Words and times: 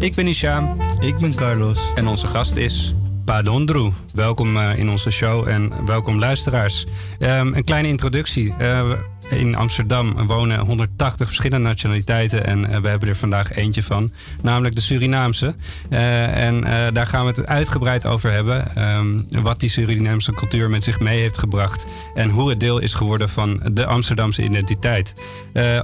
Ik 0.00 0.14
ben 0.14 0.26
Isham 0.26 0.80
Ik 1.00 1.18
ben 1.18 1.34
Carlos. 1.34 1.92
en 1.94 2.06
onze 2.06 2.26
gast 2.26 2.56
is 2.56 2.94
Padondru. 3.24 3.90
Welkom 4.14 4.56
eh, 4.56 4.78
in 4.78 4.90
onze 4.90 5.10
show 5.10 5.48
en 5.48 5.72
welkom 5.86 6.18
luisteraars. 6.18 6.86
Ehm, 7.18 7.52
een 7.54 7.64
kleine 7.64 7.88
introductie. 7.88 8.54
Eh, 8.58 8.90
in 9.30 9.56
Amsterdam 9.56 10.26
wonen 10.26 10.58
180 10.58 11.26
verschillende 11.26 11.66
nationaliteiten 11.66 12.44
en 12.44 12.70
eh, 12.70 12.80
we 12.80 12.88
hebben 12.88 13.08
er 13.08 13.16
vandaag 13.16 13.52
eentje 13.52 13.82
van, 13.82 14.10
namelijk 14.42 14.74
de 14.74 14.80
Surinaamse. 14.80 15.54
Eh, 15.90 16.46
en 16.46 16.64
eh, 16.64 16.92
daar 16.92 17.06
gaan 17.06 17.26
we 17.26 17.30
het 17.30 17.46
uitgebreid 17.46 18.06
over 18.06 18.32
hebben. 18.32 18.76
ehm, 18.76 19.42
wat 19.42 19.60
die 19.60 19.68
Surinaamse 19.68 20.32
cultuur 20.32 20.70
met 20.70 20.84
zich 20.84 21.00
mee 21.00 21.20
heeft 21.20 21.38
gebracht 21.38 21.86
en 22.14 22.30
hoe 22.30 22.48
het 22.48 22.60
deel 22.60 22.78
is 22.78 22.94
geworden 22.94 23.28
van 23.28 23.60
de 23.72 23.86
Amsterdamse 23.86 24.42
identiteit. 24.42 25.14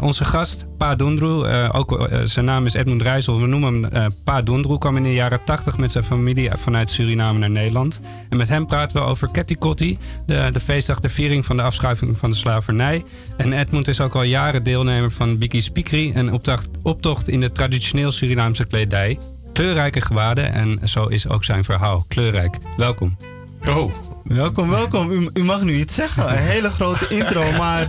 Onze 0.01 0.25
gast, 0.25 0.67
Pa 0.79 0.95
Dondru, 0.95 1.47
ook, 1.73 2.09
zijn 2.25 2.45
naam 2.45 2.67
is 2.67 2.75
Edmund 2.75 3.03
Rijssel. 3.03 3.41
We 3.41 3.47
noemen 3.47 3.93
hem 3.93 4.11
Pa 4.25 4.43
Dondru, 4.43 4.79
kwam 4.79 4.97
in 4.97 5.03
de 5.03 5.15
jaren 5.15 5.45
80 5.45 5.79
met 5.79 5.93
zijn 5.93 6.05
familie 6.05 6.51
vanuit 6.57 6.91
Suriname 6.91 7.39
naar 7.39 7.51
Nederland. 7.51 8.01
En 8.29 8.37
met 8.37 8.49
hem 8.49 8.67
praten 8.67 8.97
we 8.97 9.03
over 9.03 9.29
Ketikotti, 9.31 9.99
de, 10.27 10.49
de 10.53 10.61
feestdag 10.61 11.01
ter 11.01 11.11
viering 11.11 11.45
van 11.45 11.57
de 11.57 11.63
afschuiving 11.63 12.19
van 12.19 12.31
de 12.31 12.37
slavernij. 12.37 13.03
En 13.37 13.53
Edmund 13.53 13.89
is 13.89 14.01
ook 14.01 14.15
al 14.15 14.23
jaren 14.23 14.63
deelnemer 14.63 15.11
van 15.11 15.39
Biki 15.39 15.61
Spikri, 15.61 16.13
een 16.15 16.33
optocht, 16.33 16.69
optocht 16.83 17.29
in 17.29 17.41
de 17.41 17.53
traditioneel 17.53 18.13
Surinaamse 18.13 18.65
kledij. 18.65 19.19
Kleurrijke 19.53 20.01
gewaden 20.01 20.53
en 20.53 20.89
zo 20.89 21.07
is 21.07 21.29
ook 21.29 21.45
zijn 21.45 21.65
verhaal. 21.65 22.05
Kleurrijk. 22.09 22.57
Welkom. 22.77 23.17
Oh. 23.69 23.93
Welkom, 24.25 24.69
welkom. 24.69 25.11
U, 25.11 25.31
u 25.35 25.45
mag 25.45 25.63
nu 25.63 25.75
iets 25.75 25.95
zeggen. 25.95 26.31
Een 26.31 26.39
hele 26.39 26.71
grote 26.71 27.09
intro, 27.09 27.53
maar 27.53 27.89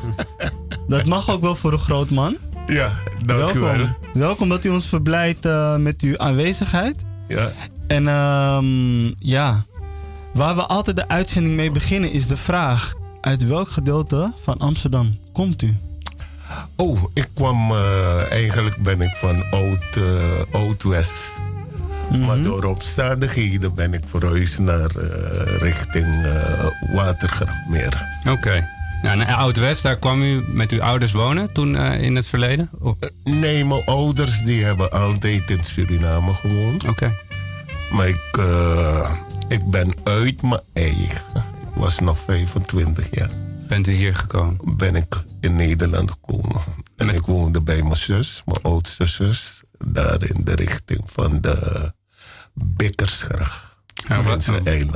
dat 0.88 1.05
mag 1.05 1.29
ook 1.29 1.41
wel 1.41 1.55
voor 1.55 1.73
een 1.73 1.79
groot 1.79 2.09
man. 2.09 2.38
Ja, 2.67 2.93
dankjewel. 3.25 3.75
Welkom. 3.75 3.95
Welkom 4.13 4.49
dat 4.49 4.66
u 4.66 4.69
ons 4.69 4.85
verblijdt 4.85 5.45
eh, 5.45 5.75
met 5.75 6.01
uw 6.01 6.17
aanwezigheid. 6.17 7.05
Ja. 7.27 7.51
En 7.88 8.07
ehm, 8.07 9.05
ja, 9.19 9.66
waar 10.33 10.55
we 10.55 10.66
altijd 10.66 10.95
de 10.95 11.07
uitzending 11.07 11.55
mee 11.55 11.71
beginnen 11.71 12.11
is 12.11 12.27
de 12.27 12.38
vraag: 12.38 12.93
uit 13.21 13.47
welk 13.47 13.69
gedeelte 13.69 14.33
van 14.41 14.57
Amsterdam 14.57 15.23
komt 15.36 15.61
u? 15.61 15.75
Oh, 16.75 17.03
ik 17.14 17.28
kwam, 17.33 17.72
eh, 17.72 18.31
eigenlijk 18.31 18.78
ben 18.78 19.02
ik 19.02 19.16
van 19.16 19.44
Oud, 19.52 19.95
eh, 19.95 20.61
Oud-West. 20.61 21.33
Maar 22.25 22.41
door 22.41 22.64
omstandigheden 22.64 23.73
ben 23.73 23.94
ik 23.94 24.02
verhuisd 24.06 24.59
naar 24.59 24.89
eh, 24.95 25.58
richting 25.59 26.06
Watergraafmeer. 26.94 28.06
Oké. 28.30 28.67
Nou, 29.02 29.25
Oud-West, 29.25 29.83
daar 29.83 29.97
kwam 29.97 30.22
u 30.22 30.44
met 30.47 30.72
uw 30.72 30.81
ouders 30.81 31.11
wonen 31.11 31.53
toen 31.53 31.75
in 31.78 32.16
het 32.16 32.28
verleden? 32.28 32.69
Oh, 32.80 32.88
Oké. 32.88 33.09
Nee, 33.23 33.66
mijn 33.66 33.86
ouders 33.86 34.44
die 34.44 34.63
hebben 34.63 34.91
altijd 34.91 35.50
in 35.50 35.63
Suriname 35.63 36.33
gewoond. 36.33 36.86
Maar 37.91 38.08
ik, 38.08 38.39
ik 39.47 39.66
ben 39.69 39.94
uit 40.03 40.41
mijn 40.41 40.61
eigen. 40.73 41.44
Ik 41.66 41.75
was 41.75 42.00
nog 42.00 42.19
25 42.19 43.08
jaar. 43.11 43.30
Bent 43.67 43.88
u 43.88 43.91
hier 43.91 44.16
gekomen? 44.16 44.77
Ben 44.77 44.95
ik 44.95 45.16
in 45.41 45.55
Nederland 45.55 46.11
gekomen. 46.11 46.62
En 46.95 47.06
Met- 47.06 47.16
ik 47.16 47.25
woonde 47.25 47.62
bij 47.62 47.81
mijn 47.81 47.95
zus, 47.95 48.41
mijn 48.45 48.62
oudste 48.62 49.06
zus. 49.06 49.63
Daar 49.85 50.23
in 50.23 50.41
de 50.44 50.56
richting 50.56 51.01
van 51.06 51.41
de 51.41 51.94
Bikkersgracht. 52.53 53.63
Ja, 54.07 54.23
wat, 54.23 54.50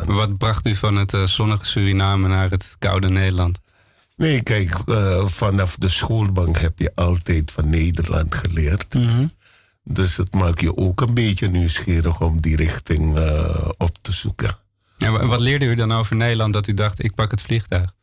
wat 0.05 0.37
bracht 0.37 0.65
u 0.67 0.75
van 0.75 0.95
het 0.95 1.13
eh, 1.13 1.23
zonnige 1.23 1.65
Suriname 1.65 2.27
naar 2.27 2.49
het 2.49 2.75
koude 2.79 3.09
Nederland? 3.09 3.59
Nee, 4.15 4.41
kijk, 4.43 4.79
eh, 4.85 5.25
vanaf 5.27 5.75
de 5.77 5.89
schoolbank 5.89 6.57
heb 6.57 6.79
je 6.79 6.91
altijd 6.95 7.51
van 7.51 7.69
Nederland 7.69 8.35
geleerd. 8.35 8.95
Dus 9.83 10.17
het 10.17 10.33
maakt 10.33 10.61
je 10.61 10.77
ook 10.77 11.01
een 11.01 11.13
beetje 11.13 11.47
nieuwsgierig 11.47 12.21
om 12.21 12.41
die 12.41 12.55
richting 12.55 13.17
eh, 13.17 13.69
op 13.77 13.97
te 14.01 14.11
zoeken. 14.11 14.49
En 14.97 15.11
wa- 15.11 15.25
wat 15.25 15.39
leerde 15.39 15.65
u 15.65 15.75
dan 15.75 15.91
over 15.91 16.15
Nederland 16.15 16.53
dat 16.53 16.67
u 16.67 16.73
dacht, 16.73 17.03
ik 17.03 17.15
pak 17.15 17.31
het 17.31 17.41
vliegtuig? 17.41 17.93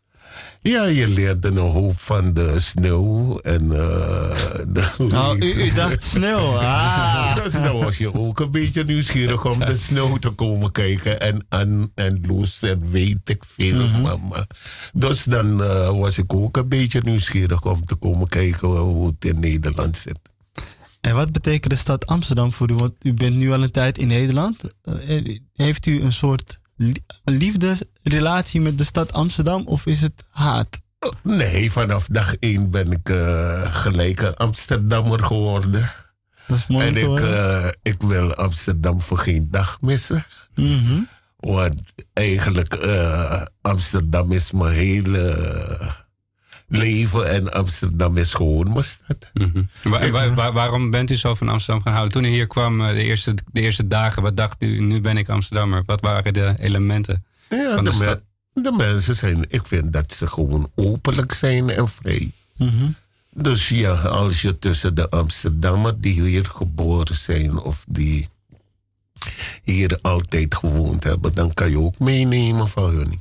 Ja, 0.61 0.85
je 0.85 1.09
leerde 1.09 1.49
een 1.49 1.57
hoop 1.57 1.99
van 2.01 2.33
de 2.33 2.61
sneeuw 2.61 3.39
en 3.39 3.69
de 4.75 4.95
Nou, 5.09 5.39
u, 5.39 5.53
u 5.65 5.73
dacht 5.73 6.03
snel. 6.03 6.45
Ah. 6.67 7.45
Dus 7.45 7.53
dan 7.53 7.79
was 7.79 7.99
je 7.99 8.15
ook 8.15 8.41
een 8.41 8.51
beetje 8.51 8.85
nieuwsgierig 8.85 9.45
om 9.45 9.59
de 9.59 9.77
sneeuw 9.77 10.17
te 10.17 10.31
komen 10.31 10.73
kijken. 10.73 11.21
En 11.21 11.47
aan 11.49 11.91
en 11.95 12.25
Loes 12.27 12.63
en 12.63 12.91
weet 12.91 13.19
ik 13.25 13.45
veel. 13.45 13.87
mama. 13.89 14.47
Dus 14.93 15.25
dan 15.25 15.63
eh, 15.63 15.99
was 15.99 16.19
ik 16.19 16.35
ook 16.35 16.57
een 16.57 16.69
beetje 16.69 17.01
nieuwsgierig 17.05 17.65
om 17.65 17.85
te 17.85 17.95
komen 17.95 18.29
kijken 18.29 18.69
hoe 18.69 19.07
het 19.07 19.25
in 19.25 19.41
Nederland 19.41 19.97
zit. 19.97 20.19
En 21.01 21.15
wat 21.15 21.33
betekent 21.33 21.71
de 21.73 21.79
stad 21.79 22.07
Amsterdam 22.07 22.53
voor 22.53 22.71
u? 22.71 22.75
Want 22.75 22.93
u 23.03 23.15
bent 23.15 23.37
nu 23.37 23.53
al 23.53 23.63
een 23.63 23.71
tijd 23.71 23.99
in 23.99 24.07
Nederland. 24.09 24.61
Eh, 24.83 25.39
Heeft 25.55 25.87
u 25.87 26.03
een 26.03 26.13
soort 26.13 26.61
liefdesrelatie 27.25 28.61
met 28.61 28.79
de 28.79 28.85
stad 28.85 29.13
Amsterdam 29.13 29.63
of 29.67 29.87
is 29.87 30.01
het 30.01 30.25
haat? 30.31 30.81
Nee, 31.23 31.73
vanaf 31.73 32.07
dag 32.07 32.37
één 32.37 32.71
ben 32.71 32.93
ik 32.93 33.09
eh, 33.09 33.75
gelijk 33.75 34.21
een 34.21 34.37
Amsterdammer 34.37 35.25
geworden. 35.25 35.91
Dat 36.47 36.57
is 36.57 36.67
mooi 36.67 36.87
En 36.87 36.97
ik, 36.97 37.21
eh, 37.21 37.69
ik 37.83 38.03
wil 38.03 38.35
Amsterdam 38.35 39.01
voor 39.01 39.19
geen 39.19 39.49
dag 39.51 39.81
missen. 39.81 40.25
Mhm. 40.55 41.01
Want 41.37 41.83
eigenlijk, 42.13 42.75
eh, 42.75 43.43
Amsterdam 43.61 44.33
is 44.33 44.53
mijn 44.53 44.75
hele 44.75 45.35
leven 46.69 47.31
en 47.31 47.53
Amsterdam 47.53 48.17
is 48.17 48.35
gewoon 48.35 48.73
mijn 48.73 48.85
stad. 48.85 49.31
Wa- 50.35 50.53
waarom 50.53 50.91
bent 50.91 51.11
u 51.11 51.17
zo 51.17 51.35
van 51.35 51.49
Amsterdam 51.49 51.83
gaan 51.83 51.93
houden? 51.93 52.13
Toen 52.15 52.25
u 52.25 52.29
hier 52.29 52.47
kwam, 52.47 52.81
eh, 52.81 52.89
de 52.89 53.03
eerste, 53.03 53.35
de 53.53 53.61
eerste 53.61 53.87
dagen, 53.87 54.23
wat 54.23 54.37
dacht 54.37 54.63
u, 54.63 54.81
nu 54.81 55.01
ben 55.01 55.17
ik 55.17 55.29
Amsterdammer? 55.29 55.83
Wat 55.87 56.01
waren 56.01 56.33
de 56.33 56.55
elementen 56.59 57.25
Ja, 57.51 57.75
van 57.75 57.85
de, 57.85 57.91
de, 57.91 57.97
stad? 57.97 58.23
me- 58.53 58.63
de 58.63 58.73
mensen 58.73 59.15
zijn, 59.15 59.45
ik 59.49 59.67
vind 59.67 59.93
dat 59.93 60.13
ze 60.13 60.27
gewoon 60.27 60.71
openlijk 60.75 61.33
zijn 61.33 61.71
en 61.71 61.89
vrij. 61.89 62.31
Mhm. 62.57 62.87
Dus 63.31 63.69
ja, 63.69 63.93
als 63.95 64.43
je 64.43 64.59
tussen 64.59 64.95
de 64.95 65.11
Amsterdammer 65.11 66.01
die 66.01 66.23
hier 66.23 66.45
geboren 66.45 67.17
zijn 67.17 67.59
of 67.59 67.85
die 67.89 68.29
hier 69.63 69.99
altijd 70.03 70.55
gewoond 70.55 71.05
hebben, 71.05 71.35
dan 71.35 71.55
kan 71.55 71.71
je 71.71 71.79
ook 71.79 71.99
meenemen 71.99 72.69
van 72.69 72.95
hun. 72.95 73.21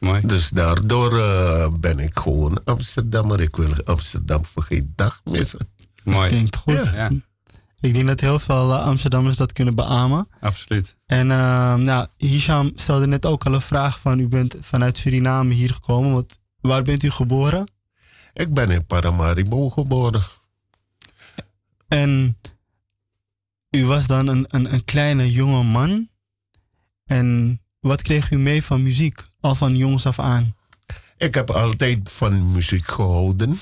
Mooi. 0.00 0.26
Dus 0.26 0.48
daardoor 0.48 1.18
eh, 1.18 1.72
ben 1.80 1.98
ik 1.98 2.18
gewoon 2.18 2.64
Amsterdammer. 2.64 3.40
Ik 3.40 3.56
wil 3.56 3.84
Amsterdam 3.84 4.44
voor 4.44 4.62
geen 4.62 4.92
dag 4.96 5.20
missen. 5.24 5.68
Mooi. 6.04 6.28
Klinkt 6.28 6.56
goed. 6.56 6.74
Ja, 6.74 7.10
Ik 7.80 7.94
denk 7.94 8.06
dat 8.06 8.20
heel 8.20 8.38
veel 8.38 8.72
eh, 8.72 8.82
Amsterdammers 8.82 9.36
dat 9.36 9.52
kunnen 9.52 9.74
beamen. 9.74 10.28
absoluut. 10.40 10.96
En 11.06 11.30
eh, 11.30 11.74
nou, 11.74 12.06
Hisham 12.16 12.72
stelde 12.74 13.06
net 13.06 13.26
ook 13.26 13.46
al 13.46 13.54
een 13.54 13.60
vraag 13.60 14.00
van 14.00 14.18
u 14.18 14.28
bent 14.28 14.56
vanuit 14.60 14.98
Suriname 14.98 15.54
hier 15.54 15.74
gekomen. 15.74 16.12
Wat, 16.12 16.38
waar 16.60 16.82
bent 16.82 17.02
u 17.02 17.10
geboren? 17.10 17.70
Ik 18.32 18.54
ben 18.54 18.70
in 18.70 18.86
Paramaribo 18.86 19.68
geboren. 19.68 20.22
En 21.88 22.38
u 23.70 23.84
was 23.84 24.06
dan 24.06 24.26
een, 24.26 24.44
een, 24.48 24.72
een 24.72 24.84
kleine 24.84 25.32
jonge 25.32 25.62
man. 25.62 26.08
En 27.04 27.59
wat 27.80 28.02
kreeg 28.02 28.30
u 28.30 28.38
mee 28.38 28.64
van 28.64 28.82
muziek? 28.82 29.22
Al 29.40 29.54
van 29.54 29.76
jongs 29.76 30.06
af 30.06 30.18
aan. 30.18 30.54
Ik 31.16 31.34
heb 31.34 31.50
altijd 31.50 32.12
van 32.12 32.52
muziek 32.52 32.86
gehouden. 32.86 33.60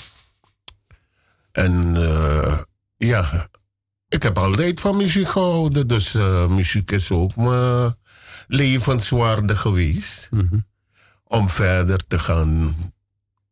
En 1.53 1.97
eh, 1.97 2.59
ja, 2.97 3.49
ik 4.09 4.23
heb 4.23 4.39
altijd 4.39 4.81
van 4.81 4.97
muziek 4.97 5.29
gehouden. 5.29 5.89
Dus 5.89 6.15
eh, 6.15 6.49
muziek 6.49 6.91
is 6.91 7.11
ook 7.11 7.37
mijn 7.37 7.97
levenswaarde 8.47 9.57
geweest. 9.57 10.29
Om 11.25 11.49
verder 11.49 12.07
te 12.07 12.19
gaan 12.19 12.77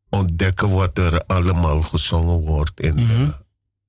ontdekken 0.08 0.70
wat 0.70 0.98
er 0.98 1.24
allemaal 1.26 1.82
gezongen 1.82 2.40
wordt 2.40 2.80
in 2.80 2.96
de 2.96 3.34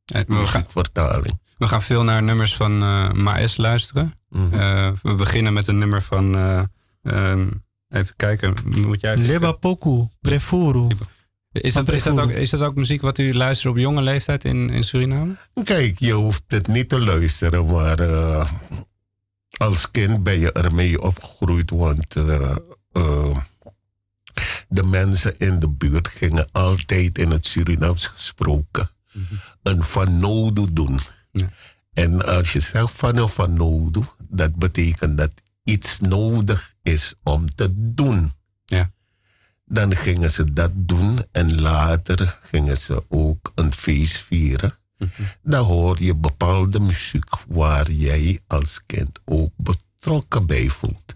We 0.05 0.13
gaan, 0.13 0.25
muziekvertaling. 0.27 1.39
We 1.57 1.67
gaan 1.67 1.81
veel 1.81 2.03
naar 2.03 2.23
nummers 2.23 2.55
van 2.55 2.83
eh 2.83 3.11
Maes 3.11 3.57
luisteren. 3.57 4.13
Eh, 4.51 4.91
we 5.01 5.15
beginnen 5.15 5.53
met 5.53 5.67
een 5.67 5.77
nummer 5.77 6.01
van... 6.01 6.35
eh, 6.35 6.63
ehm, 7.03 7.47
even 7.89 8.15
kijken, 8.15 8.53
moet 8.65 9.01
jij... 9.01 9.17
Leba 9.17 9.51
Poku, 9.51 10.07
Prefuru. 10.21 10.87
Is 11.51 11.73
dat, 11.73 11.91
is, 11.91 12.03
dat 12.03 12.19
ook, 12.19 12.31
is 12.31 12.49
dat 12.49 12.61
ook 12.61 12.75
muziek 12.75 13.01
wat 13.01 13.17
u 13.17 13.33
luistert 13.33 13.73
op 13.73 13.79
jonge 13.79 14.01
leeftijd 14.01 14.43
in, 14.43 14.69
in 14.69 14.83
Suriname? 14.83 15.35
Kijk, 15.63 15.99
je 15.99 16.13
hoeft 16.13 16.43
het 16.47 16.67
niet 16.67 16.89
te 16.89 16.99
luisteren, 16.99 17.65
maar 17.65 17.99
eh, 17.99 18.51
als 19.57 19.91
kind 19.91 20.23
ben 20.23 20.39
je 20.39 20.51
ermee 20.51 21.01
opgegroeid, 21.01 21.69
want 21.69 22.13
de 24.69 24.83
mensen 24.83 25.37
in 25.37 25.59
de 25.59 25.69
buurt 25.69 26.07
gingen 26.07 26.47
altijd 26.51 27.17
in 27.17 27.31
het 27.31 27.45
Surinaams 27.45 28.07
gesproken 28.07 28.89
een 29.63 29.83
van 29.83 30.19
nodig 30.19 30.65
doen. 30.71 30.99
Ja. 31.39 31.49
En 31.93 32.25
als 32.25 32.53
je 32.53 32.59
zegt 32.59 32.91
van 32.91 33.17
een 33.17 33.29
van 33.29 33.53
nodig, 33.53 34.15
dat 34.29 34.55
betekent 34.55 35.17
dat 35.17 35.31
iets 35.63 35.99
nodig 35.99 36.73
is 36.81 37.13
om 37.23 37.55
te 37.55 37.69
doen. 37.75 38.33
Ja. 38.65 38.91
Dan 39.65 39.95
gingen 39.95 40.29
ze 40.29 40.53
dat 40.53 40.71
doen 40.75 41.25
en 41.31 41.61
later 41.61 42.37
gingen 42.41 42.77
ze 42.77 43.03
ook 43.09 43.51
een 43.55 43.73
feest 43.73 44.17
vieren. 44.17 44.73
Dan 45.41 45.65
hoor 45.65 46.03
je 46.03 46.15
bepaalde 46.15 46.79
muziek 46.79 47.29
waar 47.47 47.91
jij 47.91 48.39
als 48.47 48.81
kind 48.85 49.19
ook 49.25 49.51
betrokken 49.55 50.45
bij 50.45 50.69
voelt. 50.69 51.15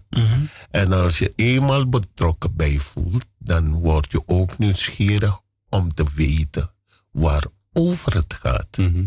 En 0.70 0.92
als 0.92 1.18
je 1.18 1.32
eenmaal 1.36 1.88
betrokken 1.88 2.56
bij 2.56 2.78
voelt, 2.78 3.26
dan 3.38 3.72
word 3.72 4.12
je 4.12 4.22
ook 4.26 4.58
nieuwsgierig 4.58 5.40
om 5.68 5.94
te 5.94 6.04
weten 6.14 6.70
waarover 7.10 8.14
het 8.14 8.34
gaat. 8.34 8.76
Mhm. 8.76 9.04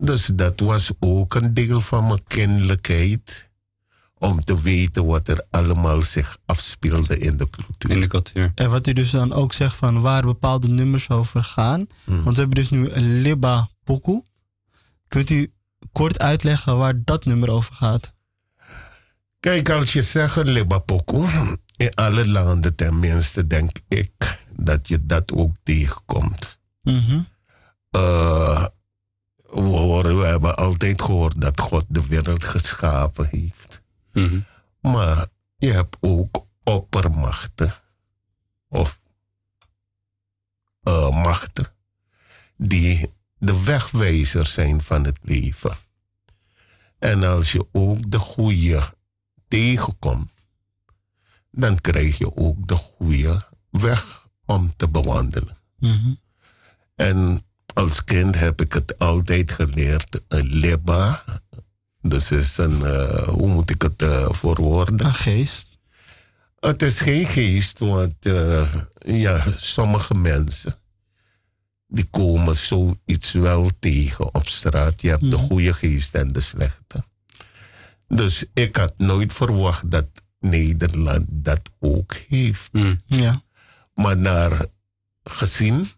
Dus 0.00 0.26
dat 0.26 0.60
was 0.60 0.90
ook 0.98 1.34
een 1.34 1.54
deel 1.54 1.80
van 1.80 2.06
mijn 2.06 2.24
kinderlijkheid. 2.26 3.48
Om 4.18 4.40
te 4.40 4.62
weten 4.62 5.06
wat 5.06 5.28
er 5.28 5.46
allemaal 5.50 6.02
zich 6.02 6.36
afspeelde 6.46 7.18
in 7.18 7.36
de 7.36 7.48
cultuur. 7.50 7.90
In 7.90 8.00
de 8.00 8.06
cultuur. 8.06 8.52
En 8.54 8.70
wat 8.70 8.86
u 8.86 8.92
dus 8.92 9.10
dan 9.10 9.32
ook 9.32 9.52
zegt 9.52 9.76
van 9.76 10.00
waar 10.00 10.22
bepaalde 10.22 10.68
nummers 10.68 11.10
over 11.10 11.44
gaan. 11.44 11.86
Want 12.04 12.24
we 12.24 12.40
hebben 12.40 12.54
dus 12.54 12.70
nu 12.70 12.88
een 12.88 13.20
Libba 13.22 13.68
Poku. 13.84 14.22
Kunt 15.08 15.30
u 15.30 15.52
kort 15.92 16.18
uitleggen 16.18 16.76
waar 16.76 17.04
dat 17.04 17.24
nummer 17.24 17.50
over 17.50 17.74
gaat? 17.74 18.12
Kijk, 19.40 19.70
als 19.70 19.92
je 19.92 20.02
zegt 20.02 20.36
een 20.36 20.50
Libapoko, 20.50 21.26
in 21.76 21.94
alle 21.94 22.28
landen 22.28 22.74
tenminste, 22.74 23.46
denk 23.46 23.76
ik 23.88 24.38
dat 24.56 24.88
je 24.88 25.06
dat 25.06 25.32
ook 25.32 25.54
tegenkomt. 25.62 26.58
Mhm. 26.82 27.20
Eh, 27.90 28.66
we, 29.52 29.60
horen, 29.60 30.18
we 30.18 30.24
hebben 30.24 30.56
altijd 30.56 31.02
gehoord 31.02 31.40
dat 31.40 31.60
God 31.60 31.84
de 31.88 32.06
wereld 32.06 32.44
geschapen 32.44 33.28
heeft. 33.30 33.82
Mhm. 34.12 34.40
Maar 34.80 35.26
je 35.56 35.72
hebt 35.72 35.96
ook 36.00 36.46
oppermachten 36.64 37.74
of 38.68 38.98
eh, 40.82 41.22
machten 41.22 41.66
die 42.56 43.14
de 43.38 43.62
wegwijzer 43.62 44.46
zijn 44.46 44.82
van 44.82 45.04
het 45.04 45.18
leven. 45.22 45.76
En 46.98 47.22
als 47.22 47.52
je 47.52 47.66
ook 47.72 48.10
de 48.10 48.18
goede 48.18 48.94
tegenkomt, 49.48 50.30
dan 51.50 51.80
krijg 51.80 52.18
je 52.18 52.36
ook 52.36 52.68
de 52.68 52.74
goede 52.74 53.46
weg 53.70 54.28
om 54.44 54.76
te 54.76 54.88
bewandelen. 54.88 55.58
Mhm. 55.78 56.14
En 56.94 57.44
als 57.74 58.04
kind 58.04 58.38
heb 58.38 58.60
ik 58.60 58.72
het 58.72 58.98
altijd 58.98 59.50
geleerd, 59.50 60.20
een 60.28 60.46
leba. 60.46 61.24
Dus 62.02 62.30
is 62.30 62.58
een, 62.58 62.84
eh, 62.84 63.28
hoe 63.28 63.48
moet 63.48 63.70
ik 63.70 63.82
het 63.82 64.02
uh, 64.02 64.28
voorwoorden? 64.30 65.06
Een 65.06 65.14
geest. 65.14 65.78
Het 66.58 66.82
is 66.82 67.00
geen 67.00 67.26
geest, 67.26 67.78
want 67.78 68.26
eh, 68.26 68.74
ja, 68.98 69.44
sommige 69.56 70.14
mensen 70.14 70.74
die 71.86 72.04
komen 72.10 72.56
zoiets 72.56 73.32
wel 73.32 73.70
tegen 73.78 74.34
op 74.34 74.48
straat. 74.48 75.02
Je 75.02 75.08
hebt 75.08 75.30
de 75.30 75.36
goede 75.36 75.72
geest 75.72 76.14
en 76.14 76.32
de 76.32 76.40
slechte. 76.40 77.04
Dus 78.08 78.44
ik 78.54 78.76
had 78.76 78.98
nooit 78.98 79.32
verwacht 79.34 79.90
dat 79.90 80.06
Nederland 80.40 81.26
dat 81.28 81.60
ook 81.78 82.14
heeft. 82.28 82.72
Mhm. 82.72 82.94
Ja. 83.04 83.42
Maar 83.94 84.18
naar 84.18 84.64
gezien 85.22 85.88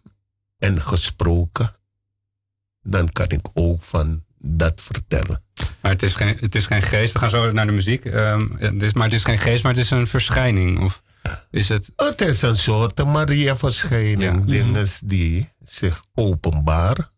en 0.63 0.81
gesproken, 0.81 1.71
dan 2.81 3.09
kan 3.11 3.27
ik 3.29 3.47
ook 3.53 3.81
van 3.81 4.23
dat 4.37 4.81
vertellen. 4.81 5.43
Maar 5.81 5.91
het 5.91 6.03
is, 6.03 6.15
geen, 6.15 6.37
het 6.39 6.55
is 6.55 6.65
geen 6.65 6.81
geest. 6.81 7.13
We 7.13 7.19
gaan 7.19 7.29
zo 7.29 7.51
naar 7.51 7.65
de 7.65 7.71
muziek. 7.71 8.05
Ehm, 8.05 8.47
het 8.57 8.81
is, 8.81 8.93
maar 8.93 9.03
het 9.03 9.13
is 9.13 9.23
geen 9.23 9.37
geest, 9.39 9.63
maar 9.63 9.71
het 9.71 9.81
is 9.81 9.89
een 9.89 10.07
verschijning. 10.07 10.79
Of 10.83 11.01
is 11.51 11.69
het... 11.69 11.91
Het 11.95 12.21
is 12.21 12.41
een 12.41 12.57
soort 12.57 13.03
Maria-verschijning, 13.05 14.39
Ja. 14.39 14.45
dingen 14.45 14.87
die 15.05 15.49
zich 15.65 16.03
openbaren 16.13 17.09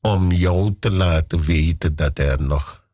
om 0.00 0.32
jou 0.32 0.76
te 0.80 0.90
laten 0.90 1.40
weten 1.40 1.96
dat 1.96 2.18
er 2.18 2.42
nog 2.42 2.84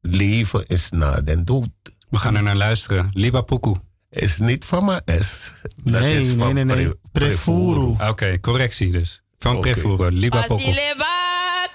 leven 0.00 0.66
is 0.66 0.90
na 0.90 1.20
den 1.20 1.44
dood. 1.44 1.68
We 2.10 2.16
gaan 2.18 2.34
er 2.36 2.42
naar 2.42 2.56
luisteren. 2.56 3.10
Liba 3.12 3.40
Puku. 3.40 3.74
Is 4.14 4.38
niet 4.38 4.64
van 4.64 4.84
mijn 4.84 5.02
S. 5.22 5.52
Dat 5.84 6.00
nee, 6.00 6.16
is 6.16 6.24
nee, 6.28 6.38
van 6.38 6.54
nee, 6.54 6.64
nee. 6.64 6.88
Pre- 6.88 6.96
Prefuru. 7.12 7.96
Oké, 8.08 8.40
correctie 8.40 8.90
dus. 8.92 9.22
Van 9.38 9.56
Oké. 9.56 9.70
Prefuro. 9.70 10.08
Liba 10.08 10.40
Puku. 10.40 10.54
Pasileba 10.54 11.06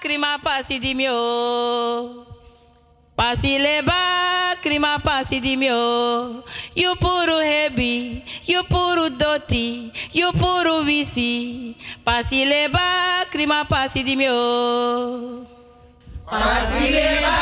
krima 0.00 0.38
pasidimio. 0.42 1.14
Pasileba 3.14 4.00
krima 4.60 4.98
pasidimio. 5.02 6.42
You 6.74 6.96
puru 6.96 7.38
hebi, 7.38 8.22
you 8.44 8.64
puru 8.68 9.16
doti, 9.16 9.90
you 10.12 10.32
puru 10.32 10.84
visi. 10.84 11.76
Pasileba 12.02 12.80
krima 13.30 13.64
pasidimio. 13.68 15.46
Pasileba, 16.30 17.36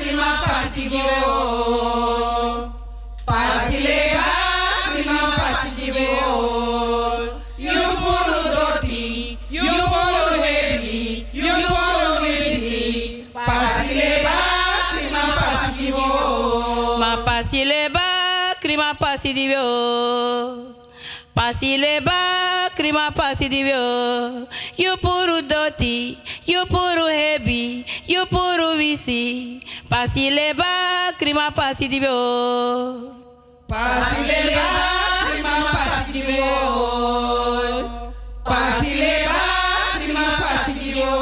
prima 0.00 0.42
pasigio. 0.46 1.12
Pasileba, 3.26 4.25
prima 5.06 5.36
pasigio. 5.36 6.02
You 7.58 7.82
puru 8.02 8.38
doti, 8.52 9.38
you 9.50 9.62
puru 9.62 10.42
heavy, 10.42 11.26
you 11.32 11.44
puru 11.52 12.20
busy. 12.20 13.26
Pasileba, 13.32 14.36
prima 14.92 15.22
pasigio. 15.38 16.98
Ma 16.98 17.16
pasileba 17.24 18.54
krima 18.60 18.94
pasidimio. 18.98 20.74
Pasileba 21.34 22.70
krima 22.74 23.10
pasidimio. 23.12 24.48
You 24.76 24.96
puru 24.96 25.42
doti, 25.46 26.18
you 26.46 26.66
puru 26.66 27.06
hebi, 27.06 27.84
you 28.06 28.26
puru 28.26 28.76
visi. 28.76 29.60
Pasileba 29.88 31.12
krima 31.18 31.50
pasidimio. 31.54 33.15
Pasileba, 33.68 34.68
prima 35.26 35.56
pasigio. 35.72 36.52
Pasileba, 38.44 39.40
prima 39.96 40.26
pasigio. 40.40 41.12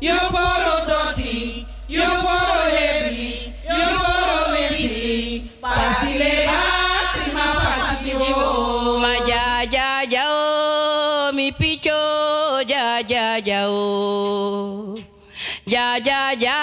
You 0.00 0.18
puru 0.30 0.76
doti, 0.86 1.66
you 1.88 2.02
puru 2.22 2.62
heavy, 2.76 3.52
you 3.68 3.86
puru 3.98 4.38
busy. 4.54 5.50
Pasileba, 5.60 6.60
prima 7.12 7.46
pasigio. 7.58 8.98
Ma 9.02 9.14
ja 9.26 9.62
ja 9.66 10.02
ja 10.08 10.24
o, 10.30 11.32
mi 11.32 11.50
picho 11.52 11.90
ja 12.68 13.00
ja 13.08 13.36
ja 13.44 13.66
o. 13.68 14.94
Ja 15.66 15.96
ja 16.04 16.32
ja, 16.38 16.58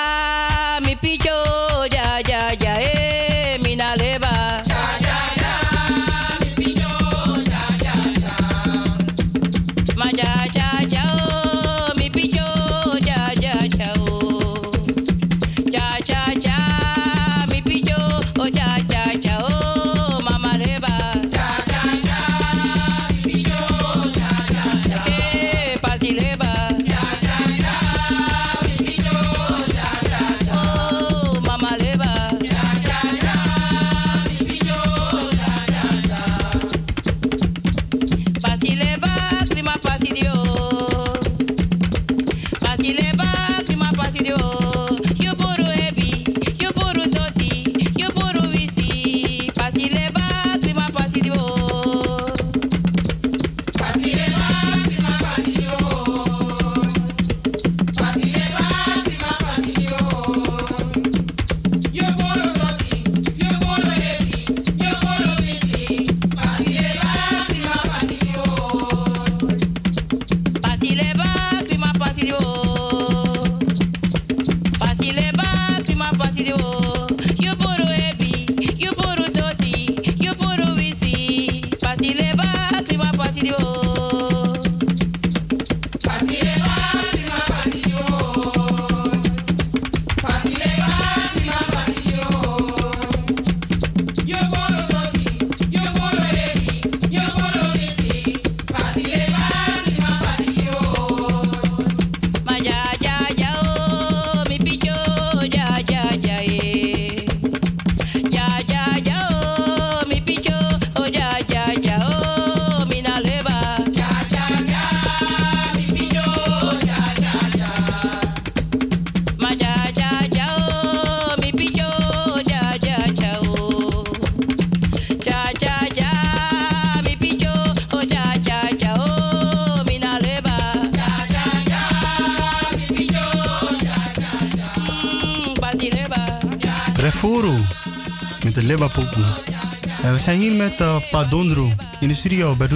En 140.01 140.13
we 140.13 140.19
zijn 140.19 140.39
hier 140.39 140.53
met 140.53 140.81
uh, 140.81 140.97
Padondro 141.11 141.71
in 141.99 142.07
de 142.07 142.13
studio 142.13 142.55
bij. 142.55 142.67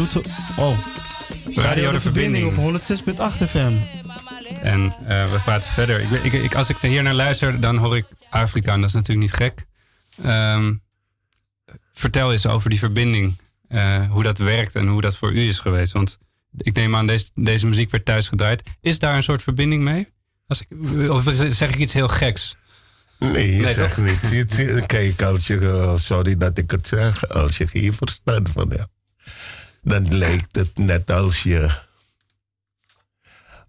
Oh, 0.57 0.77
Radio 1.55 1.91
de 1.91 1.99
Verbinding. 1.99 2.57
op 2.57 2.81
106.8 2.81 3.49
FM. 3.49 3.71
En 4.61 4.83
uh, 4.83 5.31
we 5.31 5.39
praten 5.43 5.69
verder. 5.69 5.99
Ik, 5.99 6.23
ik, 6.23 6.33
ik, 6.33 6.55
als 6.55 6.69
ik 6.69 6.77
hier 6.77 7.03
naar 7.03 7.13
luister, 7.13 7.59
dan 7.59 7.77
hoor 7.77 7.97
ik 7.97 8.05
Afrika. 8.29 8.73
En 8.73 8.79
dat 8.79 8.89
is 8.89 8.95
natuurlijk 8.95 9.27
niet 9.27 9.35
gek. 9.35 9.65
Um, 10.25 10.81
vertel 11.93 12.31
eens 12.31 12.47
over 12.47 12.69
die 12.69 12.79
verbinding. 12.79 13.39
Uh, 13.69 14.09
hoe 14.09 14.23
dat 14.23 14.37
werkt 14.37 14.75
en 14.75 14.87
hoe 14.87 15.01
dat 15.01 15.17
voor 15.17 15.31
u 15.31 15.47
is 15.47 15.59
geweest. 15.59 15.91
Want 15.91 16.17
ik 16.57 16.75
neem 16.75 16.95
aan, 16.95 17.07
deze, 17.07 17.29
deze 17.35 17.67
muziek 17.67 17.91
werd 17.91 18.05
thuis 18.05 18.27
gedraaid. 18.27 18.63
Is 18.81 18.99
daar 18.99 19.15
een 19.15 19.23
soort 19.23 19.43
verbinding 19.43 19.83
mee? 19.83 20.07
Als 20.47 20.61
ik, 20.61 20.67
of 21.09 21.23
zeg 21.33 21.69
ik 21.69 21.77
iets 21.77 21.93
heel 21.93 22.07
geks? 22.07 22.55
Nee, 23.29 23.55
je 23.55 23.61
nee, 23.61 23.73
zegt 23.73 23.97
niet. 23.97 24.55
Kijk, 24.85 25.21
als 25.21 25.47
je, 25.47 25.55
uh, 25.55 25.97
sorry 25.97 26.37
dat 26.37 26.57
ik 26.57 26.71
het 26.71 26.87
zeg, 26.87 27.29
als 27.29 27.57
je 27.57 27.67
geen 27.67 27.93
verstand 27.93 28.49
van 28.49 28.69
hebt, 28.69 28.89
dan 29.81 30.17
lijkt 30.17 30.55
het 30.55 30.77
net 30.77 31.11
als 31.11 31.43
je. 31.43 31.69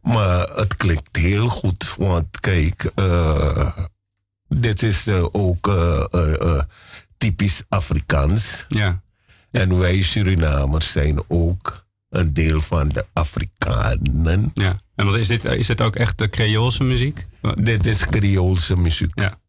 Maar 0.00 0.48
het 0.48 0.76
klinkt 0.76 1.16
heel 1.16 1.46
goed, 1.46 1.94
want 1.96 2.40
kijk, 2.40 2.90
uh, 2.96 3.76
dit 4.48 4.82
is 4.82 5.06
uh, 5.06 5.24
ook 5.32 5.70
typisch 7.18 7.62
Afrikaans. 7.68 8.64
Ja. 8.68 9.02
En 9.50 9.78
wij 9.78 10.02
Surinamers 10.02 10.92
zijn 10.92 11.22
ook 11.28 11.84
een 12.08 12.32
deel 12.32 12.60
van 12.60 12.88
de 12.88 13.06
Afrikanen. 13.12 14.50
Ja. 14.54 14.76
En 14.94 15.06
wat 15.06 15.14
is 15.14 15.28
dit? 15.28 15.44
Is 15.44 15.68
het 15.68 15.80
ook 15.80 15.96
echt 15.96 16.18
de 16.18 16.28
Creoolse 16.28 16.84
muziek? 16.84 17.26
Dit 17.54 17.86
is 17.86 18.06
Creoolse 18.06 18.76
muziek. 18.76 19.20
Ja. 19.20 19.40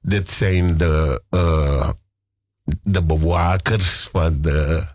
Dit 0.00 0.30
zijn 0.30 0.76
de, 0.76 1.22
uh, 1.30 1.90
de 2.82 3.02
bewakers 3.02 4.08
van 4.08 4.40
de, 4.40 4.86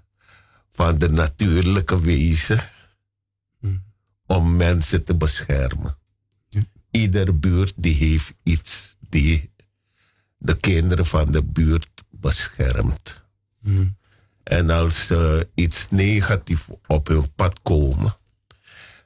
van 0.69 0.97
de 0.97 1.09
natuurlijke 1.09 2.00
wezen. 2.01 2.59
Hm. 3.59 3.77
Om 4.25 4.55
mensen 4.55 5.03
te 5.03 5.15
beschermen. 5.15 5.97
Ja. 6.50 6.62
Ieder 6.91 7.39
buurt 7.39 7.74
die 7.75 7.93
heeft 7.93 8.33
iets 8.43 8.95
die 9.00 9.51
de 10.38 10.57
kinderen 10.57 11.05
van 11.05 11.31
de 11.31 11.43
buurt 11.43 11.89
beschermt. 12.09 13.24
Hm. 13.62 13.88
En 14.43 14.69
als 14.69 15.07
ze 15.07 15.50
iets 15.53 15.88
negatiefs 15.89 16.67
op 16.88 17.07
hun 17.07 17.33
pad 17.33 17.62
komen, 17.62 18.17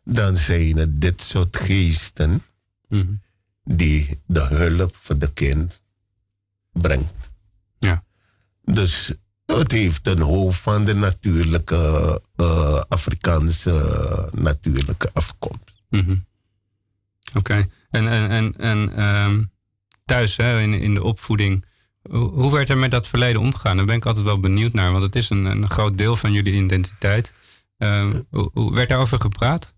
dan 0.03 0.37
zijn 0.37 0.77
het 0.77 1.01
dit 1.01 1.21
soort 1.21 1.57
geesten 1.57 2.43
hm. 2.87 3.05
die 3.63 4.21
de 4.25 4.41
hulp 4.41 4.95
voor 4.95 5.17
de 5.17 5.33
kind 5.33 5.81
brengt. 6.81 7.13
Ja. 7.79 8.03
Dus 8.63 9.13
het 9.45 9.71
heeft 9.71 10.07
een 10.07 10.21
hoofd 10.21 10.59
van 10.59 10.85
de 10.85 10.95
natuurlijke 10.95 12.21
uh, 12.35 12.81
Afrikaanse 12.87 14.29
natuurlijke 14.33 15.09
afkomst. 15.13 15.73
Mm 15.89 16.27
Oké. 17.33 17.67
En, 17.89 18.07
en, 18.07 18.29
en, 18.29 18.55
en 18.57 19.03
um, 19.03 19.51
thuis, 20.05 20.35
hè, 20.35 20.59
in, 20.59 20.73
in 20.73 20.93
de 20.93 21.03
opvoeding, 21.03 21.65
hoe 22.11 22.51
werd 22.51 22.69
er 22.69 22.77
met 22.77 22.91
dat 22.91 23.07
verleden 23.07 23.41
omgegaan? 23.41 23.77
Daar 23.77 23.85
ben 23.85 23.95
ik 23.95 24.05
altijd 24.05 24.25
wel 24.25 24.39
benieuwd 24.39 24.73
naar, 24.73 24.91
want 24.91 25.03
het 25.03 25.15
is 25.15 25.29
een, 25.29 25.45
een 25.45 25.69
groot 25.69 25.97
deel 25.97 26.15
van 26.15 26.31
jullie 26.33 26.63
identiteit. 26.63 27.33
Uh, 27.77 28.05
hoe, 28.29 28.49
hoe 28.53 28.73
werd 28.73 28.89
daarover 28.89 29.19
gepraat? 29.19 29.73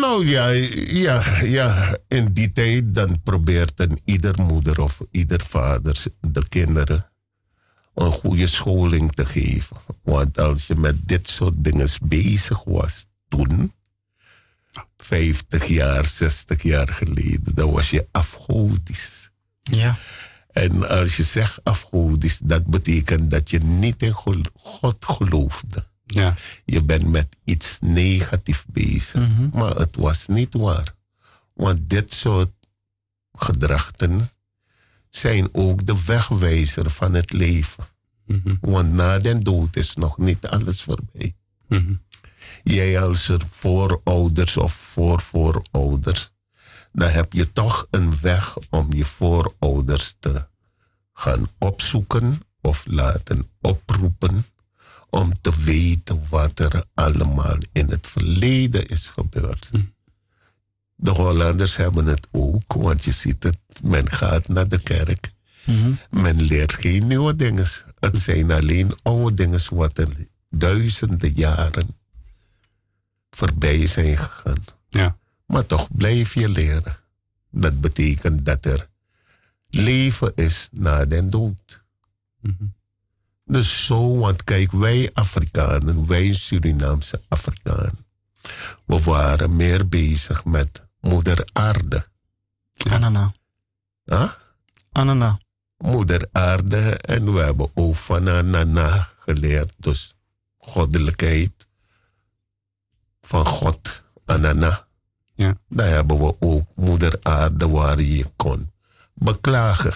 Nou 0.00 0.26
ja, 0.26 0.48
ja, 0.48 1.42
ja, 1.42 1.98
in 2.08 2.32
die 2.32 2.52
tijd 2.52 2.94
dan 2.94 3.22
probeert 3.22 3.80
een 3.80 4.00
ieder 4.04 4.40
moeder 4.40 4.80
of 4.80 5.00
ieder 5.10 5.40
vader 5.48 6.02
de 6.20 6.48
kinderen 6.48 7.10
een 7.94 8.12
goede 8.12 8.46
scholing 8.46 9.12
te 9.12 9.24
geven. 9.24 9.76
Want 10.02 10.38
als 10.38 10.66
je 10.66 10.74
met 10.74 11.08
dit 11.08 11.28
soort 11.28 11.64
dingen 11.64 11.88
bezig 12.02 12.64
was 12.64 13.06
toen, 13.28 13.72
50 14.96 15.66
jaar, 15.66 16.04
60 16.04 16.62
jaar 16.62 16.88
geleden, 16.88 17.54
dan 17.54 17.70
was 17.70 17.90
je 17.90 18.08
afgodisch. 18.10 19.30
Ja. 19.60 19.98
En 20.52 20.88
als 20.88 21.16
je 21.16 21.22
zegt 21.22 21.60
afgodisch, 21.64 22.38
dat 22.38 22.66
betekent 22.66 23.30
dat 23.30 23.50
je 23.50 23.58
niet 23.58 24.02
in 24.02 24.12
God 24.54 25.04
geloofde. 25.04 25.84
Ja. 26.14 26.34
Je 26.64 26.82
bent 26.82 27.10
met 27.10 27.36
iets 27.44 27.78
negatiefs 27.80 28.64
bezig. 28.66 29.28
Mhm. 29.28 29.58
Maar 29.58 29.74
het 29.76 29.96
was 29.96 30.26
niet 30.26 30.54
waar. 30.54 30.94
Want 31.54 31.90
dit 31.90 32.12
soort 32.12 32.52
gedrachten 33.32 34.30
zijn 35.08 35.48
ook 35.52 35.86
de 35.86 36.04
wegwijzer 36.04 36.90
van 36.90 37.14
het 37.14 37.32
leven. 37.32 37.84
Mhm. 38.26 38.54
Want 38.60 38.92
na 38.92 39.18
den 39.18 39.42
dood 39.42 39.76
is 39.76 39.94
nog 39.94 40.18
niet 40.18 40.46
alles 40.46 40.82
voorbij. 40.82 41.34
Mhm. 41.68 41.94
Jij 42.62 43.00
als 43.00 43.28
er 43.28 43.40
voorouders 43.50 44.56
of 44.56 44.72
voorvoorouders, 44.72 46.30
dan 46.92 47.08
heb 47.08 47.32
je 47.32 47.52
toch 47.52 47.86
een 47.90 48.20
weg 48.20 48.56
om 48.70 48.92
je 48.92 49.04
voorouders 49.04 50.16
te 50.18 50.46
gaan 51.12 51.48
opzoeken 51.58 52.40
of 52.60 52.84
laten 52.86 53.48
oproepen 53.60 54.46
om 55.14 55.40
te 55.40 55.52
weten 55.64 56.22
wat 56.28 56.58
er 56.58 56.84
allemaal 56.94 57.58
in 57.72 57.90
het 57.90 58.06
verleden 58.06 58.88
is 58.88 59.08
gebeurd. 59.08 59.70
De 60.94 61.10
Hollanders 61.10 61.76
hebben 61.76 62.06
het 62.06 62.26
ook, 62.30 62.72
want 62.72 63.04
je 63.04 63.10
ziet 63.10 63.42
het, 63.42 63.58
men 63.82 64.10
gaat 64.10 64.48
naar 64.48 64.68
de 64.68 64.82
kerk. 64.82 65.32
Mhm. 65.64 65.92
Men 66.10 66.42
leert 66.42 66.72
geen 66.72 67.06
nieuwe 67.06 67.36
dingen. 67.36 67.66
Het 67.98 68.18
zijn 68.18 68.50
alleen 68.50 68.92
oude 69.02 69.34
dingen 69.34 69.60
wat 69.74 69.98
er 69.98 70.08
duizenden 70.50 71.32
jaren 71.34 71.96
voorbij 73.30 73.86
zijn 73.86 74.16
gegaan. 74.16 74.64
Ja. 74.88 75.18
Maar 75.46 75.66
toch 75.66 75.88
blijf 75.96 76.34
je 76.34 76.48
leren. 76.48 76.96
Dat 77.50 77.80
betekent 77.80 78.44
dat 78.44 78.64
er 78.64 78.88
leven 79.68 80.32
is 80.34 80.68
na 80.72 81.04
den 81.04 81.30
dood. 81.30 81.82
Mhm. 82.40 82.64
Dus 83.44 83.86
zo, 83.86 84.16
want 84.18 84.44
kijk, 84.44 84.72
wij 84.72 85.10
Afrikanen, 85.12 86.06
wij 86.06 86.32
Surinaamse 86.32 87.20
Afrikanen, 87.28 88.06
we 88.84 89.00
waren 89.02 89.56
meer 89.56 89.88
bezig 89.88 90.44
met 90.44 90.86
moeder 91.00 91.48
aarde. 91.52 92.06
Anana. 92.90 93.32
Huh? 94.04 94.30
Anana. 94.92 95.38
Moeder 95.76 96.28
aarde 96.32 96.96
en 96.96 97.34
we 97.34 97.40
hebben 97.40 97.70
ook 97.74 97.96
van 97.96 98.28
Anana 98.28 99.08
geleerd. 99.18 99.72
Dus 99.76 100.14
goddelijkheid 100.58 101.66
van 103.20 103.46
God, 103.46 104.02
Anana. 104.24 104.86
Ja. 105.34 105.56
Daar 105.68 105.88
hebben 105.88 106.18
we 106.18 106.36
ook 106.38 106.66
moeder 106.74 107.18
aarde 107.22 107.68
waar 107.68 108.00
je 108.00 108.30
kon 108.36 108.70
beklagen. 109.14 109.94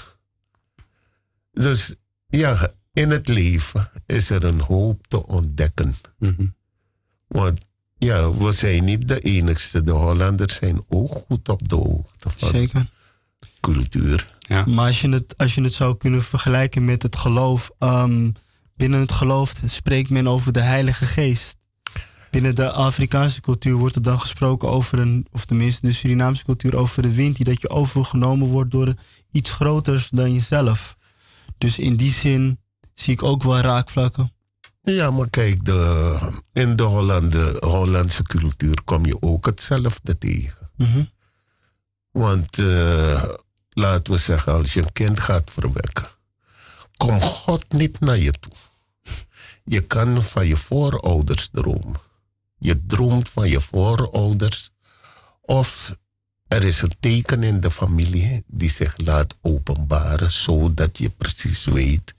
Dus 1.53 1.95
ja, 2.27 2.73
in 2.97 3.11
het 3.11 3.29
leven 3.29 3.91
is 4.07 4.31
er 4.31 4.45
een 4.45 4.61
hoop 4.61 5.07
te 5.07 5.27
ontdekken. 5.27 5.97
Mhm. 6.19 6.47
Want 7.27 7.59
ja, 7.99 8.33
we 8.33 8.53
zijn 8.53 8.85
niet 8.85 9.09
de 9.09 9.21
enigste. 9.21 9.83
De 9.83 9.93
Hollanders 9.93 10.55
zijn 10.55 10.83
ook 10.89 11.25
goed 11.27 11.49
op 11.49 11.69
de 11.69 11.75
hoogte 11.75 12.31
van 12.31 12.49
Zeker. 12.49 12.87
cultuur. 13.61 14.35
Ja. 14.39 14.65
Maar 14.67 14.87
als 14.87 15.01
je, 15.01 15.09
het, 15.09 15.35
als 15.37 15.55
je 15.55 15.63
het 15.63 15.73
zou 15.73 15.97
kunnen 15.97 16.23
vergelijken 16.23 16.85
met 16.85 17.03
het 17.03 17.17
geloof. 17.17 17.71
ehm, 17.79 18.31
binnen 18.75 19.01
het 19.01 19.13
geloof 19.13 19.55
spreekt 19.67 20.11
men 20.11 20.29
over 20.29 20.53
de 20.53 20.61
Heilige 20.61 21.05
Geest. 21.05 21.57
Binnen 22.31 22.55
de 22.55 22.71
Afrikaanse 22.71 23.41
cultuur 23.41 23.75
wordt 23.75 23.95
er 23.97 24.03
dan 24.03 24.21
gesproken 24.21 24.69
over 24.69 24.99
een, 24.99 25.27
of 25.31 25.45
tenminste 25.45 25.87
de 25.87 25.93
Surinaamse 25.93 26.45
cultuur, 26.45 26.77
over 26.77 27.03
de 27.03 27.15
wind 27.15 27.37
die 27.37 27.45
dat 27.45 27.61
je 27.61 27.69
overgenomen 27.69 28.49
wordt 28.49 28.71
door 28.71 28.95
iets 29.33 29.51
groters 29.51 30.09
dan 30.11 30.33
jezelf. 30.33 30.97
Dus 31.59 31.79
in 31.79 31.97
die 31.97 32.13
zin 32.13 32.59
zie 33.01 33.13
ik 33.13 33.23
ook 33.23 33.43
wel 33.43 33.61
raakvlakken. 33.61 34.33
Ja, 34.83 35.11
maar 35.11 35.31
kijk, 35.31 35.65
de, 35.65 36.19
in 36.53 36.77
de 36.77 36.83
Hollande, 36.83 37.57
Hollandse 37.61 38.23
cultuur 38.23 38.83
kom 38.85 39.07
je 39.07 39.23
ook 39.23 39.47
hetzelfde 39.47 40.19
tegen. 40.19 40.71
Mhm. 40.77 41.05
Want 42.11 42.59
eh, 42.59 43.25
laten 43.71 44.13
we 44.13 44.19
zeggen, 44.19 44.53
als 44.53 44.75
je 44.75 44.81
een 44.81 44.93
kind 44.93 45.21
gaat 45.21 45.51
verwekken, 45.51 46.09
komt 46.97 47.23
God 47.23 47.65
niet 47.69 48.01
naar 48.01 48.19
je 48.19 48.33
toe. 48.33 48.53
Je 49.65 49.81
kan 49.81 50.23
van 50.23 50.47
je 50.47 50.57
voorouders 50.57 51.49
dromen. 51.53 52.01
Je 52.59 52.87
droomt 52.87 53.31
van 53.31 53.49
je 53.49 53.61
voorouders. 53.61 54.71
Of 55.41 55.97
er 56.49 56.65
is 56.65 56.83
een 56.83 56.97
teken 57.01 57.43
in 57.43 57.61
de 57.61 57.71
familie 57.71 58.45
die 58.47 58.71
zich 58.71 58.97
laat 58.97 59.35
openbaren, 59.41 60.31
zodat 60.31 60.99
je 60.99 61.11
precies 61.11 61.65
weet, 61.65 62.15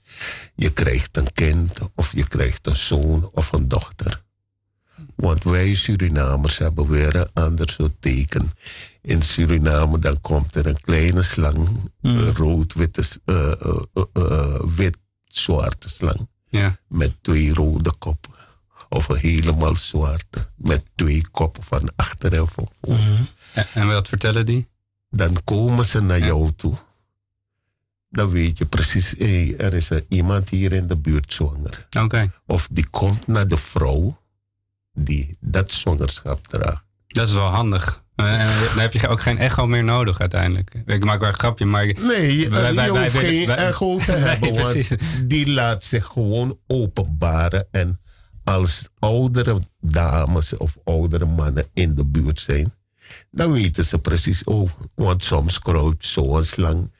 je 0.54 0.70
krijgt 0.70 1.16
een 1.16 1.32
kind 1.32 1.78
of 1.94 2.12
je 2.12 2.28
krijgt 2.28 2.66
een 2.66 2.76
zoon 2.76 3.30
of 3.32 3.52
een 3.52 3.68
dochter. 3.68 4.26
Want 5.14 5.44
wij 5.44 5.74
Surinamers 5.74 6.58
hebben 6.58 6.88
weer 6.88 7.16
een 7.16 7.30
ander 7.32 7.70
soort 7.70 7.94
teken. 8.00 8.52
In 9.02 9.22
Suriname 9.22 9.98
dan 9.98 10.20
komt 10.20 10.54
er 10.54 10.66
een 10.66 10.80
kleine 10.80 11.22
slang, 11.22 11.68
een 12.00 12.34
rood-witte, 12.34 13.04
eh, 13.24 13.52
eh, 13.52 14.02
eh, 14.12 14.60
wit-zwarte 14.76 15.88
slang. 15.88 16.28
Ja. 16.48 16.78
Met 16.88 17.22
twee 17.22 17.54
rode 17.54 17.92
koppen. 17.98 18.32
Of 18.88 19.08
een 19.08 19.16
helemaal 19.16 19.76
zwarte. 19.76 20.46
Met 20.56 20.84
twee 20.94 21.28
koppen 21.30 21.62
van 21.62 21.90
achter 21.96 22.32
en 22.32 22.48
van 22.48 22.68
voor. 22.80 22.98
En, 23.52 23.66
en 23.74 23.86
wat 23.86 24.08
vertellen 24.08 24.46
die? 24.46 24.68
Dan 25.10 25.44
komen 25.44 25.84
ze 25.84 26.00
naar 26.00 26.18
jou 26.18 26.52
toe. 26.52 26.74
Dan 28.10 28.30
weet 28.30 28.58
je 28.58 28.66
precies, 28.66 29.14
hé, 29.18 29.54
er 29.58 29.74
is 29.74 29.90
er 29.90 30.04
iemand 30.08 30.48
hier 30.48 30.72
in 30.72 30.86
de 30.86 30.96
buurt 30.96 31.32
zwanger. 31.32 31.86
Oké, 32.00 32.30
Of 32.46 32.68
die 32.70 32.86
komt 32.90 33.26
naar 33.26 33.48
de 33.48 33.56
vrouw 33.56 34.18
die 34.92 35.36
dat 35.40 35.72
zwangerschap 35.72 36.46
draagt. 36.46 36.84
dat 37.06 37.28
is 37.28 37.34
wel 37.34 37.46
handig. 37.48 38.02
Eh, 38.14 38.40
En 38.40 38.68
dan 38.68 38.78
heb 38.78 38.92
je 38.92 39.08
ook 39.08 39.20
geen 39.22 39.38
echo 39.38 39.66
meer 39.66 39.84
nodig 39.84 40.18
uiteindelijk. 40.20 40.82
Ik 40.86 41.04
maak 41.04 41.20
wel 41.20 41.28
een 41.28 41.34
grapje, 41.34 41.64
maar... 41.64 41.86
Nee, 41.86 42.48
Wij- 42.50 42.74
wij- 42.74 42.92
wij 42.92 43.10
geen 43.10 43.50
echo 43.50 43.98
te 43.98 44.12
Nee, 44.12 44.20
hebben, 44.20 44.52
precies. 44.52 44.90
die 45.24 45.50
laat 45.50 45.84
zich 45.84 46.06
gewoon 46.06 46.58
openbaren. 46.66 47.66
En 47.70 48.00
als 48.44 48.88
oudere 48.98 49.60
dames 49.80 50.56
of 50.56 50.76
oudere 50.84 51.26
mannen 51.26 51.66
in 51.74 51.94
de 51.94 52.04
buurt 52.04 52.40
zijn, 52.40 52.72
dan 53.30 53.52
weten 53.52 53.84
ze 53.84 53.98
precies, 53.98 54.44
oh, 54.44 54.70
want 54.94 55.24
soms 55.24 55.58
kruipt 55.58 56.06
zo'n 56.06 56.44
slang 56.44 56.92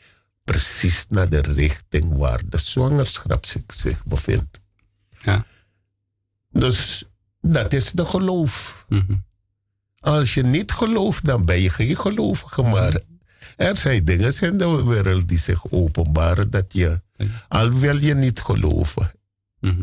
precies 0.53 1.07
naar 1.09 1.29
de 1.29 1.41
richting 1.41 2.17
waar 2.17 2.41
de 2.49 2.59
zwangerschap 2.59 3.47
zich, 3.47 3.63
zich 3.67 4.05
bevindt. 4.05 4.61
Ja. 5.23 5.45
Dus 6.51 7.05
dat 7.41 7.73
is 7.73 7.93
de 7.93 8.07
geloof. 8.07 8.85
Mhm. 8.89 9.13
Als 10.01 10.35
je 10.35 10.43
niet 10.43 10.73
gelooft, 10.73 11.25
dan 11.25 11.45
ben 11.45 11.61
je 11.61 11.71
geen 11.71 11.97
gelovige. 11.97 12.63
Maar 12.63 12.99
er 13.57 13.77
zijn 13.77 14.05
dingen 14.05 14.33
in 14.41 14.59
de 14.59 14.85
wereld 14.85 15.29
die 15.29 15.39
zich 15.39 15.71
openbaren 15.71 16.51
dat 16.51 16.73
je, 16.73 17.01
al 17.49 17.71
wil 17.73 17.97
je 17.97 18.15
niet 18.15 18.41
geloven, 18.41 19.11
Mhm. 19.61 19.83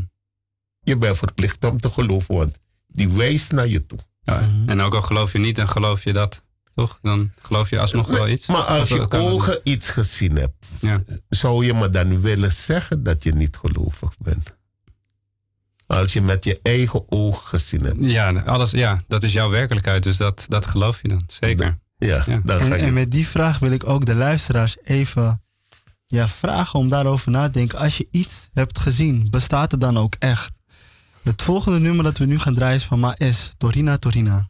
je 0.79 0.97
bent 0.97 1.17
verplicht 1.17 1.63
om 1.63 1.77
te 1.79 1.89
geloven, 1.89 2.35
want 2.35 2.57
die 2.87 3.09
wijst 3.09 3.51
naar 3.51 3.67
je 3.67 3.85
toe. 3.85 3.99
Ja, 4.23 4.41
En 4.65 4.81
ook 4.81 4.93
al 4.93 5.01
geloof 5.01 5.31
je 5.33 5.39
niet, 5.39 5.55
dan 5.55 5.67
geloof 5.69 6.03
je 6.03 6.13
dat. 6.13 6.43
Toch? 6.75 6.99
Dan 7.01 7.31
geloof 7.41 7.69
je 7.69 7.79
alsnog 7.79 8.07
wel 8.07 8.27
iets. 8.27 8.47
Maar 8.47 8.61
als 8.61 8.89
je 8.89 9.11
ogen 9.11 9.59
iets 9.63 9.89
gezien 9.89 10.35
hebt, 10.35 10.65
Ja. 10.79 11.01
zou 11.29 11.65
je 11.65 11.73
me 11.73 11.89
dan 11.89 12.21
willen 12.21 12.51
zeggen 12.51 13.03
dat 13.03 13.23
je 13.23 13.31
niet 13.35 13.57
gelovig 13.57 14.17
bent? 14.17 14.55
Als 15.87 16.13
je 16.13 16.21
met 16.21 16.43
je 16.45 16.59
eigen 16.61 17.11
ogen 17.11 17.47
gezien 17.47 17.83
hebt. 17.83 17.97
Ja, 17.99 18.31
alles, 18.31 18.71
ja, 18.71 19.01
dat 19.07 19.23
is 19.23 19.33
jouw 19.33 19.49
werkelijkheid. 19.49 20.03
Dus 20.03 20.17
dat, 20.17 20.45
dat 20.47 20.65
geloof 20.65 21.01
je 21.01 21.07
dan. 21.07 21.21
Zeker. 21.27 21.77
Ja, 21.97 22.23
Ja. 22.27 22.41
dan 22.43 22.59
En, 22.59 22.65
ga 22.67 22.75
en 22.75 22.85
je. 22.85 22.91
met 22.91 23.11
die 23.11 23.27
vraag 23.27 23.59
wil 23.59 23.71
ik 23.71 23.87
ook 23.89 24.05
de 24.05 24.15
luisteraars 24.15 24.77
even 24.83 25.41
ja, 26.05 26.27
vragen 26.27 26.79
om 26.79 26.89
daarover 26.89 27.31
na 27.31 27.45
te 27.45 27.51
denken. 27.51 27.79
Als 27.79 27.97
je 27.97 28.07
iets 28.11 28.49
hebt 28.53 28.79
gezien, 28.79 29.27
bestaat 29.29 29.71
het 29.71 29.81
dan 29.81 29.97
ook 29.97 30.15
echt? 30.19 30.51
Het 31.23 31.41
volgende 31.41 31.79
nummer 31.79 32.03
dat 32.03 32.17
we 32.17 32.25
nu 32.25 32.39
gaan 32.39 32.53
draaien 32.53 32.75
is 32.75 32.83
van 32.83 32.99
Maes, 32.99 33.51
Torina. 33.57 33.97
Torina, 33.97 34.49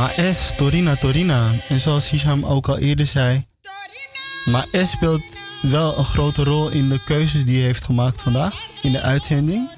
Maes, 0.00 0.52
Torina 0.56 0.96
Torina. 0.96 1.50
En 1.68 1.80
zoals 1.80 2.10
Hisham 2.10 2.44
ook 2.44 2.68
al 2.68 2.78
eerder 2.78 3.06
zei, 3.06 3.46
Maes 4.44 4.90
speelt 4.90 5.22
wel 5.62 5.98
een 5.98 6.04
grote 6.04 6.44
rol 6.44 6.70
in 6.70 6.88
de 6.88 7.00
keuzes 7.04 7.44
die 7.44 7.56
hij 7.56 7.64
heeft 7.64 7.84
gemaakt 7.84 8.22
vandaag 8.22 8.54
in 8.82 8.92
de 8.92 9.00
uitzending. 9.00 9.70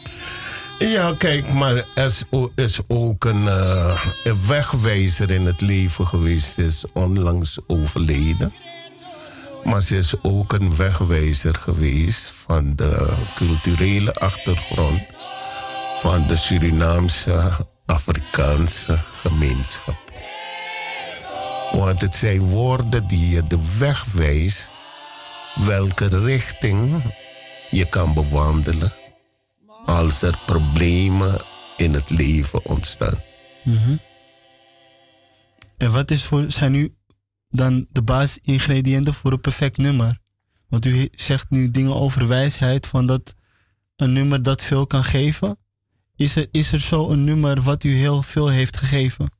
Ja, 0.78 1.14
kijk, 1.18 1.52
maar 1.52 1.84
er 1.94 2.24
is 2.54 2.80
ook 2.86 3.24
een, 3.24 3.48
eh, 3.48 4.04
een 4.24 4.46
wegwijzer 4.46 5.30
in 5.30 5.46
het 5.46 5.60
leven 5.60 6.06
geweest. 6.06 6.54
Ze 6.54 6.64
is 6.64 6.84
onlangs 6.92 7.58
overleden. 7.66 8.52
Maar 9.64 9.80
ze 9.80 9.96
is 9.96 10.14
ook 10.22 10.52
een 10.52 10.76
wegwijzer 10.76 11.54
geweest 11.54 12.32
van 12.46 12.76
de 12.76 13.12
culturele 13.34 14.14
achtergrond 14.14 15.02
van 15.98 16.26
de 16.26 16.36
Surinaamse 16.36 17.52
Afrikaanse 17.86 18.98
gemeenschap. 19.22 20.01
Want 21.72 22.00
het 22.00 22.14
zijn 22.14 22.40
woorden 22.40 23.06
die 23.06 23.28
je 23.28 23.46
de 23.46 23.76
weg 23.78 24.04
wijst 24.04 24.70
welke 25.54 26.06
richting 26.06 27.02
je 27.70 27.88
kan 27.88 28.14
bewandelen 28.14 28.92
als 29.86 30.22
er 30.22 30.38
problemen 30.46 31.40
in 31.76 31.94
het 31.94 32.10
leven 32.10 32.64
ontstaan. 32.64 33.20
En 35.76 35.92
wat 35.92 36.10
is 36.10 36.24
voor, 36.24 36.44
zijn 36.48 36.72
nu 36.72 36.94
dan 37.48 37.86
de 37.90 38.02
basisingrediënten 38.02 39.14
voor 39.14 39.32
een 39.32 39.40
perfect 39.40 39.76
nummer? 39.76 40.18
Want 40.68 40.86
u 40.86 41.08
zegt 41.14 41.50
nu 41.50 41.70
dingen 41.70 41.94
over 41.94 42.28
wijsheid, 42.28 42.86
van 42.86 43.06
dat 43.06 43.34
een 43.96 44.12
nummer 44.12 44.42
dat 44.42 44.62
veel 44.62 44.86
kan 44.86 45.04
geven. 45.04 45.58
Is 46.16 46.36
er, 46.36 46.48
is 46.50 46.72
er 46.72 46.80
zo 46.80 47.10
een 47.10 47.24
nummer 47.24 47.62
wat 47.62 47.84
u 47.84 47.94
heel 47.94 48.22
veel 48.22 48.48
heeft 48.48 48.76
gegeven? 48.76 49.30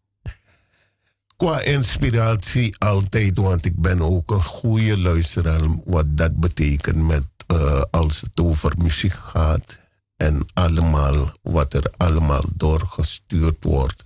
Qua 1.43 1.61
inspiratie 1.61 2.75
altijd, 2.79 3.39
want 3.39 3.65
ik 3.67 3.77
ben 3.77 4.01
ook 4.01 4.31
een 4.31 4.45
goede 4.45 4.99
luisteraar. 4.99 5.61
Wat 5.85 6.17
dat 6.17 6.37
betekent 6.37 6.97
met 6.97 7.23
eh, 7.47 7.83
als 7.91 8.21
het 8.21 8.41
over 8.41 8.73
muziek 8.77 9.13
gaat. 9.13 9.79
En 10.17 10.45
allemaal 10.53 11.33
wat 11.43 11.75
er 11.75 11.93
allemaal 11.97 12.45
doorgestuurd 12.55 13.65
wordt 13.65 14.05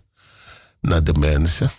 naar 0.81 1.05
de 1.05 1.12
mensen. 1.12 1.70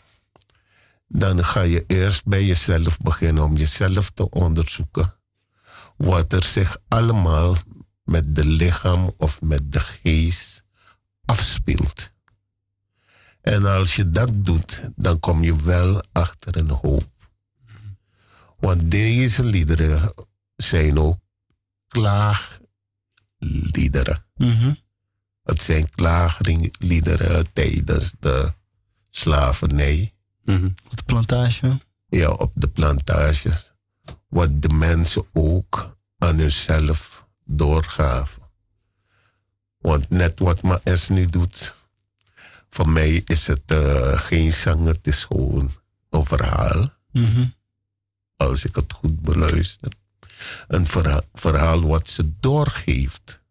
dan 1.08 1.43
ga 1.43 1.62
je 1.62 1.84
eerst 1.88 2.26
bij 2.26 2.46
jezelf 2.46 2.98
beginnen 2.98 3.43
om 3.43 3.58
jezelf 3.58 4.10
te 4.10 4.30
onderzoeken. 4.30 5.13
Wat 5.96 6.34
er 6.34 6.43
zich 6.43 6.78
allemaal 6.88 7.58
met 8.04 8.36
de 8.36 8.46
lichaam 8.46 9.13
of 9.17 9.41
met 9.41 9.72
de 9.72 9.80
geest 9.80 10.63
afspeelt. 11.26 12.12
En 13.48 13.66
als 13.66 13.96
je 13.96 14.10
dat 14.10 14.46
doet, 14.46 14.82
dan 14.96 15.20
kom 15.20 15.44
je 15.44 15.64
wel 15.64 16.02
achter 16.12 16.58
een 16.58 16.70
hoop. 16.70 17.06
Want 18.60 18.92
deze 18.92 19.44
liederen 19.44 20.14
zijn 20.56 21.00
ook 21.00 21.18
klaagliederen. 21.88 24.26
Mhm. 24.36 24.74
Het 25.44 25.62
zijn 25.62 25.90
klaagliederen 25.90 27.54
tijdens 27.54 28.14
de 28.20 28.54
slavernij. 29.10 30.14
Mhm. 30.44 30.66
Op 30.66 30.98
de 30.98 31.04
plantage. 31.04 31.80
Ja, 32.08 32.30
op 32.30 32.52
de 32.56 32.68
plantages. 32.68 33.74
Wat 34.28 34.62
de 34.62 34.70
mensen 34.70 35.26
ook 35.34 35.98
aan 36.18 36.38
hunzelf 36.38 37.28
doorgaven. 37.46 38.42
Want 39.78 40.10
net 40.10 40.40
wat 40.40 40.62
Maes 40.62 41.10
nu 41.10 41.26
doet, 41.26 41.76
voor 42.78 42.90
mij 42.90 43.22
is 43.26 43.48
het 43.48 43.62
eh, 43.66 44.20
geen 44.20 44.54
zang, 44.54 44.86
het 44.88 45.08
is 45.08 45.24
gewoon 45.24 45.72
een 46.10 46.24
verhaal. 46.24 46.94
Mhm. 47.12 47.46
Als 48.36 48.66
ik 48.66 48.76
het 48.76 48.94
goed 48.94 49.22
beluister. 49.22 49.92
Een 50.68 50.88
verhaal, 50.88 51.22
verhaal 51.34 51.82
wat 51.82 52.10
ze 52.10 52.32
doorgeeft 52.40 53.42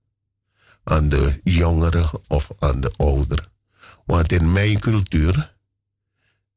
aan 0.85 1.09
de 1.09 1.41
jongeren 1.45 2.11
of 2.29 2.51
aan 2.59 2.81
de 2.81 2.93
ouderen. 2.97 3.49
Want 4.05 4.33
in 4.33 4.53
mijn 4.53 4.79
cultuur, 4.79 5.55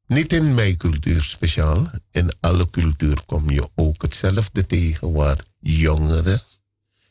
niet 0.06 0.32
in 0.32 0.54
mijn 0.54 0.76
cultuur 0.76 1.22
speciaal, 1.22 1.90
in 2.10 2.32
alle 2.40 2.70
cultuur 2.70 3.24
kom 3.26 3.50
je 3.50 3.68
ook 3.74 4.02
hetzelfde 4.02 4.66
tegen 4.66 5.12
waar 5.12 5.44
jongeren 5.58 6.40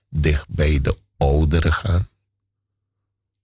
dicht 0.09 0.49
bij 0.49 0.81
de 0.81 0.97
ouderen 1.17 1.73
gaan 1.73 2.07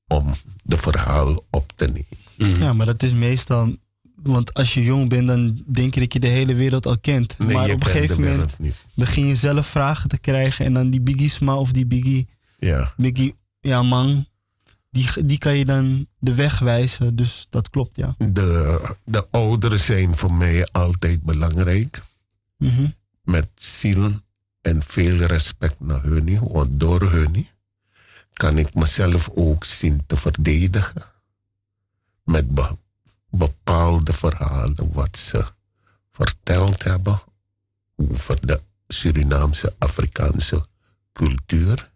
om 0.07 0.35
de 0.65 0.77
verhaal 0.77 1.43
op 1.49 1.71
te 1.75 1.85
nemen. 1.85 2.59
Ja, 2.59 2.73
maar 2.73 2.85
dat 2.85 3.03
is 3.03 3.13
meestal... 3.13 3.75
Want 4.15 4.53
als 4.53 4.73
je 4.73 4.83
jong 4.83 5.09
bent, 5.09 5.27
dan 5.27 5.61
denk 5.65 5.93
je 5.93 5.99
dat 5.99 6.13
je 6.13 6.19
de 6.19 6.27
hele 6.27 6.55
wereld 6.55 6.85
al 6.85 6.97
kent. 6.97 7.37
Nee, 7.37 7.53
maar 7.53 7.69
op 7.69 7.83
een 7.83 7.91
gegeven 7.91 8.21
moment 8.21 8.57
begin 8.93 9.25
je 9.25 9.35
zelf 9.35 9.67
vragen 9.67 10.09
te 10.09 10.17
krijgen. 10.17 10.65
En 10.65 10.73
dan 10.73 10.89
die 10.89 11.01
Biggie 11.01 11.29
Sma 11.29 11.55
of 11.55 11.71
die 11.71 11.85
Biggie, 11.85 12.27
Ja. 12.59 12.93
Biggie 12.97 13.35
ja 13.65 13.83
man, 13.83 14.25
die, 14.91 15.25
die 15.25 15.37
kan 15.37 15.57
je 15.57 15.65
dan 15.65 16.07
de 16.19 16.33
weg 16.33 16.59
wijzen. 16.59 17.15
Dus 17.15 17.47
dat 17.49 17.69
klopt, 17.69 17.97
ja. 17.97 18.15
De, 18.17 18.95
de 19.05 19.27
ouderen 19.31 19.79
zijn 19.79 20.15
voor 20.15 20.33
mij 20.33 20.67
altijd 20.71 21.21
belangrijk. 21.21 22.01
Mhm. 22.57 22.87
Met 23.23 23.49
ziel 23.55 24.11
en 24.61 24.83
veel 24.83 25.15
respect 25.15 25.79
naar 25.79 26.03
hun. 26.03 26.39
Want 26.51 26.79
door 26.79 27.11
hun 27.11 27.47
kan 28.35 28.57
ik 28.57 28.73
mezelf 28.73 29.29
ook 29.35 29.63
zien 29.63 30.03
te 30.05 30.17
verdedigen. 30.17 31.03
Met 32.23 32.49
be- 32.49 32.77
bepaalde 33.29 34.13
verhalen 34.13 34.91
wat 34.91 35.17
ze 35.17 35.45
verteld 36.11 36.83
hebben 36.83 37.21
over 37.95 38.47
de 38.47 38.61
Surinaamse 38.87 39.75
Afrikaanse 39.77 40.67
cultuur. 41.13 41.91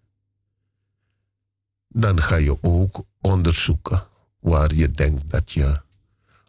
Dan 1.88 2.22
ga 2.22 2.36
je 2.36 2.58
ook 2.64 3.04
onderzoeken 3.22 4.08
waar 4.40 4.74
je 4.74 4.92
denkt 4.92 5.30
dat 5.32 5.52
je 5.52 5.82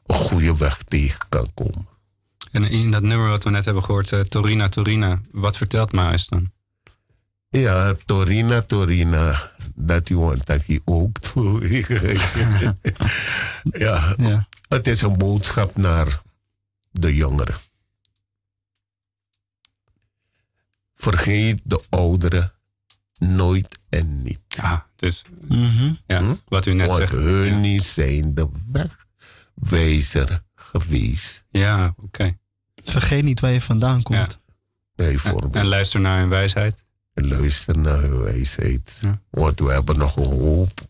een 0.06 0.16
goede 0.16 0.56
weg 0.56 0.82
tegen 0.82 1.28
kan 1.28 1.50
komen. 1.54 1.88
En 2.52 2.64
in 2.64 2.90
dat 2.90 3.02
nummer 3.02 3.28
wat 3.28 3.44
we 3.44 3.50
net 3.50 3.64
hebben 3.64 3.84
gehoord, 3.84 4.12
eh, 4.12 4.20
Torina, 4.20 4.68
Torina, 4.68 5.20
wat 5.30 5.56
vertelt 5.56 5.92
Maes 5.92 6.26
dan? 6.26 6.50
Ja, 7.48 7.94
Torina, 8.04 8.62
Torina, 8.62 9.52
dat 9.86 10.08
je 10.08 10.14
want 10.14 10.46
dat 10.46 10.66
je 10.66 10.82
ook 10.84 11.18
toe. 11.32 11.68
ja, 13.86 14.14
Ja. 14.16 14.48
het 14.68 14.86
is 14.86 15.02
een 15.02 15.18
boodschap 15.18 15.76
naar 15.76 16.22
de 16.90 17.14
jongeren. 17.14 17.56
Vergeet 20.94 21.60
de 21.64 21.82
ouderen 21.88 22.52
nooit 23.18 23.78
en 23.88 24.22
niet. 24.22 24.40
Ja, 24.48 24.86
dus 24.96 25.22
Mhm. 25.48 25.92
ja, 26.06 26.18
Hm? 26.20 26.34
wat 26.48 26.66
u 26.66 26.72
net 26.72 26.86
Want 26.86 26.98
zegt. 26.98 27.12
hun 27.12 27.80
zijn 27.80 28.34
de 28.34 28.48
wegwijzer 29.60 30.42
geweest. 30.54 31.44
Ja, 31.50 31.94
oké. 31.96 32.38
Vergeet 32.84 33.24
niet 33.24 33.40
waar 33.40 33.50
je 33.50 33.60
vandaan 33.60 34.02
komt. 34.02 34.18
Ja. 34.18 34.24
En, 34.26 35.06
Bijvoorbeeld. 35.06 35.54
en 35.54 35.66
luister 35.66 36.00
naar 36.00 36.18
hun 36.18 36.28
wijsheid. 36.28 36.84
En 37.20 37.28
luister 37.28 37.78
naar 37.78 38.00
hun 38.00 38.22
wijsheid. 38.22 38.98
Ja. 39.00 39.20
Want 39.30 39.58
we 39.58 39.72
hebben 39.72 39.98
nog 39.98 40.16
een 40.16 40.40
hoop 40.40 40.80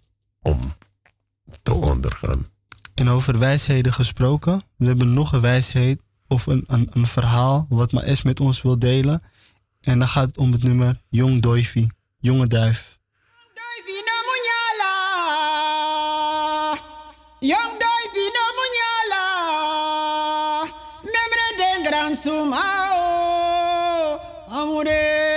om 0.40 0.72
te 1.62 1.72
ondergaan. 1.72 2.46
En 2.94 3.08
over 3.08 3.38
wijsheden 3.38 3.92
gesproken. 3.92 4.62
We 4.76 4.86
hebben 4.86 5.14
nog 5.14 5.32
een 5.32 5.40
wijsheid 5.40 6.00
of 6.28 6.46
een, 6.46 6.64
een, 6.66 6.88
een 6.92 7.06
verhaal 7.06 7.66
wat 7.68 7.92
Maes 7.92 8.22
met 8.22 8.40
ons 8.40 8.62
wil 8.62 8.78
delen. 8.78 9.22
En 9.80 9.98
dan 9.98 10.08
gaat 10.08 10.26
het 10.26 10.38
om 10.38 10.52
het 10.52 10.62
nummer 10.62 11.00
Jong 11.08 11.42
Doifi, 11.42 11.88
Jonge 12.18 12.46
Duif. 12.46 12.98
Duivi 13.54 14.02
no 14.08 14.16
munyala. 14.28 14.94
Duivi 17.78 18.26
no 18.36 18.44
munyala. 18.58 19.26
Memre 21.02 21.52
den 21.56 21.84
gran 21.86 22.14
sumao. 22.14 24.18
Amore. 24.48 25.29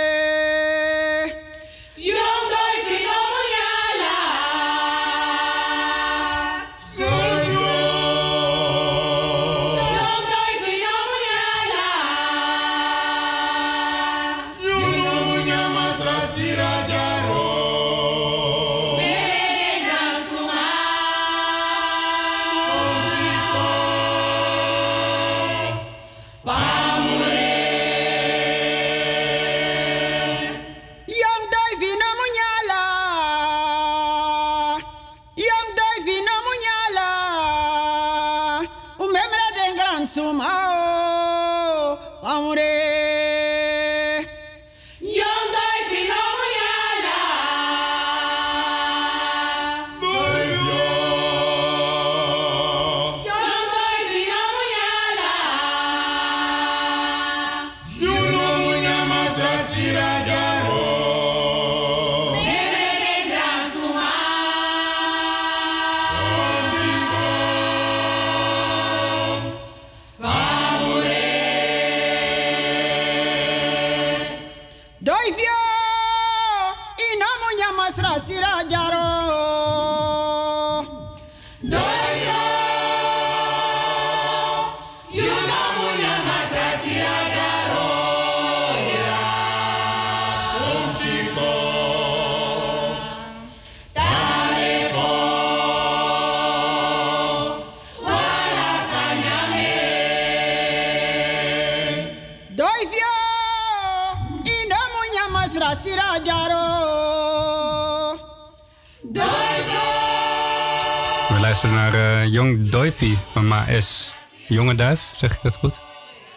Jonge 114.54 114.74
Duif, 114.74 115.12
zeg 115.16 115.32
ik 115.34 115.38
dat 115.42 115.56
goed? 115.56 115.82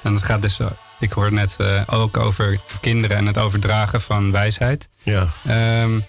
En 0.04 0.14
het 0.14 0.24
gaat 0.24 0.42
dus, 0.42 0.60
eh, 0.60 0.68
ik 1.00 1.12
hoor 1.12 1.34
net 1.34 1.56
eh, 1.60 1.82
ook 1.88 2.18
over 2.18 2.60
kinderen 2.82 3.18
en 3.18 3.26
het 3.26 3.38
overdragen 3.38 4.02
van 4.02 4.32
wijsheid. 4.32 4.90
Ja. 5.04 5.28
Ehm, 5.46 6.00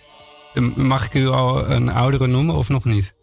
mag 0.76 1.04
ik 1.04 1.14
u 1.14 1.28
al 1.28 1.70
een 1.70 1.92
oudere 1.92 2.26
noemen 2.26 2.54
of 2.54 2.68
nog 2.68 2.84
niet? 2.84 3.14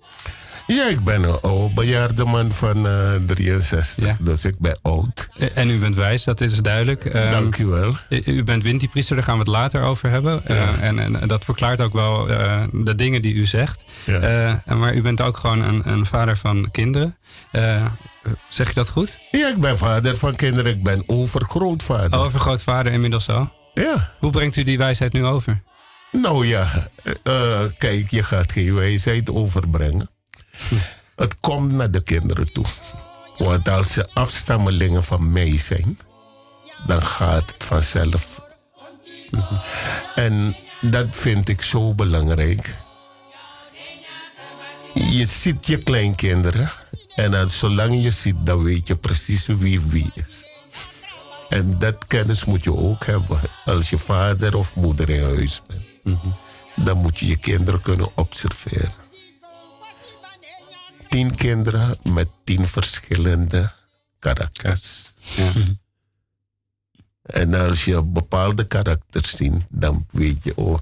Ja, 0.67 0.85
ik 0.87 1.03
ben 1.03 1.23
een 1.23 1.41
oude 1.41 1.73
bejaarde 1.73 2.25
man 2.25 2.51
van 2.51 2.87
eh 2.87 3.13
63, 3.25 4.05
Ja. 4.05 4.17
dus 4.21 4.45
ik 4.45 4.59
ben 4.59 4.79
oud. 4.81 5.29
Eh, 5.37 5.47
En 5.53 5.69
u 5.69 5.79
bent 5.79 5.95
wijs, 5.95 6.23
dat 6.23 6.41
is 6.41 6.59
duidelijk. 6.61 7.05
Ehm, 7.05 7.31
Dank 7.31 7.57
u 7.57 7.65
wel. 7.65 7.95
U 8.09 8.43
bent 8.43 8.63
Winti-priester, 8.63 9.15
daar 9.15 9.25
gaan 9.25 9.33
we 9.33 9.39
het 9.39 9.49
later 9.49 9.81
over 9.83 10.09
hebben. 10.09 10.45
Eh, 10.45 10.81
en, 10.81 10.99
en 10.99 11.27
dat 11.27 11.45
verklaart 11.45 11.81
ook 11.81 11.93
wel 11.93 12.29
eh, 12.29 12.61
de 12.71 12.95
dingen 12.95 13.21
die 13.21 13.33
u 13.33 13.45
zegt. 13.45 13.83
Ja. 14.05 14.19
Eh, 14.19 14.49
en 14.65 14.79
maar 14.79 14.93
u 14.95 15.01
bent 15.01 15.21
ook 15.21 15.37
gewoon 15.37 15.61
een, 15.61 15.89
een 15.91 16.05
vader 16.05 16.37
van 16.37 16.71
kinderen. 16.71 17.17
Eh, 18.55 18.65
zeg 18.65 18.67
je 18.67 18.73
dat 18.73 18.89
goed? 18.89 19.17
Ja, 19.31 19.47
ik 19.47 19.59
ben 19.59 19.77
vader 19.77 20.17
van 20.17 20.35
kinderen. 20.35 20.71
Ik 20.71 20.83
ben 20.83 21.03
overgrootvader. 21.05 22.19
Overgrootvader 22.19 22.91
inmiddels 22.91 23.29
al. 23.29 23.51
Ja. 23.73 24.11
Hoe 24.19 24.31
brengt 24.31 24.55
u 24.55 24.63
die 24.63 24.77
wijsheid 24.77 25.13
nu 25.13 25.25
over? 25.25 25.61
Nou 26.11 26.47
ja, 26.47 26.67
eh, 27.23 27.61
kijk, 27.77 28.11
je 28.11 28.23
gaat 28.23 28.51
geen 28.51 28.75
wijsheid 28.75 29.29
overbrengen. 29.29 30.09
Het 31.15 31.39
komt 31.39 31.71
naar 31.71 31.91
de 31.91 32.03
kinderen 32.03 32.53
toe. 32.53 32.65
Want 33.37 33.69
als 33.69 33.93
ze 33.93 34.09
afstammelingen 34.13 35.03
van 35.03 35.31
mij 35.31 35.57
zijn, 35.57 35.99
dan 36.87 37.01
gaat 37.01 37.51
het 37.53 37.63
vanzelf. 37.63 38.41
En 40.15 40.55
dat 40.81 41.15
vind 41.15 41.49
ik 41.49 41.61
zo 41.61 41.93
belangrijk. 41.93 42.75
Je 44.93 45.25
ziet 45.25 45.67
je 45.67 45.77
kleinkinderen 45.77 46.69
en 47.15 47.31
dan, 47.31 47.49
zolang 47.49 48.03
je 48.03 48.11
ziet, 48.11 48.35
dan 48.45 48.63
weet 48.63 48.87
je 48.87 48.95
precies 48.95 49.45
wie 49.45 49.81
wie 49.81 50.11
is. 50.13 50.45
En 51.49 51.79
dat 51.79 52.07
kennis 52.07 52.45
moet 52.45 52.63
je 52.63 52.75
ook 52.75 53.05
hebben 53.05 53.39
als 53.65 53.89
je 53.89 53.97
vader 53.97 54.55
of 54.55 54.75
moeder 54.75 55.09
in 55.09 55.23
huis 55.23 55.61
bent. 55.67 56.19
Dan 56.75 56.97
moet 56.97 57.19
je 57.19 57.27
je 57.27 57.37
kinderen 57.37 57.81
kunnen 57.81 58.17
observeren. 58.17 58.93
Tien 61.09 61.35
kinderen 61.35 61.97
met 62.03 62.27
tien 62.43 62.67
verschillende 62.67 63.71
karakters. 64.19 65.13
Ja. 65.35 65.51
En 67.25 67.53
als 67.53 67.85
je 67.85 68.03
bepaalde 68.03 68.67
karakters 68.67 69.35
ziet, 69.35 69.65
dan 69.69 70.05
weet 70.11 70.43
je, 70.43 70.57
oh, 70.57 70.79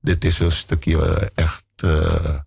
dit 0.00 0.24
is 0.24 0.38
een 0.38 0.52
stukje 0.52 1.04
eh, 1.04 1.28
echt 1.34 1.64
eh, 1.76 2.38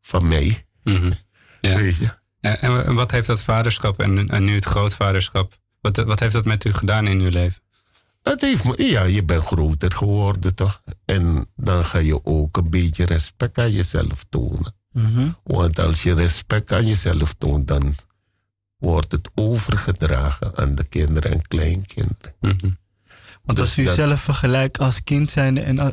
van 0.00 0.28
mij. 0.28 0.66
Mhm. 0.82 1.12
Ja. 1.60 1.76
Weet 1.76 1.96
je? 1.96 2.14
En, 2.44 2.84
en 2.86 2.94
wat 2.94 3.10
heeft 3.10 3.26
dat 3.26 3.42
vaderschap 3.42 4.00
en, 4.00 4.28
en 4.28 4.44
nu 4.44 4.54
het 4.54 4.64
grootvaderschap... 4.64 5.58
Wat, 5.80 5.96
wat 5.96 6.20
heeft 6.20 6.32
dat 6.32 6.44
met 6.44 6.64
u 6.64 6.72
gedaan 6.72 7.06
in 7.06 7.20
uw 7.20 7.28
leven? 7.30 7.62
Het 8.22 8.40
heeft 8.40 8.64
me, 8.64 8.84
ja, 8.90 9.02
je 9.04 9.24
bent 9.24 9.44
groter 9.44 9.92
geworden 9.92 10.54
toch? 10.54 10.82
En 11.04 11.46
dan 11.56 11.84
ga 11.84 11.98
je 11.98 12.24
ook 12.24 12.56
een 12.56 12.70
beetje 12.70 13.04
respect 13.06 13.58
aan 13.58 13.72
jezelf 13.72 14.24
tonen. 14.28 14.74
Want 15.44 15.78
als 15.78 16.02
je 16.02 16.14
respect 16.14 16.72
aan 16.72 16.86
jezelf 16.86 17.34
toont, 17.38 17.66
dan 17.68 17.94
wordt 18.76 19.12
het 19.12 19.28
overgedragen 19.34 20.56
aan 20.56 20.74
de 20.74 20.84
kinderen 20.84 21.32
en 21.32 21.42
kleinkinderen. 21.48 22.34
Want 23.44 23.58
als 23.60 23.74
Dus 23.74 23.78
u 23.78 23.84
dat- 23.84 23.94
zelf 23.94 24.20
vergelijkt 24.20 24.78
als 24.78 25.02
kind 25.02 25.30
zijn 25.30 25.58
en 25.58 25.76
uh, 25.76 25.86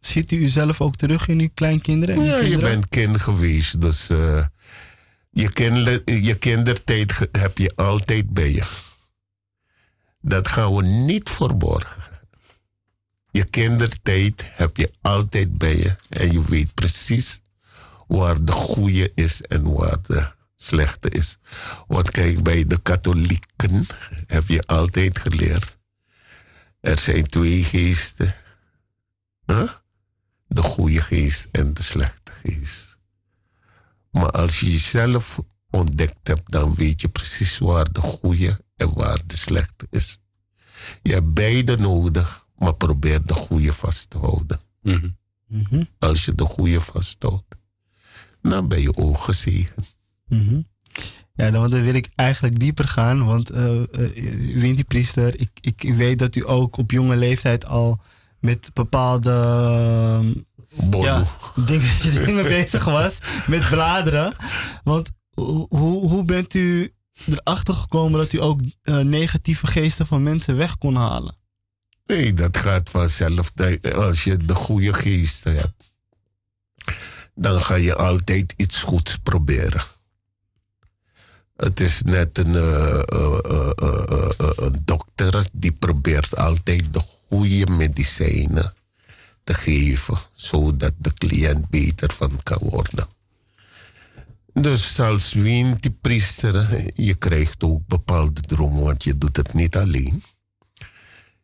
ziet 0.00 0.32
u 0.32 0.36
uzelf 0.36 0.80
ook 0.80 0.96
terug 0.96 1.28
in 1.28 1.40
uw 1.40 1.50
kleinkinderen? 1.54 2.14
En 2.14 2.20
uw 2.20 2.26
Ja, 2.26 2.36
je 2.36 2.58
bent 2.58 2.88
kind 2.88 3.20
geweest, 3.20 3.80
dus 3.80 4.08
eh, 4.10 4.44
je, 5.32 5.52
kinder, 5.52 6.10
je 6.10 6.34
kindertijd 6.34 7.28
heb 7.32 7.58
je 7.58 7.72
altijd 7.76 8.30
bij 8.30 8.52
je. 8.52 8.64
Dat 10.20 10.48
gaan 10.48 10.74
we 10.74 10.82
niet 10.82 11.30
verborgen. 11.30 12.02
Je 13.30 13.44
kindertijd 13.44 14.44
heb 14.46 14.76
je 14.76 14.90
altijd 15.00 15.58
bij 15.58 15.76
je 15.76 15.96
en 16.08 16.32
je 16.32 16.44
weet 16.44 16.74
precies 16.74 17.40
waar 18.06 18.44
de 18.44 18.52
goede 18.52 19.12
is 19.14 19.42
en 19.42 19.72
waar 19.72 19.98
de 20.02 20.30
slechte 20.56 21.08
is. 21.08 21.38
Want 21.86 22.10
kijk, 22.10 22.42
bij 22.42 22.66
de 22.66 22.80
katholieken 22.82 23.86
heb 24.26 24.48
je 24.48 24.62
altijd 24.62 25.18
geleerd. 25.18 25.78
Er 26.80 26.98
zijn 26.98 27.26
twee 27.26 27.62
geesten. 27.62 28.34
Huh? 29.46 29.72
De 30.46 30.62
goede 30.62 31.00
geest 31.00 31.48
en 31.52 31.74
de 31.74 31.82
slechte 31.82 32.32
geest. 32.42 32.91
Maar 34.12 34.30
als 34.30 34.60
je 34.60 34.70
jezelf 34.70 35.40
ontdekt 35.70 36.28
hebt, 36.28 36.50
dan 36.50 36.74
weet 36.74 37.00
je 37.00 37.08
precies 37.08 37.58
waar 37.58 37.92
de 37.92 38.00
goede 38.00 38.60
en 38.76 38.94
waar 38.94 39.20
de 39.26 39.36
slechte 39.36 39.86
is. 39.90 40.18
Je 41.02 41.12
hebt 41.12 41.34
beide 41.34 41.76
nodig, 41.76 42.46
maar 42.56 42.74
probeer 42.74 43.26
de 43.26 43.34
goede 43.34 43.72
vast 43.72 44.10
te 44.10 44.18
houden. 44.18 44.60
Mhm. 44.82 45.10
Als 45.98 46.24
je 46.24 46.34
de 46.34 46.44
goede 46.44 46.80
vasthoudt, 46.80 47.56
dan 48.42 48.68
ben 48.68 48.80
je 48.80 48.96
ook 48.96 49.18
gezegend. 49.18 49.96
Mhm. 50.28 50.60
Ja, 51.34 51.50
dan, 51.50 51.70
wil 51.70 51.94
ik 51.94 52.08
eigenlijk 52.14 52.60
dieper 52.60 52.88
gaan, 52.88 53.24
want 53.24 53.50
eh 53.50 53.82
uh, 53.92 54.54
Wintie 54.54 54.84
Priester, 54.84 55.40
ik, 55.40 55.50
ik 55.60 55.94
weet 55.94 56.18
dat 56.18 56.36
u 56.36 56.48
ook 56.48 56.76
op 56.76 56.90
jonge 56.90 57.16
leeftijd 57.16 57.64
al 57.64 58.00
met 58.40 58.70
bepaalde 58.72 59.32
ja, 60.90 61.24
dingen, 61.54 62.24
dingen 62.24 62.44
bezig 62.44 62.84
was, 62.84 63.18
met 63.46 63.68
bladeren. 63.68 64.36
Want 64.84 65.10
hoe, 65.34 65.66
hoe 66.08 66.24
bent 66.24 66.54
u 66.54 66.94
erachter 67.26 67.74
gekomen 67.74 68.18
dat 68.18 68.32
u 68.32 68.40
ook 68.40 68.60
eh, 68.82 68.98
negatieve 68.98 69.66
geesten 69.66 70.06
van 70.06 70.22
mensen 70.22 70.56
weg 70.56 70.78
kon 70.78 70.96
halen? 70.96 71.34
Nee, 72.06 72.34
dat 72.34 72.56
gaat 72.56 72.90
vanzelf. 72.90 73.52
Als 73.94 74.24
je 74.24 74.36
de 74.36 74.54
goede 74.54 74.92
geesten 74.92 75.54
hebt, 75.54 75.90
dan 77.34 77.62
ga 77.62 77.74
je 77.74 77.94
altijd 77.94 78.54
iets 78.56 78.82
goeds 78.82 79.16
proberen. 79.16 79.82
Het 81.56 81.80
is 81.80 82.02
net 82.02 82.38
een, 82.38 82.54
een 84.64 84.80
dokter 84.84 85.46
die 85.52 85.72
probeert 85.72 86.36
altijd 86.36 86.94
de 86.94 87.02
goede 87.28 87.70
medicijnen 87.70 88.74
te 89.44 89.54
geven, 89.54 90.18
zodat 90.34 90.92
de 90.98 91.14
cliënt 91.14 91.68
beter 91.68 92.12
van 92.12 92.40
kan 92.42 92.58
worden. 92.60 93.06
Dus 94.54 95.00
als 95.00 95.36
priester, 96.00 96.84
je 96.94 97.14
krijgt 97.14 97.62
ook 97.62 97.86
bepaalde 97.86 98.40
dromen, 98.40 98.82
want 98.82 99.04
je 99.04 99.18
doet 99.18 99.36
het 99.36 99.52
niet 99.52 99.76
alleen. 99.76 100.22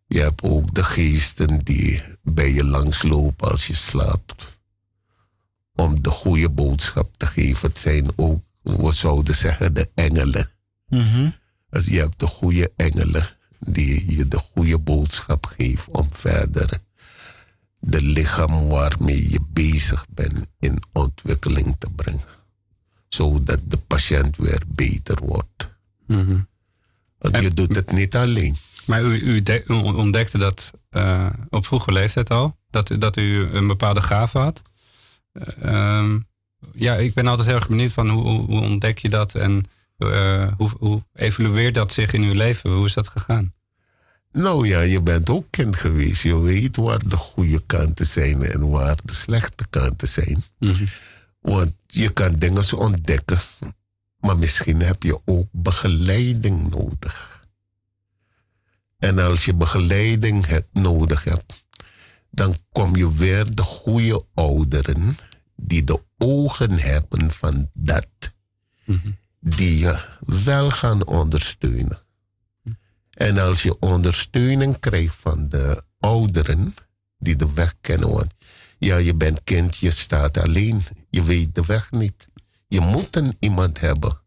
Je 0.07 0.21
hebt 0.21 0.43
ook 0.43 0.75
de 0.75 0.85
geesten 0.85 1.65
die 1.65 2.03
bij 2.23 2.53
je 2.53 2.65
langslopen 2.65 3.51
als 3.51 3.67
je 3.67 3.75
slaapt. 3.75 4.59
Om 5.75 6.03
de 6.03 6.11
goede 6.11 6.49
boodschap 6.49 7.15
te 7.17 7.27
geven. 7.27 7.69
Het 7.69 7.79
zijn 7.79 8.11
ook, 8.17 8.45
we 8.63 8.93
zouden 8.93 9.35
zeggen, 9.35 9.75
de 9.75 9.91
engelen. 9.95 10.51
Dus 11.71 11.87
je 11.87 11.99
hebt 11.99 12.19
de 12.19 12.27
goede 12.27 12.73
engelen 12.77 13.37
die 13.59 14.17
je 14.17 14.29
de 14.29 14.39
goede 14.39 14.79
boodschap 14.79 15.47
geven 15.47 15.95
om 15.95 16.13
verder 16.13 16.81
de 17.81 18.03
lichaam 18.03 18.69
waarmee 18.69 19.31
je 19.31 19.41
bezig 19.53 20.07
bent 20.09 20.47
in 20.59 20.83
ontwikkeling 20.93 21.77
te 21.79 21.91
brengen. 21.97 22.25
Zodat 23.09 23.61
de 23.64 23.77
patiënt 23.77 24.37
weer 24.37 24.62
beter 24.67 25.19
wordt. 25.25 25.69
Mhm. 26.07 26.38
Want 27.19 27.37
je 27.43 27.55
doet 27.55 27.75
het 27.75 27.91
niet 27.93 28.17
alleen. 28.17 28.57
Maar 28.87 29.03
u, 29.03 29.19
u, 29.21 29.43
de- 29.43 29.64
u 29.69 29.73
ontdekte 29.73 30.38
dat 30.38 30.73
eh, 30.91 31.27
op 31.49 31.67
vroege 31.67 31.93
leeftijd 31.93 32.31
al, 32.31 32.57
dat, 32.71 32.91
u- 32.91 32.99
dat 32.99 33.17
u 33.17 33.43
een 33.53 33.67
bepaalde 33.67 34.01
gave 34.01 34.38
had. 34.38 34.62
Eh, 35.33 35.99
ehm, 35.99 36.19
ja, 36.73 36.95
ik 36.95 37.14
ben 37.14 37.27
altijd 37.27 37.47
heel 37.47 37.57
erg 37.57 37.69
benieuwd 37.69 37.93
van 37.93 38.09
hoe, 38.09 38.23
hoe, 38.23 38.45
hoe 38.47 38.61
ontdek 38.61 38.99
je 38.99 39.09
dat 39.09 39.35
en 39.35 39.64
eh, 39.97 40.53
hoe, 40.57 40.71
hoe 40.79 41.05
evolueert 41.14 41.75
dat 41.75 41.93
zich 41.93 42.12
in 42.12 42.23
uw 42.23 42.35
leven? 42.35 42.71
Hoe 42.71 42.87
is 42.87 42.95
dat 42.95 43.09
gegaan? 43.09 43.55
Nou 44.33 44.69
ja, 44.69 44.81
je 44.81 45.01
bent 45.01 45.31
ook 45.31 45.47
kind 45.51 45.77
geweest. 45.77 46.23
Je 46.23 46.41
weet 46.41 46.77
waar 46.77 47.09
de 47.09 47.17
goede 47.17 47.62
kanten 47.67 48.07
zijn 48.07 48.43
en 48.43 48.69
waar 48.69 48.97
de 49.05 49.14
slechte 49.14 49.67
kanten 49.71 50.09
zijn. 50.09 50.45
Want 51.41 51.73
je 51.87 52.12
kan 52.12 52.33
dingen 52.33 52.64
zo 52.64 52.77
ontdekken, 52.77 53.38
maar 54.21 54.38
misschien 54.38 54.81
heb 54.81 55.03
je 55.03 55.21
ook 55.25 55.49
begeleiding 55.53 56.71
nodig. 56.71 57.47
En 58.99 59.19
als 59.19 59.45
je 59.45 59.55
begeleiding 59.55 60.47
hebt, 60.47 60.69
nodig 60.73 61.25
hebt, 61.25 61.64
dan 62.31 62.57
kom 62.73 62.97
je 62.97 63.14
weer 63.14 63.55
de 63.55 63.62
goede 63.62 64.25
ouderen 64.35 65.17
die 65.57 65.85
de 65.85 66.03
ogen 66.19 66.79
hebben 66.79 67.31
van 67.31 67.71
dat, 67.73 68.07
die 69.41 69.79
je 69.79 70.01
wel 70.27 70.71
gaan 70.71 71.07
ondersteunen. 71.07 72.03
En 73.18 73.38
als 73.38 73.62
je 73.62 73.78
ondersteuning 73.78 74.78
krijgt 74.78 75.16
van 75.20 75.48
de 75.48 75.83
ouderen 76.00 76.74
die 77.18 77.37
de 77.37 77.52
weg 77.52 77.74
kennen, 77.81 78.11
want 78.11 78.33
ja, 78.78 78.96
je 78.96 79.14
bent 79.14 79.44
kind, 79.44 79.76
je 79.76 79.90
staat 79.90 80.37
alleen, 80.37 80.85
je 81.11 81.22
weet 81.22 81.54
de 81.54 81.64
weg 81.66 81.90
niet. 81.90 82.28
Je 82.68 82.81
moet 82.81 83.16
een 83.16 83.37
iemand 83.40 83.81
hebben 83.81 84.20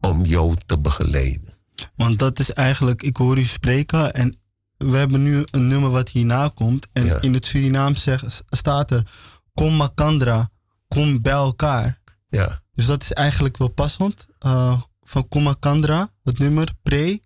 om 0.00 0.24
jou 0.24 0.56
te 0.66 0.78
begeleiden. 0.78 1.54
Want 1.96 2.18
dat 2.18 2.38
is 2.38 2.52
eigenlijk, 2.52 3.02
ik 3.02 3.16
hoor 3.16 3.38
u 3.38 3.44
spreken 3.44 4.12
en 4.12 4.36
we 4.76 4.96
hebben 4.96 5.22
nu 5.22 5.44
een 5.50 5.66
nummer 5.66 5.90
wat 5.90 6.08
hierna 6.08 6.48
komt. 6.54 6.86
En 6.92 7.04
Ja. 7.04 7.20
in 7.20 7.34
het 7.34 7.46
Surinaam 7.46 7.94
zeg, 7.94 8.24
staat 8.48 8.90
er, 8.90 9.10
kom 9.54 9.74
Makandra, 9.74 10.50
kom 10.88 11.22
bij 11.22 11.32
elkaar. 11.32 12.00
Ja, 12.28 12.62
Dus 12.74 12.86
dat 12.86 13.02
is 13.02 13.12
eigenlijk 13.12 13.56
wel 13.56 13.68
passend. 13.68 14.26
Eh, 14.38 14.80
van 15.02 15.28
kom 15.28 15.42
Makandra, 15.42 16.10
het 16.22 16.38
nummer, 16.38 16.68
pre, 16.82 17.20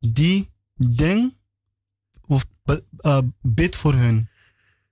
die, 0.00 0.50
deng, 0.74 1.36
of 2.26 2.46
eh, 2.96 3.18
bid 3.40 3.76
voor 3.76 3.94
hun. 3.94 4.28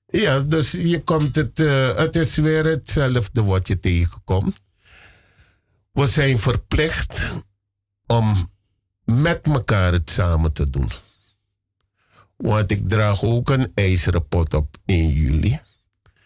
ja 0.06 0.40
dus 0.40 0.70
je 0.70 1.02
komt 1.02 1.36
het, 1.36 1.60
eh, 1.60 1.96
het 1.96 2.16
is 2.16 2.36
weer 2.36 2.64
hetzelfde 2.64 3.42
wat 3.42 3.68
je 3.68 3.78
tegenkomt. 3.78 4.60
We 5.92 6.06
zijn 6.06 6.38
verplicht 6.38 7.22
om 8.06 8.50
met 9.04 9.40
elkaar 9.42 9.92
het 9.92 10.10
samen 10.10 10.52
te 10.52 10.70
doen. 10.70 10.90
Want 12.36 12.70
ik 12.70 12.88
draag 12.88 13.22
ook 13.22 13.50
een 13.50 13.70
ijzeren 13.74 14.28
pot 14.28 14.54
op 14.54 14.76
1 14.84 15.08
juli. 15.08 15.60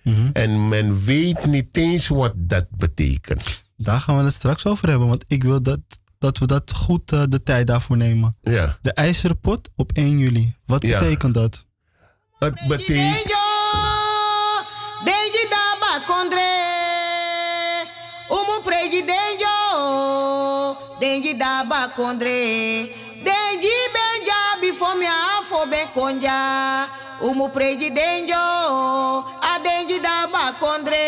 Mhm. 0.02 0.30
En 0.32 0.68
men 0.68 1.04
weet 1.04 1.46
niet 1.46 1.76
eens 1.76 2.08
wat 2.08 2.32
dat 2.36 2.70
betekent. 2.70 3.62
Daar 3.76 4.00
gaan 4.00 4.16
we 4.16 4.24
het 4.24 4.34
straks 4.34 4.66
over 4.66 4.88
hebben, 4.88 5.08
want 5.08 5.24
ik 5.26 5.42
wil 5.42 5.62
dat, 5.62 5.80
dat 6.22 6.38
we 6.38 6.46
dat 6.46 6.72
goed 6.72 7.12
eh, 7.12 7.22
de 7.28 7.42
tijd 7.42 7.66
daarvoor 7.66 7.96
nemen. 7.96 8.36
Ja, 8.40 8.78
De 8.82 8.92
ijzeren 8.92 9.40
pot 9.40 9.68
op 9.76 9.90
1 9.92 10.18
juli. 10.18 10.54
Wat 10.66 10.82
Ja. 10.82 10.98
betekent 10.98 11.34
dat? 11.34 11.64
het 12.38 12.54
betekent. 12.68 13.30
Denji 15.04 15.44
daba 15.54 15.92
kondre. 16.06 16.50
Umu 18.30 18.56
preji 18.64 19.04
denjo, 19.10 19.56
denji 20.98 21.36
daba 21.36 21.88
kondre. 21.96 22.38
Denji 23.24 23.76
benja 23.96 24.40
before 24.60 24.98
me 24.98 25.08
afo 25.38 25.66
ben 25.68 25.86
konja. 25.94 26.86
Umu 27.22 27.48
preji 27.48 27.92
denjo, 27.92 28.44
a 29.50 29.58
denji 29.62 30.00
daba 30.00 30.52
kondre. 30.60 31.06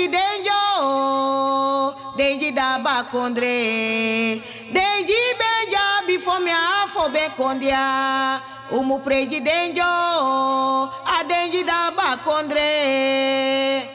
Umu 0.00 0.08
presidenjo, 0.08 1.94
denji 2.16 2.50
daba 2.52 3.04
kondre. 3.12 4.40
Denji 4.72 5.20
benja 5.36 6.06
before 6.06 6.40
me 6.40 6.50
afo 6.50 7.10
ben 7.12 7.30
kondia. 7.36 8.40
Umu 8.72 9.00
presidenjo, 9.00 9.84
a 9.84 11.24
denji 11.28 11.62
daba 11.64 12.16
kondre. 12.24 13.89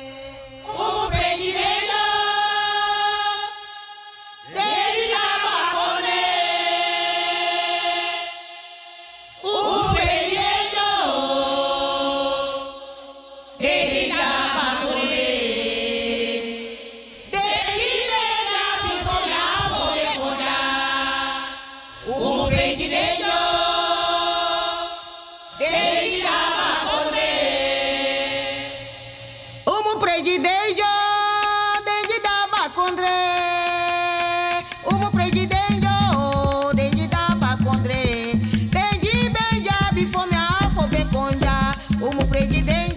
Konja. 42.00 42.08
Umu 42.08 42.95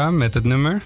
Met 0.00 0.34
het 0.34 0.44
nummer. 0.44 0.82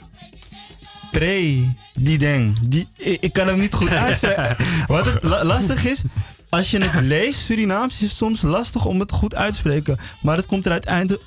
Pre, 1.11 1.65
die 1.95 2.19
deng. 2.19 2.57
Die, 2.63 2.89
ik, 2.97 3.21
ik 3.21 3.33
kan 3.33 3.47
hem 3.47 3.59
niet 3.59 3.75
goed 3.75 3.91
uitspreken. 4.07 4.57
Wat 4.87 5.05
het 5.05 5.23
la- 5.23 5.45
lastig 5.45 5.85
is, 5.85 6.03
als 6.49 6.71
je 6.71 6.79
het 6.85 7.03
leest, 7.05 7.41
Surinaams, 7.41 7.95
is 7.95 8.01
het 8.01 8.11
soms 8.11 8.43
lastig 8.43 8.85
om 8.85 9.01
het 9.01 9.13
goed 9.13 9.35
uit 9.35 9.53
te 9.53 9.59
spreken. 9.59 9.99
Maar 10.23 10.37
het 10.37 10.47
komt 10.47 10.67
er 10.67 10.73
uiteindelijk 10.73 11.23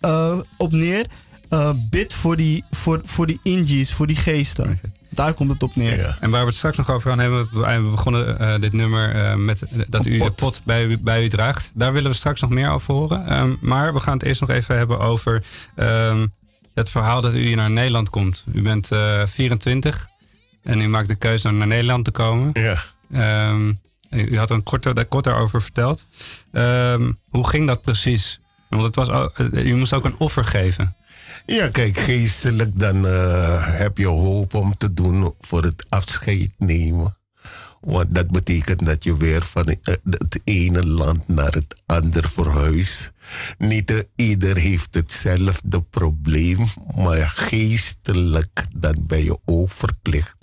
eh, 0.00 0.38
op 0.56 0.72
neer. 0.72 1.06
eh, 1.48 1.70
bid 1.90 2.14
voor 2.14 2.36
die, 2.36 2.64
voor, 2.70 3.00
voor 3.04 3.26
die 3.26 3.40
Injis, 3.42 3.92
voor 3.92 4.06
die 4.06 4.16
geesten. 4.16 4.80
Daar 5.08 5.34
komt 5.34 5.52
het 5.52 5.62
op 5.62 5.76
neer. 5.76 5.98
Ja. 5.98 6.16
En 6.20 6.30
waar 6.30 6.40
we 6.40 6.46
het 6.46 6.56
straks 6.56 6.76
nog 6.76 6.90
over 6.90 7.10
gaan 7.10 7.18
hebben, 7.18 7.48
we 7.52 7.82
we 7.82 7.90
begonnen 7.90 8.38
eh, 8.38 8.60
dit 8.60 8.72
nummer 8.72 9.14
eh, 9.14 9.34
met 9.34 9.62
eh, 9.62 9.68
dat 9.88 10.06
u 10.06 10.18
de 10.18 10.30
pot. 10.30 10.60
bij, 10.64 10.84
u- 10.84 10.98
bij 10.98 11.24
u 11.24 11.28
draagt. 11.28 11.70
Daar 11.74 11.92
willen 11.92 12.10
we 12.10 12.16
straks 12.16 12.40
nog 12.40 12.50
meer 12.50 12.70
over 12.70 12.94
horen. 12.94 13.26
Ehm, 13.26 13.54
maar 13.60 13.94
we 13.94 14.00
gaan 14.00 14.12
het 14.12 14.22
eerst 14.22 14.40
nog 14.40 14.50
even 14.50 14.76
hebben 14.76 14.98
over 15.00 15.42
ehm, 15.74 16.26
het 16.76 16.90
verhaal 16.90 17.20
dat 17.20 17.34
u 17.34 17.40
hier 17.40 17.56
naar 17.56 17.70
Nederland 17.70 18.10
komt. 18.10 18.44
U 18.52 18.62
bent 18.62 18.92
eh 18.92 19.26
24 19.26 20.08
en 20.62 20.80
u 20.80 20.88
maakt 20.88 21.08
de 21.08 21.14
keuze 21.14 21.48
om 21.48 21.56
naar 21.56 21.66
Nederland 21.66 22.04
te 22.04 22.10
komen. 22.10 22.50
Ja. 22.52 22.82
Ehm, 23.12 23.72
u 24.10 24.38
had 24.38 24.50
er 24.50 24.56
een 24.56 24.62
kort, 24.62 24.82
daar 24.82 25.04
kort 25.04 25.24
daarover 25.24 25.62
verteld. 25.62 26.06
Ehm, 26.52 27.12
hoe 27.28 27.48
ging 27.48 27.66
dat 27.66 27.82
precies? 27.82 28.40
Want 28.68 28.82
het 28.82 28.94
was, 28.94 29.30
u 29.52 29.74
moest 29.74 29.92
ook 29.92 30.04
een 30.04 30.18
offer 30.18 30.44
geven. 30.44 30.96
Ja, 31.46 31.68
kijk, 31.68 31.98
geestelijk 31.98 32.78
dan 32.78 33.06
eh, 33.06 33.78
heb 33.78 33.98
je 33.98 34.06
hoop 34.06 34.54
om 34.54 34.76
te 34.76 34.92
doen 34.92 35.34
voor 35.40 35.62
het 35.62 35.86
afscheid 35.88 36.50
nemen 36.58 37.16
Want 37.80 38.14
dat 38.14 38.30
betekent 38.30 38.86
dat 38.86 39.04
je 39.04 39.16
weer 39.16 39.42
van 39.42 39.64
eh, 39.64 39.94
het 40.04 40.40
ene 40.44 40.86
land 40.86 41.28
naar 41.28 41.52
het 41.52 41.82
andere 41.86 42.28
verhuist. 42.28 43.12
Niet 43.58 44.06
ieder 44.16 44.56
heeft 44.56 44.94
hetzelfde 44.94 45.82
probleem, 45.82 46.66
maar 46.94 47.28
geestelijk 47.28 48.66
dan 48.76 49.06
ben 49.06 49.24
je 49.24 49.38
ook 49.44 49.70
verplicht 49.70 50.36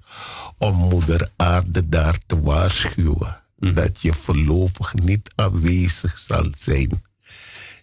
om 0.57 0.75
moeder 0.75 1.27
aarde 1.35 1.89
daar 1.89 2.17
te 2.25 2.39
waarschuwen. 2.39 3.41
Dat 3.57 4.01
je 4.01 4.13
voorlopig 4.13 4.93
niet 4.93 5.31
aanwezig 5.35 6.17
zal 6.17 6.47
zijn. 6.55 7.03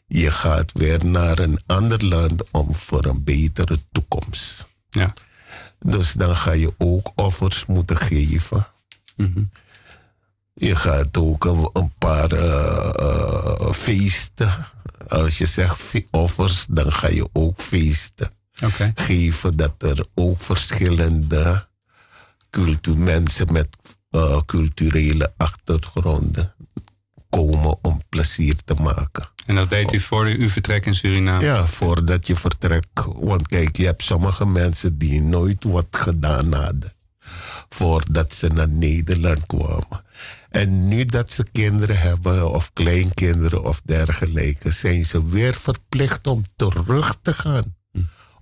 Je 0.07 0.31
gaat 0.31 0.73
weer 0.73 1.05
naar 1.07 1.39
een 1.39 1.61
ander 1.67 2.05
land 2.05 2.51
om 2.51 2.75
voor 2.75 3.05
een 3.05 3.25
betere 3.25 3.79
toekomst. 3.93 4.67
Ja. 4.91 5.15
Dus 5.79 6.13
dan 6.13 6.37
ga 6.37 6.53
je 6.53 6.75
ook 6.79 7.13
offers 7.15 7.67
moeten 7.67 7.97
geven. 7.97 8.67
Je 10.55 10.77
gaat 10.77 11.17
ook 11.19 11.45
een, 11.45 11.71
een 11.73 11.93
paar 11.99 12.33
eh, 12.33 12.91
eh, 12.99 13.73
feesten. 13.73 14.67
Als 15.09 15.39
je 15.39 15.47
zegt 15.47 15.77
fe- 15.77 16.07
offers, 16.11 16.67
dan 16.71 16.93
ga 16.93 17.09
je 17.09 17.29
ook 17.33 17.61
feesten 17.61 18.31
geven. 18.95 19.57
Dat 19.57 19.75
er 19.79 20.05
ook 20.15 20.41
verschillende 20.41 21.67
cultu 22.51 22.97
mensen 22.97 23.53
met 23.53 23.69
eh, 24.11 24.41
culturele 24.47 25.33
achtergronden 25.37 26.55
komen 27.31 27.79
om 27.83 28.03
plezier 28.09 28.57
te 28.65 28.75
maken. 28.75 29.29
En 29.47 29.55
dat 29.55 29.71
deed 29.71 29.93
u 29.93 30.01
voor 30.01 30.25
uw 30.27 30.49
vertrek 30.49 30.87
in 30.87 30.95
Suriname? 30.95 31.45
Ja, 31.45 31.67
voordat 31.67 32.27
je 32.27 32.37
vertrekt. 32.37 33.07
Want 33.15 33.47
kijk, 33.47 33.77
je 33.77 33.85
hebt 33.85 34.03
sommige 34.03 34.47
mensen 34.47 34.99
die 34.99 35.21
nooit 35.23 35.65
wat 35.65 35.87
gedaan 35.91 36.53
hadden. 36.53 36.93
Voordat 37.75 38.35
ze 38.35 38.47
naar 38.47 38.69
Nederland 38.69 39.47
kwamen. 39.47 40.05
En 40.51 40.89
nu 40.89 41.05
dat 41.05 41.33
ze 41.33 41.45
kinderen 41.53 41.99
hebben, 41.99 42.51
of 42.51 42.73
kleinkinderen 42.73 43.65
of 43.65 43.81
dergelijke, 43.85 44.71
zijn 44.71 45.07
ze 45.07 45.29
weer 45.29 45.55
verplicht 45.55 46.27
om 46.27 46.45
terug 46.57 47.17
te 47.23 47.35
gaan. 47.35 47.75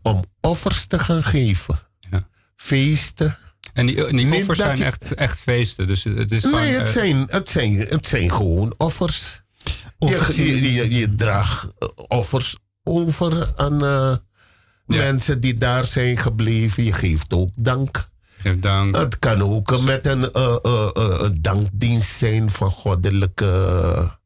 Om 0.02 0.24
offers 0.40 0.86
te 0.86 0.98
gaan 0.98 1.22
geven. 1.22 1.78
Ja. 2.10 2.28
Feesten. 2.56 3.36
En 3.72 3.86
die, 3.86 4.12
die 4.12 4.34
offers 4.34 4.58
zijn 4.58 4.76
je- 4.76 4.84
echt, 4.84 5.14
echt 5.14 5.40
feesten. 5.40 5.86
Dus 5.86 6.04
het 6.04 6.32
is 6.32 6.40
gewoon... 6.42 6.60
Nee, 6.60 6.72
het 6.74 6.86
eh, 6.86 6.92
zijn, 6.92 7.26
het, 7.30 7.48
zijn, 7.48 7.72
het 7.76 8.06
zijn 8.06 8.30
gewoon 8.32 8.74
offers. 8.76 9.42
Offers 9.98 10.36
je, 10.36 10.62
je, 10.62 10.72
je, 10.72 10.90
je 10.98 11.14
draagt 11.14 11.68
eh, 11.78 11.88
offers 11.96 12.56
over 12.82 13.52
aan 13.56 13.84
eh, 13.84 14.16
mensen 14.86 15.40
die 15.40 15.54
daar 15.54 15.84
zijn 15.84 16.16
gebleven. 16.16 16.84
Je 16.84 16.92
geeft 16.92 17.32
ook 17.32 17.50
dank. 17.54 18.08
Dank. 18.60 18.96
Het 18.96 19.18
kan 19.18 19.42
ook 19.42 19.80
met 19.84 20.06
een, 20.06 20.32
eh, 20.32 20.56
eh, 20.62 20.88
eh, 20.94 21.18
een 21.20 21.38
dankdienst 21.42 22.16
zijn 22.16 22.50
van 22.50 22.70
goddelijke 22.70 24.16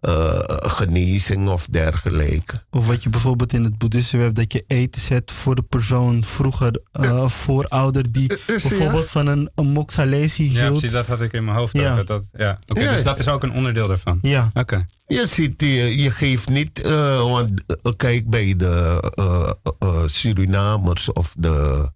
eh, 0.00 0.38
genezing 0.48 1.48
of 1.48 1.66
dergelijke. 1.70 2.62
Of 2.70 2.86
wat 2.86 3.02
je 3.02 3.08
bijvoorbeeld 3.08 3.52
in 3.52 3.64
het 3.64 3.78
boeddhisme 3.78 4.20
hebt, 4.20 4.34
dat 4.36 4.52
je 4.52 4.64
eten 4.66 5.00
zet 5.00 5.32
voor 5.32 5.54
de 5.54 5.62
persoon 5.62 6.24
vroeger, 6.24 6.82
eh 6.92 7.28
voorouder, 7.28 8.12
die 8.12 8.38
Is- 8.46 8.62
ja. 8.62 8.68
bijvoorbeeld 8.68 9.08
van 9.10 9.26
een, 9.26 9.50
een 9.54 9.66
moksalesi 9.66 10.52
Ja, 10.52 10.60
hield. 10.60 10.68
precies, 10.70 10.90
dat 10.92 11.06
had 11.06 11.20
ik 11.20 11.32
in 11.32 11.44
mijn 11.44 11.56
hoofd. 11.56 11.76
Ja. 11.76 11.94
dat 11.94 12.06
dat, 12.06 12.22
ja. 12.32 12.58
Oké, 12.68 12.80
Ja. 12.80 12.92
dus 12.92 13.02
dat 13.02 13.18
is 13.18 13.28
ook 13.28 13.42
een 13.42 13.52
onderdeel 13.52 13.86
daarvan. 13.88 14.18
Ja, 14.22 14.50
Oké. 14.54 14.86
Je 15.06 15.26
ziet, 15.26 15.60
je, 15.60 15.96
je 16.02 16.10
geeft 16.10 16.48
niet, 16.48 16.82
eh, 16.82 17.16
want 17.30 17.50
kijk 17.96 18.30
bij 18.30 18.54
de 18.56 19.00
eh, 19.14 19.50
eh, 19.78 20.02
Surinamers 20.06 21.12
of 21.12 21.34
de 21.38 21.88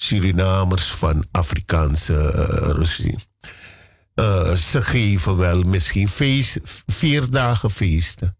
Surinamers 0.00 0.86
van 0.86 1.24
Afrikaanse 1.30 2.12
uh, 2.14 2.70
regime. 2.76 3.18
Eh, 4.14 4.52
ze 4.52 4.82
geven 4.82 5.36
wel 5.36 5.62
misschien 5.62 6.08
feest, 6.08 6.58
vier 6.86 7.30
dagen 7.30 7.70
feesten. 7.70 8.36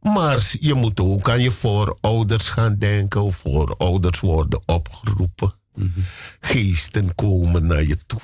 Maar 0.00 0.56
je 0.60 0.74
moet 0.74 1.00
ook 1.00 1.28
aan 1.28 1.40
je 1.40 1.50
voorouders 1.50 2.48
gaan 2.48 2.76
denken. 2.78 3.32
Voorouders 3.32 4.20
worden 4.20 4.62
opgeroepen. 4.66 5.52
Geesten 6.40 7.14
komen 7.14 7.66
naar 7.66 7.84
je 7.84 7.98
toe. 8.06 8.20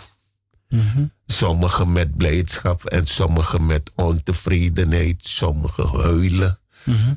Sommigen 1.26 1.92
met 1.92 2.16
blijdschap 2.16 2.84
en 2.84 3.06
sommigen 3.06 3.66
met 3.66 3.90
ontevredenheid, 3.94 5.16
sommigen 5.26 5.88
huilen. 5.88 6.58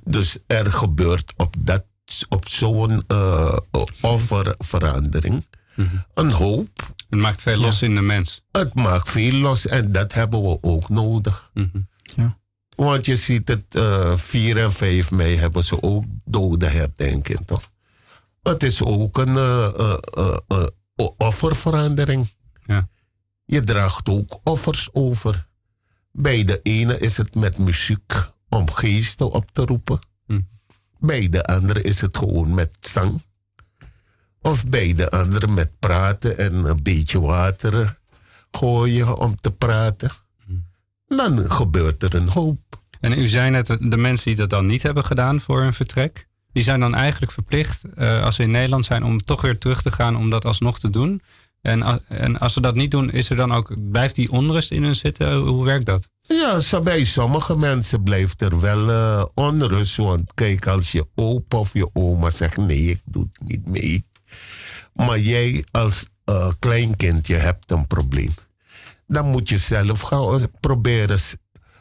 Dus 0.03 0.37
er 0.47 0.73
gebeurt 0.73 1.33
op, 1.37 1.55
dat, 1.59 1.85
op 2.29 2.49
zo'n 2.49 3.03
eh, 3.07 3.57
offerverandering 4.01 5.45
een 6.13 6.31
hoop. 6.31 6.93
Het 7.09 7.19
maakt 7.19 7.41
veel 7.41 7.57
los 7.57 7.81
in 7.81 7.95
de 7.95 8.01
mens. 8.01 8.41
Het 8.51 8.73
maakt 8.73 9.09
veel 9.09 9.33
los 9.33 9.67
en 9.67 9.91
dat 9.91 10.13
hebben 10.13 10.41
we 10.41 10.57
ook 10.61 10.89
nodig. 10.89 11.51
Ja. 12.15 12.37
Want 12.75 13.05
je 13.05 13.15
ziet 13.15 13.47
het, 13.47 13.75
eh 13.75 14.17
4 14.17 14.57
en 14.57 14.73
5 14.73 15.11
mei 15.11 15.35
hebben 15.35 15.63
ze 15.63 15.81
ook 15.81 16.03
dode 16.25 16.65
herdenking, 16.65 17.45
toch? 17.45 17.71
Het 18.41 18.63
is 18.63 18.81
ook 18.81 19.17
een 19.17 19.37
eh, 19.37 20.65
offerverandering. 21.17 22.33
Ja. 22.65 22.89
Je 23.45 23.63
draagt 23.63 24.09
ook 24.09 24.39
offers 24.43 24.89
over. 24.91 25.47
Bij 26.11 26.43
de 26.43 26.59
ene 26.63 26.99
is 26.99 27.17
het 27.17 27.35
met 27.35 27.57
muziek 27.57 28.31
om 28.49 28.71
geesten 28.71 29.31
op 29.31 29.51
te 29.51 29.65
roepen. 29.65 29.99
Bij 31.05 31.29
de 31.29 31.43
andere 31.43 31.81
is 31.81 32.01
het 32.01 32.17
gewoon 32.17 32.53
met 32.53 32.77
zang. 32.79 33.21
Of 34.41 34.67
bij 34.67 34.93
de 34.93 35.09
andere 35.09 35.47
met 35.47 35.71
praten 35.79 36.37
en 36.37 36.53
een 36.53 36.83
beetje 36.83 37.21
water 37.21 37.99
gooien 38.51 39.17
om 39.17 39.35
te 39.41 39.51
praten. 39.51 40.11
Dan 41.07 41.51
gebeurt 41.51 42.03
er 42.03 42.15
een 42.15 42.27
hoop. 42.27 42.59
En 42.99 43.19
u 43.19 43.27
zei 43.27 43.49
net, 43.49 43.77
de 43.79 43.97
mensen 43.97 44.25
die 44.25 44.35
dat 44.35 44.49
dan 44.49 44.65
niet 44.65 44.83
hebben 44.83 45.05
gedaan 45.05 45.41
voor 45.41 45.61
hun 45.61 45.73
vertrek, 45.73 46.27
die 46.51 46.63
zijn 46.63 46.79
dan 46.79 46.95
eigenlijk 46.95 47.31
verplicht, 47.31 47.83
eh, 47.95 48.23
als 48.23 48.35
ze 48.35 48.43
in 48.43 48.51
Nederland 48.51 48.85
zijn, 48.85 49.03
om 49.03 49.23
toch 49.23 49.41
weer 49.41 49.57
terug 49.57 49.81
te 49.81 49.91
gaan 49.91 50.15
om 50.15 50.29
dat 50.29 50.45
alsnog 50.45 50.79
te 50.79 50.89
doen. 50.89 51.21
En, 51.63 52.01
en 52.07 52.39
als 52.39 52.53
ze 52.53 52.61
dat 52.61 52.75
niet 52.75 52.91
doen, 52.91 53.11
is 53.11 53.29
er 53.29 53.35
dan 53.35 53.51
ook, 53.53 53.91
blijft 53.91 54.15
die 54.15 54.31
onrust 54.31 54.71
in 54.71 54.83
hun 54.83 54.95
zitten? 54.95 55.33
Hoe 55.35 55.65
werkt 55.65 55.85
dat? 55.85 56.09
Ja, 56.21 56.59
zo 56.59 56.81
bij 56.81 57.03
sommige 57.03 57.55
mensen 57.57 58.03
blijft 58.03 58.41
er 58.41 58.59
wel 58.59 58.89
eh, 58.89 59.25
onrust. 59.33 59.95
Want 59.97 60.33
kijk, 60.33 60.67
als 60.67 60.91
je 60.91 61.07
opa 61.15 61.57
of 61.57 61.73
je 61.73 61.89
oma 61.93 62.29
zegt: 62.29 62.57
nee, 62.57 62.89
ik 62.89 63.01
doe 63.05 63.27
het 63.31 63.47
niet 63.49 63.67
mee. 63.67 64.05
Maar 64.93 65.19
jij 65.19 65.65
als 65.71 66.05
eh, 66.25 66.49
kleinkind, 66.59 67.27
je 67.27 67.35
hebt 67.35 67.71
een 67.71 67.87
probleem. 67.87 68.33
Dan 69.07 69.25
moet 69.29 69.49
je 69.49 69.57
zelf 69.57 70.01
gaan 70.01 70.47
proberen 70.59 71.19
s- 71.19 71.35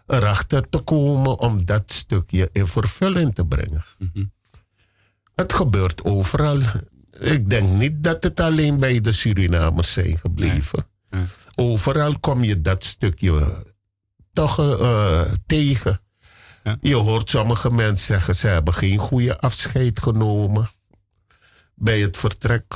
erachter 0.07 0.69
te 0.69 0.79
komen 0.79 1.39
om 1.39 1.65
dat 1.65 1.83
stukje 1.93 2.49
in 2.53 2.67
vervulling 2.67 3.35
te 3.35 3.45
brengen. 3.47 3.85
Het 5.35 5.53
gebeurt 5.53 6.05
overal. 6.05 6.59
Ik 7.23 7.51
denk 7.51 7.69
niet 7.69 8.03
dat 8.05 8.23
het 8.23 8.41
alleen 8.41 8.77
bij 8.77 9.01
de 9.01 9.13
Surinamers 9.13 9.93
zijn 9.93 10.17
gebleven. 10.17 10.87
Overal 11.55 12.19
kom 12.19 12.45
je 12.45 12.61
dat 12.61 12.85
stukje 12.85 13.65
toch 14.33 14.59
eh, 14.81 15.21
tegen. 15.47 16.01
Ja. 16.65 16.79
Je 16.81 16.95
hoort 16.95 17.31
sommige 17.31 17.71
mensen 17.71 18.07
zeggen 18.07 18.37
ze 18.37 18.47
hebben 18.47 18.75
geen 18.75 18.99
goede 18.99 19.41
afscheid 19.41 20.03
genomen 20.03 20.71
bij 21.75 22.01
het 22.01 22.17
vertrek. 22.17 22.75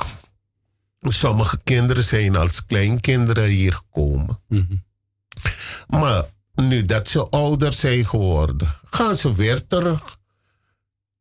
Sommige 1.01 1.59
kinderen 1.63 2.03
zijn 2.03 2.35
als 2.35 2.65
kleinkinderen 2.65 3.47
hier 3.49 3.73
gekomen. 3.73 4.39
Maar 5.87 6.23
nu 6.55 6.85
dat 6.85 7.07
ze 7.07 7.29
ouder 7.29 7.73
zijn 7.73 8.05
geworden, 8.05 8.79
gaan 8.89 9.15
ze 9.15 9.35
weer 9.35 9.67
terug. 9.67 10.17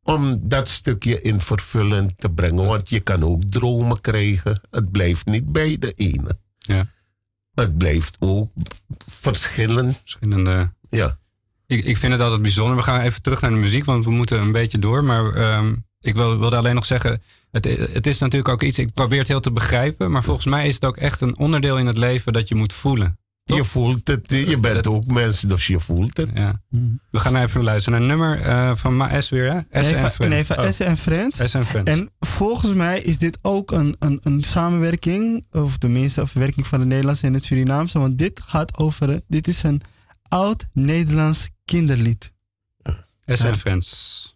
Om 0.07 0.41
dat 0.49 0.69
stukje 0.69 1.23
in 1.23 1.41
vervulling 1.41 2.15
te 2.17 2.29
brengen. 2.31 2.67
Want 2.67 2.89
je 2.89 3.01
kan 3.01 3.23
ook 3.23 3.43
dromen 3.45 4.01
krijgen. 4.01 4.61
Het 4.71 4.91
blijft 4.91 5.27
niet 5.27 5.53
bij 5.53 5.79
de 5.79 5.93
ene. 5.93 6.39
Ja, 6.59 6.87
Het 7.55 7.79
blijft 7.79 8.17
ook 8.19 8.51
verschillen. 8.99 9.97
verschillende. 10.01 10.73
Ja. 10.89 11.19
Ik, 11.67 11.85
ik 11.85 11.97
vind 11.97 12.13
het 12.13 12.21
altijd 12.23 12.43
bijzonder. 12.43 12.77
We 12.77 12.83
gaan 12.83 13.01
even 13.01 13.23
terug 13.23 13.41
naar 13.41 13.51
de 13.51 13.57
muziek, 13.57 13.85
want 13.85 14.05
we 14.05 14.11
moeten 14.11 14.41
een 14.41 14.53
beetje 14.53 14.79
door. 14.79 15.05
Maar 15.05 15.33
ehm, 15.33 15.75
ik 16.01 16.15
wil, 16.15 16.39
wilde 16.39 16.57
alleen 16.57 16.75
nog 16.75 16.87
zeggen, 16.87 17.23
het, 17.51 17.65
het 17.93 18.07
is 18.07 18.19
natuurlijk 18.19 18.49
ook 18.53 18.63
iets, 18.63 18.79
ik 18.79 18.93
probeer 18.93 19.19
het 19.19 19.29
heel 19.29 19.41
te 19.41 19.53
begrijpen. 19.53 20.11
Maar 20.11 20.23
volgens 20.25 20.47
mij 20.47 20.67
is 20.67 20.75
het 20.75 20.85
ook 20.85 20.97
echt 20.97 21.21
een 21.21 21.39
onderdeel 21.39 21.79
in 21.79 21.87
het 21.87 21.99
leven 21.99 22.33
dat 22.33 22.49
je 22.49 22.55
moet 22.55 22.73
voelen. 22.73 23.19
Je 23.55 23.65
voelt 23.65 24.09
het. 24.09 24.31
Je 24.31 24.59
bent 24.59 24.87
ook 24.87 25.07
mens, 25.07 25.41
dus 25.41 25.67
je 25.67 25.81
voelt 25.81 26.17
het. 26.17 26.31
Ja. 26.35 26.63
We 27.11 27.19
gaan 27.21 27.37
even 27.37 27.63
luisteren 27.63 28.01
naar 28.01 28.11
een 28.11 28.19
nummer 28.19 28.41
eh, 28.41 28.77
van 28.77 28.97
Maes 28.97 29.29
weer, 29.29 29.53
hè? 29.53 29.83
S 29.83 29.93
en 29.93 30.11
Friends. 30.11 30.19
nee, 30.19 30.45
van 30.45 30.59
Oh, 30.59 30.71
S 30.71 30.81
en 30.81 30.97
Friends. 30.97 31.39
S 31.51 31.55
en 31.55 31.67
Friends. 31.67 31.91
En 31.91 32.11
volgens 32.19 32.73
mij 32.75 33.01
is 33.01 33.19
dit 33.19 33.39
ook 33.43 33.71
een, 33.71 33.97
een, 33.99 34.19
een 34.23 34.43
samenwerking, 34.43 35.47
of 35.51 35.79
tenminste 35.79 36.21
een 36.21 36.29
verwerking 36.29 36.67
van 36.67 36.79
het 36.81 36.89
Nederlands 36.89 37.23
en 37.23 37.35
het 37.35 37.45
Surinaamse. 37.45 37.99
Want 37.99 38.19
dit 38.19 38.41
gaat 38.45 38.77
over, 38.79 39.11
eh, 39.11 39.17
dit 39.29 39.49
is 39.49 39.63
een 39.63 39.81
oud 40.29 40.67
Nederlands 40.73 41.49
kinderlied. 41.65 42.33
S 43.25 43.41
en 43.41 43.59
Friends. 43.59 44.35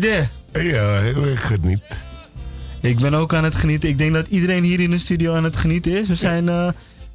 Idee. 0.00 0.28
Ja, 0.72 0.98
ik 0.98 1.38
geniet. 1.38 2.04
Ik 2.80 2.98
ben 2.98 3.14
ook 3.14 3.34
aan 3.34 3.44
het 3.44 3.54
genieten. 3.54 3.88
Ik 3.88 3.98
denk 3.98 4.12
dat 4.12 4.26
iedereen 4.28 4.64
hier 4.64 4.80
in 4.80 4.90
de 4.90 4.98
studio 4.98 5.34
aan 5.34 5.44
het 5.44 5.56
genieten 5.56 5.98
is. 5.98 6.08
We 6.08 6.14
zijn 6.14 6.48
eh, 6.48 6.68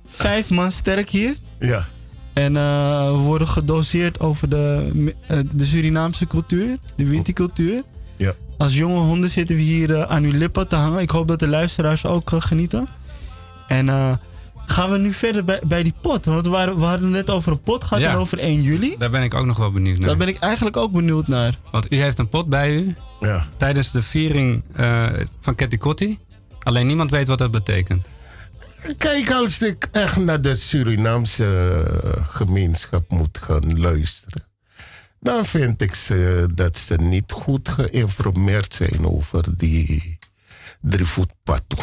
vijf 0.08 0.50
man 0.50 0.72
sterk 0.72 1.10
hier. 1.10 1.36
Ja. 1.60 1.86
En 2.34 2.56
eh, 2.56 3.06
we 3.06 3.18
worden 3.18 3.48
gedoseerd 3.48 4.20
over 4.20 4.50
de, 4.50 4.92
eh, 5.28 5.40
de 5.54 5.66
Surinaamse 5.66 6.28
cultuur, 6.28 6.78
de 6.96 7.06
wintercultuur. 7.06 7.84
Ja. 8.18 8.34
Als 8.58 8.76
jonge 8.76 9.00
honden 9.00 9.30
zitten 9.30 9.56
we 9.56 9.62
hier 9.62 10.06
aan 10.06 10.24
uw 10.24 10.38
lippen 10.38 10.68
te 10.68 10.76
hangen. 10.76 11.02
Ik 11.02 11.10
hoop 11.10 11.28
dat 11.28 11.40
de 11.40 11.48
luisteraars 11.48 12.06
ook 12.06 12.32
genieten. 12.34 12.88
En 13.68 14.20
gaan 14.66 14.92
we 14.92 14.98
nu 14.98 15.14
verder 15.14 15.46
bij, 15.46 15.60
bij 15.64 15.84
die 15.84 15.94
pot? 16.02 16.26
Want 16.26 16.46
we, 16.46 16.50
we 16.52 16.58
hadden 16.58 17.02
het 17.02 17.12
net 17.12 17.30
over 17.30 17.52
een 17.52 17.60
pot 17.62 17.84
gehad 17.84 18.04
Ja. 18.04 18.12
en 18.12 18.18
over 18.18 18.40
1 18.40 18.62
juli. 18.62 18.96
Daar 18.98 19.10
ben 19.10 19.24
ik 19.24 19.34
ook 19.34 19.46
nog 19.46 19.58
wel 19.58 19.72
benieuwd 19.72 19.98
naar. 19.98 20.08
Daar 20.08 20.18
ben 20.18 20.28
ik 20.28 20.38
eigenlijk 20.40 20.78
ook 20.78 20.92
benieuwd 20.92 21.28
naar. 21.28 21.58
Want 21.72 21.92
u 21.92 21.98
heeft 21.98 22.20
een 22.20 22.30
pot 22.30 22.50
bij 22.50 22.76
u 22.76 22.96
Ja. 23.20 23.46
tijdens 23.58 23.92
de 23.92 24.02
viering 24.02 24.64
eh, 24.74 25.08
van 25.40 25.56
Ketty 25.56 25.78
Kotti. 25.78 26.18
Alleen 26.64 26.88
niemand 26.88 27.12
weet 27.12 27.28
wat 27.28 27.38
dat 27.38 27.52
betekent. 27.52 28.08
Kijk, 28.98 29.32
als 29.32 29.62
ik 29.62 29.88
echt 29.92 30.18
naar 30.18 30.42
de 30.42 30.56
Surinaamse 30.56 31.46
eh, 32.04 32.26
gemeenschap 32.30 33.10
moet 33.10 33.38
gaan 33.38 33.80
luisteren, 33.80 34.44
dan 35.20 35.46
vind 35.46 35.82
ik 35.82 35.96
ze, 35.96 36.48
dat 36.54 36.78
ze 36.78 36.96
niet 36.96 37.32
goed 37.32 37.70
geïnformeerd 37.70 38.74
zijn 38.74 39.06
over 39.06 39.58
die 39.58 40.18
drievoetpatoe. 40.82 41.80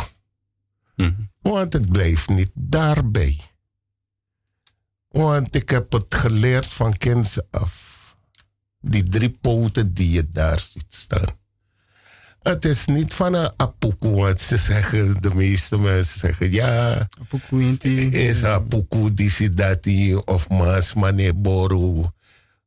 Mhm. 0.96 1.10
Want 1.42 1.72
het 1.72 1.88
blijft 1.88 2.28
niet 2.28 2.50
daarbij. 2.54 3.40
Want 5.08 5.54
ik 5.54 5.68
heb 5.68 5.92
het 5.92 6.14
geleerd 6.14 6.66
van 6.66 6.96
kinds 6.96 7.38
af. 7.50 7.90
Die 8.80 9.08
drie 9.08 9.38
poten 9.40 9.94
die 9.94 10.10
je 10.10 10.30
daar 10.30 10.66
ziet 10.72 10.94
staan. 10.94 11.40
Het 12.42 12.64
is 12.64 12.84
niet 12.86 13.14
van 13.14 13.34
een 13.34 13.52
apoku, 13.56 14.08
want 14.08 14.40
ze 14.40 14.56
zeggen, 14.56 15.16
de 15.20 15.34
meeste 15.34 15.78
mensen 15.78 16.20
zeggen, 16.20 16.52
ja, 16.52 17.08
is 18.12 18.44
apoku, 18.44 19.14
die 19.14 19.50
dat 19.50 19.82
die, 19.82 20.26
of 20.26 20.48
maas, 20.48 20.94
mane 20.94 21.34
boru, 21.34 22.04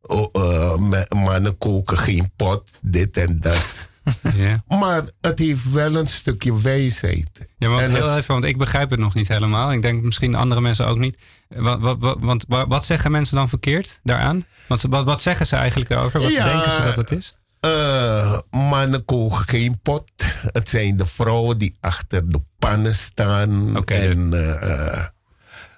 oh, 0.01 0.29
uh, 0.33 1.07
mannen 1.09 1.57
koken 1.57 1.97
geen 1.97 2.31
pot, 2.35 2.71
dit 2.81 3.17
en 3.17 3.39
dat. 3.39 3.65
Ja. 4.35 4.63
Maar 4.67 5.03
het 5.21 5.39
heeft 5.39 5.71
wel 5.71 5.95
een 5.95 6.07
stukje 6.07 6.61
wijsheid. 6.61 7.49
Ja, 7.57 7.69
maar 7.69 7.79
heel 7.89 8.07
het- 8.07 8.17
even, 8.17 8.31
want 8.33 8.43
ik 8.43 8.57
begrijp 8.57 8.89
het 8.89 8.99
nog 8.99 9.13
niet 9.13 9.27
helemaal. 9.27 9.71
Ik 9.73 9.81
denk 9.81 10.03
misschien 10.03 10.35
andere 10.35 10.61
mensen 10.61 10.87
ook 10.87 10.97
niet. 10.97 11.17
Wat, 11.47 11.79
wat, 11.79 11.97
wat, 11.99 12.17
want 12.19 12.45
wa- 12.47 12.67
wat 12.67 12.85
zeggen 12.85 13.11
mensen 13.11 13.35
dan 13.35 13.49
verkeerd 13.49 13.99
daaraan? 14.03 14.45
Want 14.67 14.81
wat, 14.81 15.05
wat 15.05 15.21
zeggen 15.21 15.47
ze 15.47 15.55
eigenlijk 15.55 15.89
daarover? 15.89 16.21
Wat 16.21 16.31
Ja. 16.31 16.43
denken 16.45 16.71
ze 16.71 16.83
dat 16.83 16.95
het 16.95 17.11
is? 17.11 17.37
Eh, 17.59 18.37
mannen 18.51 19.05
koken 19.05 19.37
geen 19.47 19.79
pot. 19.81 20.03
Het 20.51 20.69
zijn 20.69 20.97
de 20.97 21.05
vrouwen 21.05 21.57
die 21.57 21.75
achter 21.79 22.29
de 22.29 22.39
pannen 22.59 22.95
staan. 22.95 23.83
En 23.85 24.33
eh, 24.33 24.93
eh, 24.97 25.05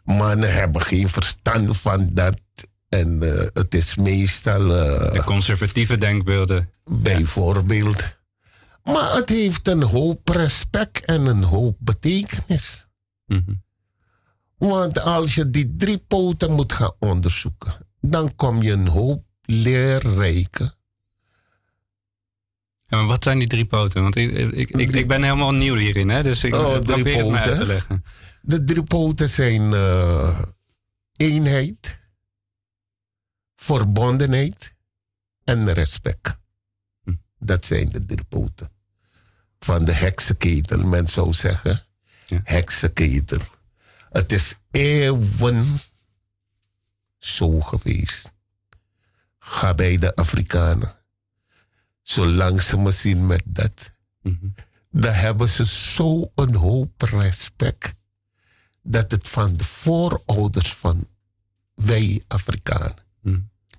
mannen 0.04 0.54
hebben 0.54 0.82
geen 0.82 1.10
verstand 1.10 1.78
van 1.78 2.10
dat. 2.14 2.40
En 2.90 3.20
het 3.54 3.76
is 3.76 3.96
meestal 3.96 4.68
De 4.68 5.22
conservatieve 5.26 5.98
denkbeelden. 5.98 6.70
bijvoorbeeld. 6.86 8.17
Maar 8.94 9.16
het 9.16 9.30
heeft 9.30 9.68
een 9.68 9.84
hoop 9.84 10.28
respect 10.30 11.06
en 11.06 11.26
een 11.26 11.44
hoop 11.44 11.76
betekenis. 11.80 12.88
Mhm. 13.26 13.54
Want 14.58 15.00
als 15.00 15.36
je 15.36 15.50
die 15.50 15.76
drie 15.76 15.98
poten 15.98 16.52
moet 16.52 16.74
gaan 16.74 16.94
onderzoeken, 17.00 17.88
dan 18.02 18.36
kom 18.36 18.62
je 18.64 18.72
een 18.72 18.88
hoop 18.88 19.24
leerrijke 19.42 20.76
Ja, 22.88 22.98
maar 22.98 23.06
wat 23.06 23.24
zijn 23.24 23.40
die 23.40 23.48
drie 23.48 23.66
poten? 23.66 24.02
Want 24.02 24.16
ik, 24.16 24.32
ik, 24.32 24.70
ik, 24.70 24.96
ik 24.96 25.08
ben 25.08 25.24
helemaal 25.24 25.52
nieuw 25.54 25.76
hierin, 25.76 26.10
hè? 26.10 26.24
dus 26.24 26.44
ik 26.44 26.54
Oh, 26.56 26.80
probeer 26.82 27.16
het 27.16 27.24
poten. 27.24 27.40
uit 27.40 27.58
te 27.58 27.66
leggen. 27.66 28.04
De 28.42 28.64
drie 28.64 28.84
poten 28.84 29.30
zijn 29.30 29.74
eh, 29.74 30.42
eenheid, 31.16 32.00
verbondenheid 33.56 34.74
en 35.44 35.74
respect. 35.74 36.38
Hm. 37.04 37.14
Dat 37.40 37.66
zijn 37.66 37.90
de 37.90 38.06
drie 38.06 38.24
poten. 38.30 38.70
Van 39.60 39.86
de 39.86 39.94
heksenketel, 39.94 40.80
men 40.80 41.08
zou 41.08 41.34
zeggen. 41.34 41.86
Ja. 42.28 42.42
Heksenketel. 42.44 43.40
Het 44.10 44.32
is 44.32 44.56
eeuwen 44.72 45.80
zo 47.18 47.62
geweest. 47.62 48.34
Ga 49.40 49.74
bij 49.74 49.98
de 49.98 50.16
Afrikanen. 50.16 50.96
Zolang 52.02 52.62
ze 52.62 52.78
me 52.78 52.92
zien 52.92 53.28
met 53.28 53.44
dat 53.46 53.96
Mhm. 54.22 54.48
dan 54.92 55.14
hebben 55.14 55.50
ze 55.50 55.66
zo 55.66 56.32
een 56.36 56.56
hoop 56.56 57.02
respect 57.02 57.94
dat 58.82 59.12
het 59.12 59.30
van 59.30 59.58
de 59.58 59.64
voorouders 59.64 60.74
van 60.74 61.08
wij 61.74 62.24
Afrikanen. 62.28 62.96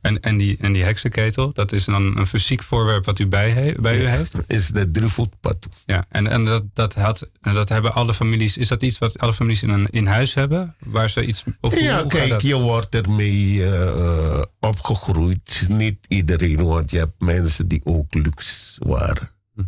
En, 0.08 0.20
en, 0.20 0.36
die, 0.36 0.56
en 0.60 0.72
die 0.72 0.82
heksenketel, 0.82 1.52
dat 1.52 1.72
is 1.72 1.84
dan 1.84 2.16
een 2.18 2.26
fysiek 2.26 2.62
voorwerp 2.62 3.04
wat 3.04 3.18
u 3.18 3.26
bij, 3.26 3.50
he- 3.50 3.72
bij 3.80 4.00
u 4.02 4.06
heeft? 4.08 4.42
Is 4.46 4.66
de 4.68 4.90
drievoetpad. 4.90 5.68
Ja, 5.86 6.04
en, 6.08 6.26
en 6.26 6.44
dat, 6.44 6.64
dat, 6.74 6.94
had, 6.94 7.28
en 7.40 7.54
dat 7.54 7.68
hebben 7.68 7.94
alle 7.94 8.14
families. 8.14 8.56
Is 8.56 8.68
dat 8.68 8.82
iets 8.82 8.98
wat 8.98 9.18
alle 9.18 9.32
families 9.34 9.62
in, 9.62 9.68
een, 9.68 9.86
in 9.90 10.06
huis 10.06 10.34
hebben? 10.34 10.74
Waar 10.78 11.10
ze 11.10 11.24
iets. 11.26 11.44
Of 11.60 11.72
hoe- 11.74 11.82
Ja, 11.82 12.00
hoe 12.02 12.10
kijk, 12.10 12.28
dat? 12.30 12.42
je 12.42 12.54
wordt 12.60 12.94
ermee 12.94 13.64
eh, 13.72 14.42
opgegroeid. 14.60 15.64
Niet 15.68 16.04
iedereen, 16.08 16.64
want 16.64 16.90
je 16.90 16.98
hebt 16.98 17.20
mensen 17.20 17.68
die 17.68 17.80
ook 17.84 18.14
luxe 18.14 18.76
waren. 18.78 19.30
Je 19.54 19.62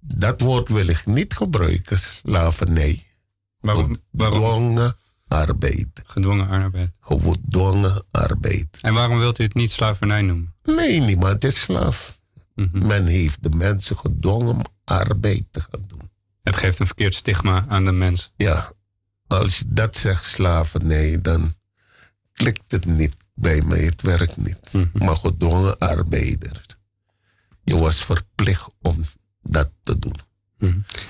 Dat 0.00 0.40
woord 0.40 0.68
wil 0.68 0.88
ik 0.88 1.06
niet 1.06 1.34
gebruiken, 1.34 1.98
slavernij. 1.98 3.02
Waarom? 3.62 4.00
Gedwongen 4.16 4.96
arbeid. 5.28 6.02
Gedwongen 6.06 6.48
arbeid. 6.48 6.90
Gedwongen 7.00 8.04
arbeid. 8.10 8.78
En 8.80 8.94
waarom 8.94 9.18
wilt 9.18 9.38
u 9.38 9.42
het 9.44 9.54
niet 9.54 9.70
slavernij 9.70 10.22
noemen? 10.22 10.54
Nee, 10.62 11.00
niemand 11.00 11.44
is 11.44 11.60
slaaf. 11.60 12.20
Mhm. 12.54 12.86
Men 12.86 13.06
heeft 13.06 13.42
de 13.42 13.50
mensen 13.50 13.96
gedwongen 13.96 14.54
om 14.54 14.64
arbeid 14.84 15.44
te 15.50 15.60
gaan 15.60 15.84
doen. 15.86 16.10
Het 16.42 16.56
geeft 16.56 16.78
een 16.78 16.86
verkeerd 16.86 17.14
stigma 17.14 17.64
aan 17.68 17.84
de 17.84 17.92
mens. 17.92 18.32
Ja, 18.36 18.72
als 19.26 19.58
je 19.58 19.64
dat 19.68 19.96
zegt, 19.96 20.24
slavernij, 20.24 21.20
dan 21.20 21.54
klikt 22.32 22.70
het 22.70 22.84
niet 22.84 23.16
bij 23.34 23.62
mij. 23.62 23.80
Het 23.84 24.02
werkt 24.02 24.36
niet. 24.36 24.72
Mhm. 24.72 24.86
Maar 24.92 25.16
gedwongen 25.16 25.78
arbeider. 25.78 26.60
Je 27.64 27.78
was 27.78 28.04
verplicht 28.04 28.68
om 28.80 29.04
dat 29.42 29.72
te 29.82 29.98
doen. 29.98 30.16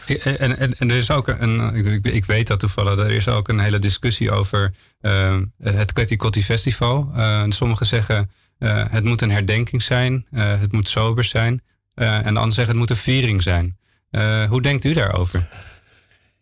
En, 0.07 0.59
en, 0.59 0.79
en 0.79 0.91
er 0.91 0.97
is 0.97 1.11
ook 1.11 1.29
een, 1.29 1.75
ik, 1.75 2.07
ik 2.07 2.25
weet 2.25 2.47
dat 2.47 2.61
toevallig, 2.61 2.99
er 2.99 3.11
is 3.11 3.29
ook 3.29 3.49
een 3.49 3.59
hele 3.59 3.79
discussie 3.79 4.31
over 4.31 4.75
eh, 5.01 5.39
het 5.63 5.93
Kwetty 5.93 6.17
Kotti 6.17 6.43
Festival. 6.43 7.13
Eh, 7.15 7.45
sommigen 7.49 7.87
zeggen 7.87 8.31
eh, 8.59 8.85
het 8.91 9.05
moet 9.05 9.23
een 9.23 9.31
herdenking 9.31 9.83
zijn, 9.83 10.27
eh, 10.31 10.61
het 10.61 10.73
moet 10.73 10.89
sober 10.89 11.25
zijn. 11.25 11.63
Eh, 11.95 12.15
en 12.15 12.23
de 12.23 12.29
anderen 12.29 12.53
zeggen 12.53 12.69
het 12.69 12.77
moet 12.77 12.91
een 12.91 12.97
viering 12.97 13.43
zijn. 13.43 13.79
Eh, 14.11 14.45
hoe 14.45 14.63
denkt 14.63 14.85
u 14.85 14.93
daarover? 14.93 15.49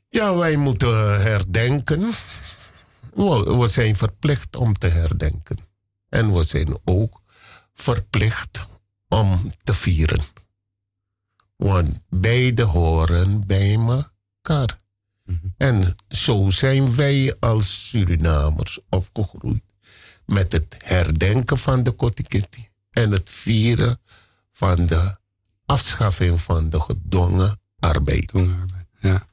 Ja, 0.09 0.37
wij 0.37 0.57
moeten 0.57 1.21
herdenken. 1.23 2.13
We 3.15 3.67
zijn 3.69 3.97
verplicht 3.97 4.57
om 4.57 4.79
te 4.79 4.87
herdenken. 4.89 5.59
En 6.09 6.33
we 6.35 6.43
zijn 6.45 6.79
ook 6.85 7.21
verplicht 7.75 8.67
om 9.09 9.55
te 9.65 9.75
vieren. 9.75 10.21
Want 11.61 12.03
beide 12.09 12.63
horen 12.63 13.47
bij 13.47 13.75
elkaar. 13.75 14.81
En 15.57 15.95
zo 16.09 16.51
zijn 16.51 16.97
wij 16.97 17.37
als 17.41 17.89
Surinamers 17.89 18.79
opgegroeid. 18.89 19.63
Met 20.27 20.53
het 20.53 20.77
herdenken 20.79 21.59
van 21.59 21.83
de 21.83 21.91
Kotikiti. 21.91 22.69
En 22.91 23.11
het 23.11 23.31
vieren 23.31 24.01
van 24.51 24.87
de 24.87 25.17
afschaffing 25.67 26.41
van 26.41 26.71
de 26.71 26.81
gedwongen 26.81 27.61
arbeid. 27.79 28.33
Ja. 29.01 29.27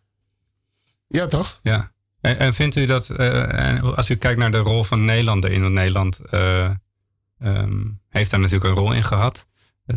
Ja, 1.07 1.27
toch? 1.27 1.59
Ja. 1.63 1.91
En, 2.21 2.39
en 2.39 2.53
vindt 2.53 2.75
u 2.75 2.85
dat, 2.85 3.09
eh, 3.09 3.69
en 3.69 3.95
als 3.95 4.09
u 4.09 4.15
kijkt 4.15 4.39
naar 4.39 4.51
de 4.51 4.57
rol 4.57 4.83
van 4.83 5.05
Nederland 5.05 5.43
want 5.43 5.73
Nederland 5.73 6.19
eh, 6.19 6.71
ehm, 7.39 7.83
heeft 8.09 8.31
daar 8.31 8.39
natuurlijk 8.39 8.69
een 8.69 8.83
rol 8.83 8.93
in 8.93 9.03
gehad. 9.03 9.47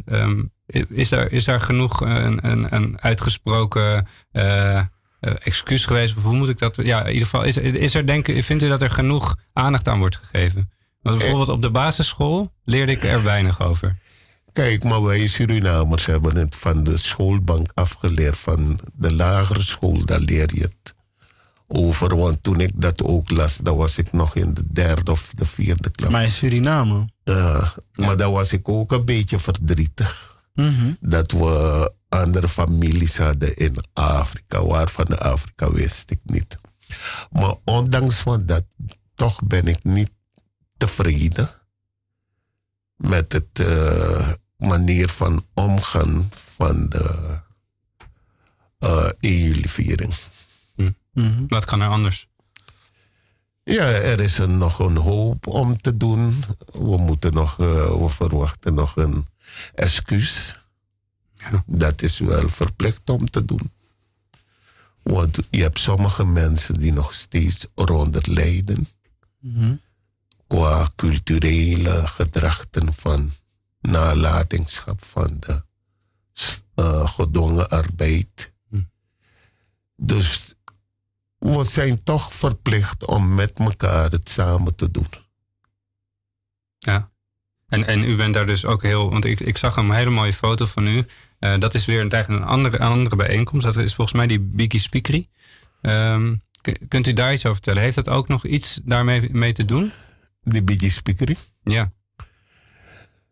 Ehm, 0.05 0.43
is, 0.89 1.09
daar, 1.09 1.31
is 1.31 1.45
daar 1.45 1.61
genoeg 1.61 2.01
een, 2.01 2.47
een, 2.51 2.75
een 2.75 3.01
uitgesproken 3.01 4.07
eh, 4.33 4.77
eh, 4.77 4.87
excuus 5.21 5.85
geweest? 5.85 6.16
Of 6.16 6.23
hoe 6.23 6.37
moet 6.37 6.49
ik 6.49 6.59
dat? 6.59 6.77
Ja, 6.77 7.01
in 7.01 7.12
ieder 7.12 7.29
geval, 7.29 7.43
is, 7.43 7.57
is 7.57 7.95
er, 7.95 8.07
denken, 8.07 8.43
vindt 8.43 8.62
u 8.62 8.68
dat 8.68 8.83
er 8.83 8.91
genoeg 8.91 9.37
aandacht 9.53 9.89
aan 9.89 9.99
wordt 9.99 10.16
gegeven? 10.16 10.71
Want 11.03 11.18
bijvoorbeeld 11.18 11.49
op 11.49 11.62
de 11.62 11.71
basisschool 11.71 12.53
leerde 12.64 12.93
ik 12.93 13.03
er 13.03 13.23
weinig 13.23 13.61
over. 13.61 13.97
Kijk, 14.53 14.85
maar 14.85 15.03
wij 15.03 15.27
Surinamers 15.27 16.07
hebben 16.07 16.37
het 16.37 16.57
van 16.57 16.85
de 16.85 16.97
schoolbank 16.97 17.71
afgeleerd. 17.75 18.37
Van 18.37 18.81
de 18.95 19.12
lagere 19.12 19.62
school, 19.62 20.05
daar 20.05 20.21
leer 20.21 20.51
je 20.55 20.61
het. 20.61 20.95
over. 21.66 22.16
Want 22.16 22.43
toen 22.43 22.61
ik 22.61 22.73
dat 22.75 23.03
ook 23.03 23.31
las, 23.31 23.57
dan 23.57 23.77
was 23.77 23.99
ik 23.99 24.12
nog 24.12 24.37
in 24.37 24.55
de 24.55 24.64
derde 24.73 25.11
of 25.11 25.33
de 25.35 25.45
vierde 25.45 25.91
klas. 25.91 26.11
Maar 26.11 26.23
in 26.23 26.31
Suriname. 26.31 27.09
Uh, 27.25 27.71
maar 27.95 28.16
dan 28.16 28.33
was 28.33 28.53
ik 28.53 28.68
ook 28.68 28.93
een 28.93 29.05
beetje 29.05 29.39
verdrietig. 29.39 30.30
Dat 31.01 31.33
we 31.33 31.93
andere 32.09 32.49
families 32.49 33.19
hadden 33.19 33.57
in 33.57 33.77
Afrika. 33.93 34.65
Waarvan 34.65 35.05
de 35.05 35.19
Afrika 35.19 35.73
wist 35.73 36.11
ik 36.11 36.21
niet. 36.23 36.59
Maar 37.31 37.55
ondanks 37.65 38.19
van 38.19 38.47
dat, 38.47 38.65
toch 39.15 39.43
ben 39.45 39.67
ik 39.67 39.85
niet 39.85 40.11
tevreden 40.77 41.51
met 42.97 43.33
het 43.33 43.59
uh, 43.61 44.33
manier 44.57 45.09
van 45.09 45.47
omgaan 45.55 46.31
van 46.35 46.89
de 46.89 47.39
uh, 48.81 49.11
EU-viering. 49.21 50.15
Hm. 50.75 50.91
Mm-hmm. 51.13 51.49
Wat 51.49 51.65
kan 51.65 51.81
er 51.81 51.89
anders? 51.89 52.29
Ja, 53.63 53.85
er 53.85 54.21
is 54.21 54.39
nog 54.39 54.79
een 54.79 54.97
hoop 54.97 55.47
om 55.47 55.81
te 55.81 55.97
doen. 55.97 56.45
We 56.73 56.97
moeten 56.97 57.35
nog, 57.35 57.59
uh, 57.59 57.67
we 58.01 58.09
verwachten 58.09 58.75
nog 58.75 58.97
een 58.97 59.27
excuus. 59.75 60.55
Ja. 61.35 61.63
Dat 61.67 62.03
is 62.03 62.19
wel 62.19 62.49
verplicht 62.49 63.11
om 63.11 63.31
te 63.31 63.45
doen. 63.45 63.73
Want 65.03 65.39
je 65.51 65.63
hebt 65.63 65.79
sommige 65.79 66.25
mensen 66.25 66.79
die 66.79 66.93
nog 66.93 67.15
steeds 67.15 67.67
eronder 67.75 68.31
lijden. 68.31 68.89
Mm-hmm. 69.39 69.81
Qua 70.47 70.91
culturele 70.97 72.07
gedrachten 72.07 72.95
van 72.95 73.33
nalatenschap 73.81 75.05
van 75.05 75.37
de 75.41 75.63
uh, 76.75 77.09
gedwongen 77.15 77.69
arbeid. 77.69 78.53
Hm. 78.69 78.83
Dus 79.97 80.55
we 81.39 81.65
zijn 81.65 82.03
toch 82.03 82.35
verplicht 82.35 83.07
om 83.07 83.35
met 83.35 83.59
elkaar 83.59 84.11
het 84.11 84.29
samen 84.29 84.77
te 84.77 84.91
doen. 84.91 85.09
Ja. 86.79 87.11
En, 87.71 87.87
en 87.87 88.05
u 88.05 88.16
bent 88.16 88.35
daar 88.35 88.47
dus 88.47 88.66
ook 88.66 88.83
heel, 88.83 89.11
want 89.11 89.25
ik, 89.25 89.41
ik 89.41 89.57
zag 89.57 89.77
een 89.77 89.91
hele 89.91 90.11
mooie 90.11 90.33
foto 90.33 90.66
van 90.66 90.87
u. 90.87 91.07
Uh, 91.41 91.59
dat 91.59 91.75
is 91.75 91.85
weer 91.85 92.01
een, 92.01 92.33
een, 92.33 92.43
andere, 92.43 92.81
een 92.81 92.87
andere 92.87 93.16
bijeenkomst. 93.16 93.66
Dat 93.66 93.77
is 93.77 93.95
volgens 93.95 94.16
mij 94.16 94.27
die 94.27 94.41
Biggie 94.41 94.81
Speakery. 94.81 95.29
Um, 95.83 96.43
kunt 96.89 97.07
u 97.07 97.12
daar 97.12 97.33
iets 97.33 97.45
over 97.45 97.57
vertellen? 97.57 97.83
Heeft 97.83 97.97
dat 97.97 98.09
ook 98.09 98.29
nog 98.29 98.47
iets 98.47 98.81
daarmee 98.85 99.29
mee 99.33 99.53
te 99.53 99.64
doen? 99.64 99.93
Die 100.43 100.62
Biggie 100.62 100.91
Speakery? 100.91 101.37
Ja. 101.62 101.93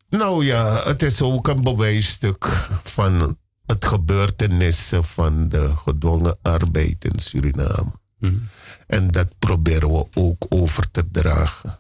Nou 0.09 0.45
ja, 0.45 0.83
het 0.85 1.03
is 1.03 1.23
ook 1.23 1.49
een 1.49 1.63
bewijsstuk 1.63 2.45
van 2.83 3.37
het 3.67 3.85
gebeurtenissen 3.85 5.05
van 5.05 5.49
de 5.49 5.77
gedwongen 5.77 6.39
arbeid 6.43 7.05
in 7.05 7.19
Suriname. 7.19 7.93
Mm. 8.19 8.49
En 8.87 9.11
dat 9.11 9.29
proberen 9.39 9.93
we 9.93 10.07
ook 10.15 10.47
over 10.49 10.91
te 10.91 11.11
dragen 11.11 11.79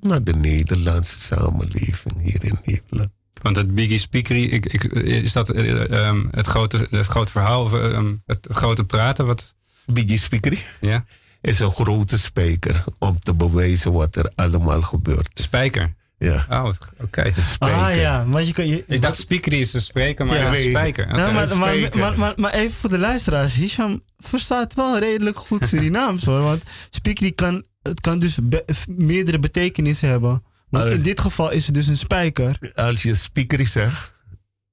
naar 0.00 0.22
de 0.22 0.34
Nederlandse 0.34 1.20
samenleving 1.20 2.22
hier 2.22 2.44
in 2.44 2.58
Nederland. 2.64 3.10
Want 3.42 3.56
het 3.56 3.74
Biggie 3.74 3.98
Speakery, 3.98 4.44
ik, 4.44 4.66
ik, 4.66 4.84
is 4.92 5.32
dat 5.32 5.54
uh, 5.54 6.06
um, 6.08 6.28
het, 6.30 6.46
grote, 6.46 6.86
het 6.90 7.06
grote 7.06 7.32
verhaal 7.32 7.62
of 7.62 7.72
um, 7.72 8.22
het 8.26 8.46
grote 8.50 8.84
praten? 8.84 9.26
Wat... 9.26 9.54
Biggie 9.86 10.18
Speakery 10.18 10.58
ja? 10.80 11.04
is 11.40 11.58
een 11.58 11.70
grote 11.70 12.18
spijker 12.18 12.84
om 12.98 13.18
te 13.18 13.34
bewijzen 13.34 13.92
wat 13.92 14.16
er 14.16 14.32
allemaal 14.34 14.82
gebeurt. 14.82 15.28
Spijker? 15.34 15.94
Ja. 16.18 16.46
Oh, 16.50 16.64
oké. 16.64 16.76
Okay. 17.00 17.34
Ah 17.58 17.96
ja, 17.96 18.24
maar 18.24 18.42
je 18.42 18.52
kan... 18.52 18.66
Je, 18.66 18.84
ik 18.86 19.02
dacht 19.02 19.16
speakery 19.16 19.60
is 19.60 19.72
een 19.72 19.82
spreker, 19.82 20.26
maar 20.26 20.38
ja, 20.38 20.54
een 20.54 20.70
spijker. 20.70 21.04
Okay. 21.04 21.16
Nou, 21.16 21.32
maar, 21.32 21.56
maar, 21.56 21.98
maar, 21.98 22.18
maar, 22.18 22.32
maar, 22.36 22.52
even 22.52 22.72
voor 22.72 22.88
de 22.88 22.98
luisteraars. 22.98 23.54
Hisham 23.54 24.02
verstaat 24.18 24.74
wel 24.74 24.98
redelijk 24.98 25.36
goed 25.36 25.68
Surinaams 25.68 26.24
hoor. 26.24 26.42
Want 26.42 26.62
speakery 26.90 27.32
kan, 27.32 27.64
het 27.82 28.00
kan 28.00 28.18
dus 28.18 28.38
be 28.42 28.64
meerdere 28.88 29.38
betekenissen 29.38 30.08
hebben. 30.08 30.42
Want 30.68 30.92
in 30.92 31.02
dit 31.02 31.20
geval 31.20 31.50
is 31.52 31.66
het 31.66 31.74
dus 31.74 31.86
een 31.86 31.96
spijker. 31.96 32.72
Als 32.74 33.02
je 33.02 33.14
speakery 33.14 33.64
zegt, 33.64 34.12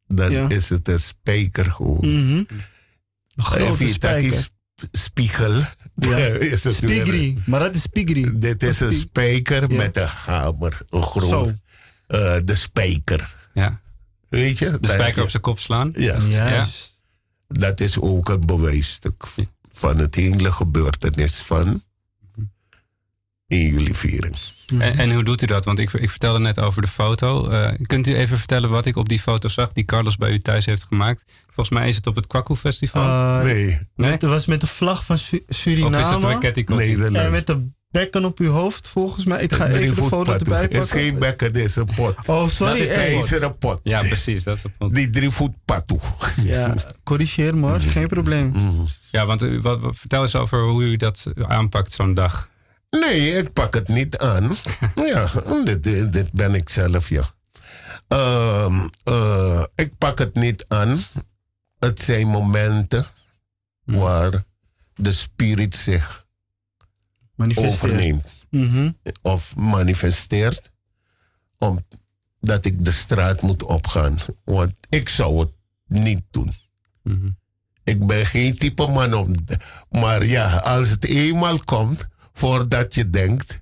dan 0.07 0.31
Ja. 0.31 0.49
is 0.49 0.69
het 0.69 0.87
een 0.87 0.99
spijker 0.99 1.71
gewoon. 1.71 1.97
Mhm. 1.99 2.43
Een 3.35 3.43
grote 3.43 3.87
spijker. 3.87 4.33
is 4.33 4.49
spiegel. 4.91 5.53
Ja. 5.95 6.17
is 6.53 6.63
het 6.63 6.79
weer- 6.79 7.05
Spigri. 7.05 7.37
Maar 7.45 7.59
dat 7.59 7.75
is 7.75 7.81
spigri. 7.81 8.37
Dit 8.39 8.63
is 8.63 8.79
een 8.79 8.91
Spi- 8.91 8.99
spijker 8.99 9.71
Ja. 9.71 9.77
met 9.77 9.97
een 9.97 10.07
hamer. 10.07 10.77
Een 10.89 11.03
groot. 11.03 11.53
Eh, 12.07 12.35
de 12.45 12.55
spijker. 12.55 13.35
Ja. 13.53 13.81
Weet 14.29 14.57
je? 14.57 14.77
De 14.79 14.87
spijker 14.87 15.15
je- 15.15 15.21
op 15.23 15.29
zijn 15.29 15.41
kop 15.41 15.59
slaan. 15.59 15.91
Ja, 15.95 16.17
Juist. 16.19 16.93
dat 17.47 17.79
is 17.79 17.99
ook 17.99 18.29
een 18.29 18.45
bewijsstuk 18.45 19.23
van 19.71 19.97
het 19.97 20.15
hele 20.15 20.51
gebeurtenis 20.51 21.35
van 21.35 21.83
1 23.47 23.71
juli 23.73 23.93
viering. 23.93 24.35
En, 24.79 24.97
en 24.97 25.13
hoe 25.13 25.23
doet 25.23 25.41
u 25.41 25.45
dat? 25.45 25.65
Want 25.65 25.79
ik, 25.79 25.93
ik 25.93 26.09
vertelde 26.09 26.39
net 26.39 26.59
over 26.59 26.81
de 26.81 26.87
foto. 26.87 27.49
Eh, 27.49 27.73
kunt 27.81 28.07
u 28.07 28.15
even 28.15 28.37
vertellen 28.37 28.69
wat 28.69 28.85
ik 28.85 28.95
op 28.95 29.09
die 29.09 29.19
foto 29.19 29.47
zag 29.47 29.71
die 29.73 29.83
Carlos 29.85 30.17
bij 30.17 30.31
u 30.31 30.39
thuis 30.39 30.65
heeft 30.65 30.83
gemaakt? 30.83 31.23
Volgens 31.45 31.69
mij 31.79 31.87
is 31.89 31.95
het 31.95 32.07
op 32.07 32.15
het 32.15 32.27
Kwaku 32.27 32.55
Festival. 32.55 33.03
Uh, 33.03 33.43
Nee, 33.43 33.65
nee? 33.95 34.11
met, 34.11 34.21
was 34.21 34.45
met 34.45 34.61
de 34.61 34.67
vlag 34.67 35.05
van 35.05 35.17
Su- 35.17 35.35
of 35.35 35.41
is 35.41 35.45
het 35.47 35.55
Suriname. 35.57 36.19
bij 36.19 36.37
Catty 36.37 36.63
Koffie? 36.63 37.05
En 37.05 37.31
met 37.31 37.47
de 37.47 37.69
bekken 37.91 38.25
op 38.25 38.39
uw 38.39 38.51
hoofd, 38.51 38.87
volgens 38.87 39.25
mij. 39.25 39.41
Ik 39.41 39.53
ga 39.53 39.67
even 39.67 39.95
de 39.95 40.03
foto 40.03 40.31
erbij 40.31 40.61
Het 40.61 40.71
is 40.71 40.77
pakken. 40.79 40.99
geen 40.99 41.19
bekken, 41.19 41.53
dit 41.53 41.65
is 41.65 41.75
een 41.75 41.89
pot. 41.95 42.15
Oh, 42.25 42.47
sorry. 42.47 42.73
Dat 42.73 42.81
is 42.81 43.31
eh, 43.31 43.41
een 43.41 43.57
pot. 43.57 43.79
Ja, 43.83 43.99
precies. 43.99 44.43
Dat 44.43 44.57
is 44.57 44.63
het 44.63 44.77
punt. 44.77 44.95
Die 44.95 45.09
drie 45.09 45.29
voet 45.29 45.53
patoe. 45.65 45.99
Ja, 46.43 46.73
corrigeer 47.03 47.57
maar. 47.57 47.79
Geen 47.79 48.07
probleem. 48.07 48.53
Ja, 49.11 49.25
want 49.25 49.41
wat, 49.61 49.79
wat- 49.79 49.95
vertel 49.95 50.21
eens 50.21 50.35
over 50.35 50.63
hoe 50.63 50.83
u 50.83 50.95
dat 50.95 51.25
aanpakt 51.47 51.93
zo'n 51.93 52.13
dag. 52.13 52.49
Nee, 52.89 53.31
ik 53.37 53.53
pak 53.53 53.73
het 53.73 53.87
niet 53.87 54.17
aan. 54.17 54.55
ja, 55.11 55.27
dit, 55.63 55.83
dit, 55.83 56.13
dit 56.13 56.31
ben 56.31 56.53
ik 56.55 56.69
zelf, 56.69 57.09
ja. 57.09 57.35
Ehm, 58.07 58.87
eh, 59.03 59.63
ik 59.75 59.97
pak 59.97 60.19
het 60.19 60.33
niet 60.33 60.65
aan. 60.67 61.01
Het 61.79 62.01
zijn 62.01 62.27
momenten 62.27 63.05
waar 63.83 64.43
de 64.95 65.11
spirit 65.11 65.75
zich 65.75 66.25
overneemt 67.55 68.35
Mhm. 68.49 68.91
of 69.21 69.55
manifesteert. 69.55 70.71
Omdat 71.57 72.65
ik 72.65 72.85
de 72.85 72.91
straat 72.91 73.41
moet 73.41 73.63
opgaan. 73.63 74.17
Want 74.43 74.73
ik 74.89 75.09
zou 75.09 75.39
het 75.39 75.53
niet 75.87 76.21
doen. 76.31 76.53
Mhm. 77.03 77.29
Ik 77.83 78.07
ben 78.07 78.25
geen 78.25 78.57
type 78.57 78.87
man 78.87 79.13
om. 79.13 79.35
Maar 79.89 80.25
ja, 80.25 80.57
als 80.57 80.89
het 80.89 81.05
eenmaal 81.05 81.57
komt, 81.63 82.07
voordat 82.37 82.93
je 82.95 83.09
denkt, 83.09 83.61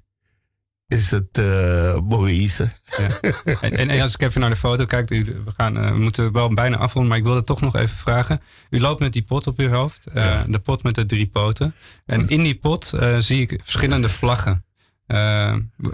is 0.88 1.12
het 1.12 1.38
eh 1.38 2.00
bewezen. 2.04 2.74
Ja. 2.98 3.60
En, 3.62 4.02
als 4.02 4.14
ik 4.14 4.22
even 4.22 4.42
naar 4.42 4.50
de 4.50 4.56
foto 4.56 4.86
kijk, 4.86 5.12
u, 5.12 5.24
we, 5.24 5.52
gaan, 5.58 5.74
we 5.94 6.00
moeten 6.00 6.32
wel 6.32 6.54
bijna 6.54 6.78
afronden, 6.78 7.10
maar 7.10 7.20
ik 7.20 7.24
wilde 7.26 7.44
toch 7.44 7.62
nog 7.62 7.76
even 7.76 7.98
vragen. 7.98 8.42
U 8.70 8.80
loopt 8.80 9.00
met 9.00 9.14
die 9.14 9.24
pot 9.24 9.48
op 9.48 9.60
uw 9.60 9.70
hoofd, 9.70 10.06
eh, 10.06 10.24
Ja. 10.24 10.46
de 10.48 10.60
pot 10.60 10.84
met 10.84 10.96
de 10.96 11.06
drie 11.06 11.28
poten. 11.28 11.76
En 12.06 12.30
in 12.30 12.44
die 12.44 12.56
pot 12.56 12.94
zie 13.20 13.42
ik 13.42 13.60
verschillende 13.64 14.10
vlaggen. 14.10 14.66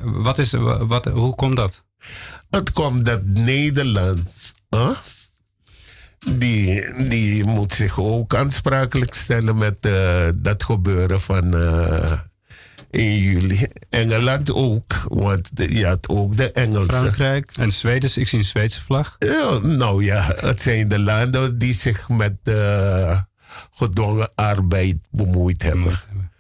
Wat 0.04 0.38
is, 0.38 0.52
wat, 0.52 1.06
hoe 1.06 1.36
komt 1.36 1.56
dat? 1.56 1.84
Het 2.50 2.72
komt 2.72 3.06
dat 3.06 3.26
Nederland, 3.26 4.24
die, 6.32 6.94
die 7.08 7.44
moet 7.44 7.74
zich 7.74 8.00
ook 8.00 8.36
aansprakelijk 8.36 9.14
stellen 9.14 9.58
met 9.58 9.82
dat 10.38 10.64
gebeuren 10.64 11.22
van 11.22 11.54
1 12.92 13.22
juli. 13.22 13.68
Engeland 13.90 14.54
ook, 14.54 14.94
want 15.08 15.50
de- 15.58 15.74
je 15.76 15.86
had 15.86 16.10
ook 16.10 16.38
de 16.38 16.52
Engelsen. 16.52 16.94
Frankrijk. 16.94 17.52
En 17.58 17.72
Zweden, 17.72 18.10
ik 18.16 18.28
zie 18.28 18.38
een 18.40 18.46
Zweedse 18.46 18.82
vlag. 18.82 19.16
Ja, 19.20 19.58
nou 19.58 20.04
ja, 20.04 20.34
het 20.36 20.62
zijn 20.62 20.88
de 20.88 21.00
landen 21.00 21.58
die 21.58 21.74
zich 21.74 22.10
met 22.10 22.36
eh, 22.44 23.22
gedwongen 23.74 24.30
arbeid 24.36 24.98
bemoeid 25.10 25.64
hebben. 25.64 26.00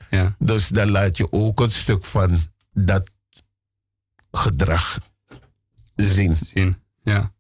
Ja. 0.10 0.36
Dus 0.40 0.68
dan 0.68 0.90
laat 0.90 1.18
je 1.18 1.32
ook 1.32 1.60
een 1.60 1.72
stuk 1.72 2.06
van 2.06 2.42
dat 2.74 3.10
gedrag 4.32 5.00
zien. 5.96 6.38
zien. 6.54 6.78
Ja. 7.04 7.32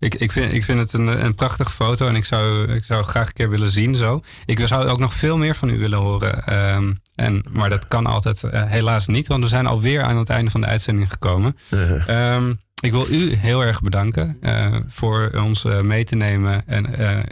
Ik, 0.00 0.14
ik, 0.14 0.32
vind, 0.32 0.52
ik 0.52 0.64
vind 0.64 0.78
het 0.78 0.92
een, 0.92 1.24
een 1.24 1.34
prachtige 1.34 1.70
foto 1.70 2.06
en 2.06 2.16
ik 2.16 2.24
zou, 2.24 2.72
ik 2.72 2.84
zou 2.84 3.04
graag 3.04 3.26
een 3.26 3.32
keer 3.32 3.50
willen 3.50 3.70
zien 3.70 3.94
zo. 3.94 4.20
Ik 4.44 4.66
zou 4.66 4.88
ook 4.88 4.98
nog 4.98 5.14
veel 5.14 5.36
meer 5.36 5.54
van 5.54 5.68
u 5.68 5.78
willen 5.78 5.98
horen. 5.98 6.44
ehm, 6.44 6.92
en, 7.14 7.44
maar 7.52 7.68
dat 7.68 7.88
kan 7.88 8.06
altijd 8.06 8.42
eh, 8.42 8.64
helaas 8.64 9.06
niet, 9.06 9.26
want 9.26 9.42
we 9.42 9.48
zijn 9.48 9.66
alweer 9.66 10.02
aan 10.02 10.16
het 10.16 10.28
einde 10.28 10.50
van 10.50 10.60
de 10.60 10.66
uitzending 10.66 11.10
gekomen. 11.10 11.56
Ehm, 12.06 12.52
ik 12.80 12.90
wil 12.90 13.06
u 13.10 13.34
heel 13.34 13.64
erg 13.64 13.80
bedanken 13.80 14.36
eh, 14.40 14.76
voor 14.88 15.30
ons 15.34 15.64
eh, 15.64 15.80
mee 15.80 16.04
te 16.04 16.16
nemen 16.16 16.66
en, 16.66 16.86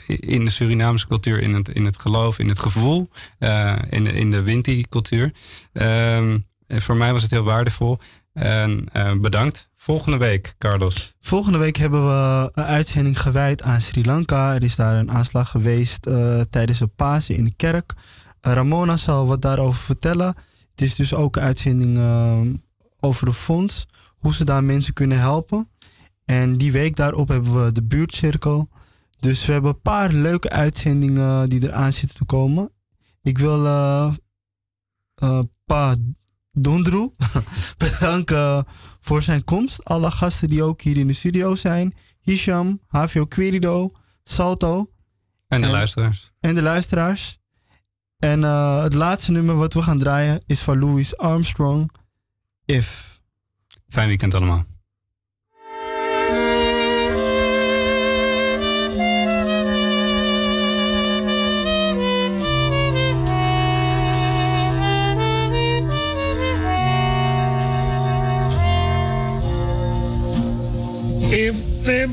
in 0.07 0.45
de 0.45 0.51
Surinaamse 0.51 1.07
cultuur, 1.07 1.41
in 1.41 1.55
het, 1.55 1.69
in 1.69 1.85
het 1.85 2.01
geloof, 2.01 2.39
in 2.39 2.49
het 2.49 2.59
gevoel, 2.59 3.09
in, 3.89 4.05
de, 4.05 4.13
in 4.13 4.31
de 4.31 4.43
Winti-cultuur. 4.43 5.33
Ehm, 5.73 6.39
voor 6.69 6.97
mij 6.97 7.13
was 7.13 7.23
het 7.23 7.31
heel 7.31 7.43
waardevol. 7.43 7.99
En 8.33 8.89
bedankt. 9.21 9.68
Volgende 9.81 10.17
week, 10.17 10.55
Carlos. 10.59 11.15
Volgende 11.21 11.59
week 11.59 11.77
hebben 11.77 12.07
we 12.07 12.51
een 12.53 12.65
uitzending 12.65 13.21
gewijd 13.21 13.63
aan 13.63 13.81
Sri 13.81 14.05
Lanka. 14.05 14.55
Er 14.55 14.63
is 14.63 14.77
daar 14.77 14.97
een 14.97 15.11
aanslag 15.11 15.51
geweest 15.51 16.07
eh, 16.07 16.41
tijdens 16.41 16.81
een 16.81 16.95
Pasen 16.95 17.35
in 17.35 17.45
de 17.45 17.53
kerk. 17.57 17.93
Ramona 18.41 18.97
zal 18.97 19.27
wat 19.27 19.43
daarover 19.43 19.81
vertellen. 19.81 20.27
Het 20.71 20.81
is 20.81 20.95
dus 20.95 21.15
ook 21.15 21.37
een 21.37 21.43
uitzending 21.43 21.97
uh, 21.97 22.41
over 23.01 23.27
de 23.27 23.33
fonds. 23.33 23.87
Hoe 24.19 24.35
ze 24.35 24.45
daar 24.45 24.65
mensen 24.65 24.95
kunnen 24.95 25.19
helpen. 25.19 25.71
En 26.25 26.53
die 26.53 26.73
week 26.73 26.97
daarop 26.97 27.29
hebben 27.29 27.65
we 27.65 27.73
de 27.73 27.83
buurtcirkel. 27.83 28.69
Dus 29.21 29.47
we 29.47 29.53
hebben 29.53 29.71
een 29.71 29.81
paar 29.81 30.13
leuke 30.13 30.51
uitzendingen 30.51 31.49
die 31.49 31.63
eraan 31.63 31.93
zitten 31.93 32.19
te 32.19 32.25
komen. 32.25 32.71
Ik 33.23 33.39
wil 33.39 33.65
uh, 33.65 34.13
uh, 35.23 35.41
Pa 35.65 35.95
Dondru 36.53 37.11
bedanken 37.77 38.65
voor 39.09 39.23
zijn 39.23 39.45
komst. 39.45 39.85
Alle 39.85 40.11
gasten 40.11 40.49
die 40.49 40.63
ook 40.63 40.81
hier 40.81 40.97
in 40.97 41.07
de 41.07 41.13
studio 41.13 41.55
zijn. 41.55 41.95
Hisham, 42.21 42.81
Havio 42.87 43.27
Querido, 43.27 43.91
Salto. 44.25 44.93
En 45.47 45.61
de 45.61 45.67
luisteraars. 45.67 46.33
En 46.41 46.55
de 46.55 46.63
luisteraars. 46.63 47.39
En 48.19 48.41
uh, 48.41 48.83
het 48.83 48.95
laatste 48.95 49.33
nummer 49.33 49.55
wat 49.55 49.75
we 49.75 49.83
gaan 49.83 49.99
draaien 49.99 50.43
is 50.47 50.61
van 50.61 50.79
Louis 50.79 51.17
Armstrong, 51.17 51.91
If. 52.65 53.21
Fijn 53.89 54.09
weekend 54.09 54.35
allemaal. 54.35 54.65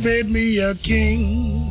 Made 0.06 0.30
me 0.30 0.60
a 0.60 0.76
king, 0.76 1.66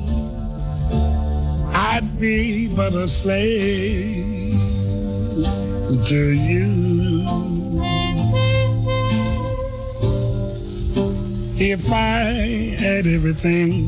I'd 1.72 2.18
be 2.18 2.66
but 2.66 2.93
a 2.93 3.07
slave 3.07 4.59
to 6.09 6.30
you. 6.32 7.22
If 11.57 11.89
I 11.89 12.74
had 12.76 13.07
everything, 13.07 13.78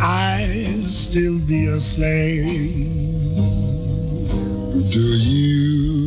I'd 0.00 0.88
still 0.88 1.38
be 1.40 1.66
a 1.66 1.78
slave 1.78 2.86
to 4.92 5.00
you. 5.00 6.05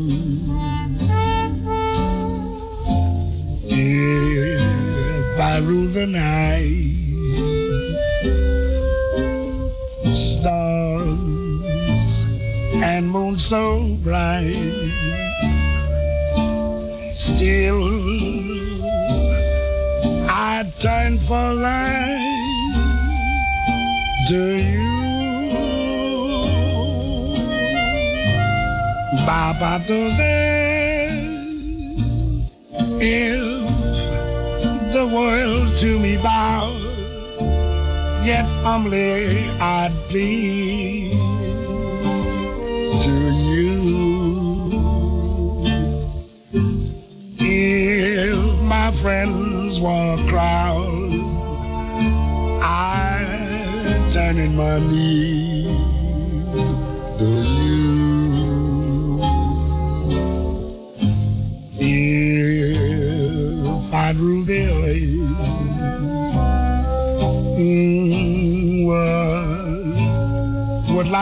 I 5.39 5.59
rule 5.59 5.87
the 5.87 6.05
night, 6.05 6.65
stars 10.13 11.19
and 12.83 13.09
moon 13.09 13.39
so 13.39 13.95
bright, 14.03 14.91
still 17.13 17.87
I 20.29 20.69
turn 20.79 21.19
for 21.19 21.53
life 21.53 22.19
to 24.27 24.57
you. 24.57 24.89
Baba 29.25 29.79
the 34.91 35.05
world 35.05 35.75
to 35.77 35.99
me 35.99 36.17
bow, 36.17 36.73
yet 38.23 38.45
humbly 38.63 39.47
I'd 39.59 39.93
plead 40.09 41.11
to 43.03 43.15
you. 43.49 43.69
If 47.37 48.61
my 48.61 48.91
friends 49.01 49.79
were 49.79 50.15
a 50.19 50.27
crowd, 50.27 51.11
I'd 52.63 54.09
turn 54.11 54.39
in 54.39 54.55
my 54.55 54.79
knee 54.79 55.58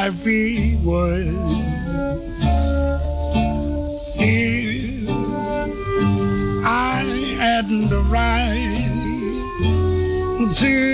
everyone. 0.08 1.36
If 4.16 5.10
I 6.66 7.04
had 7.38 7.68
the 7.68 8.00
right 8.08 8.88
to 10.56 10.87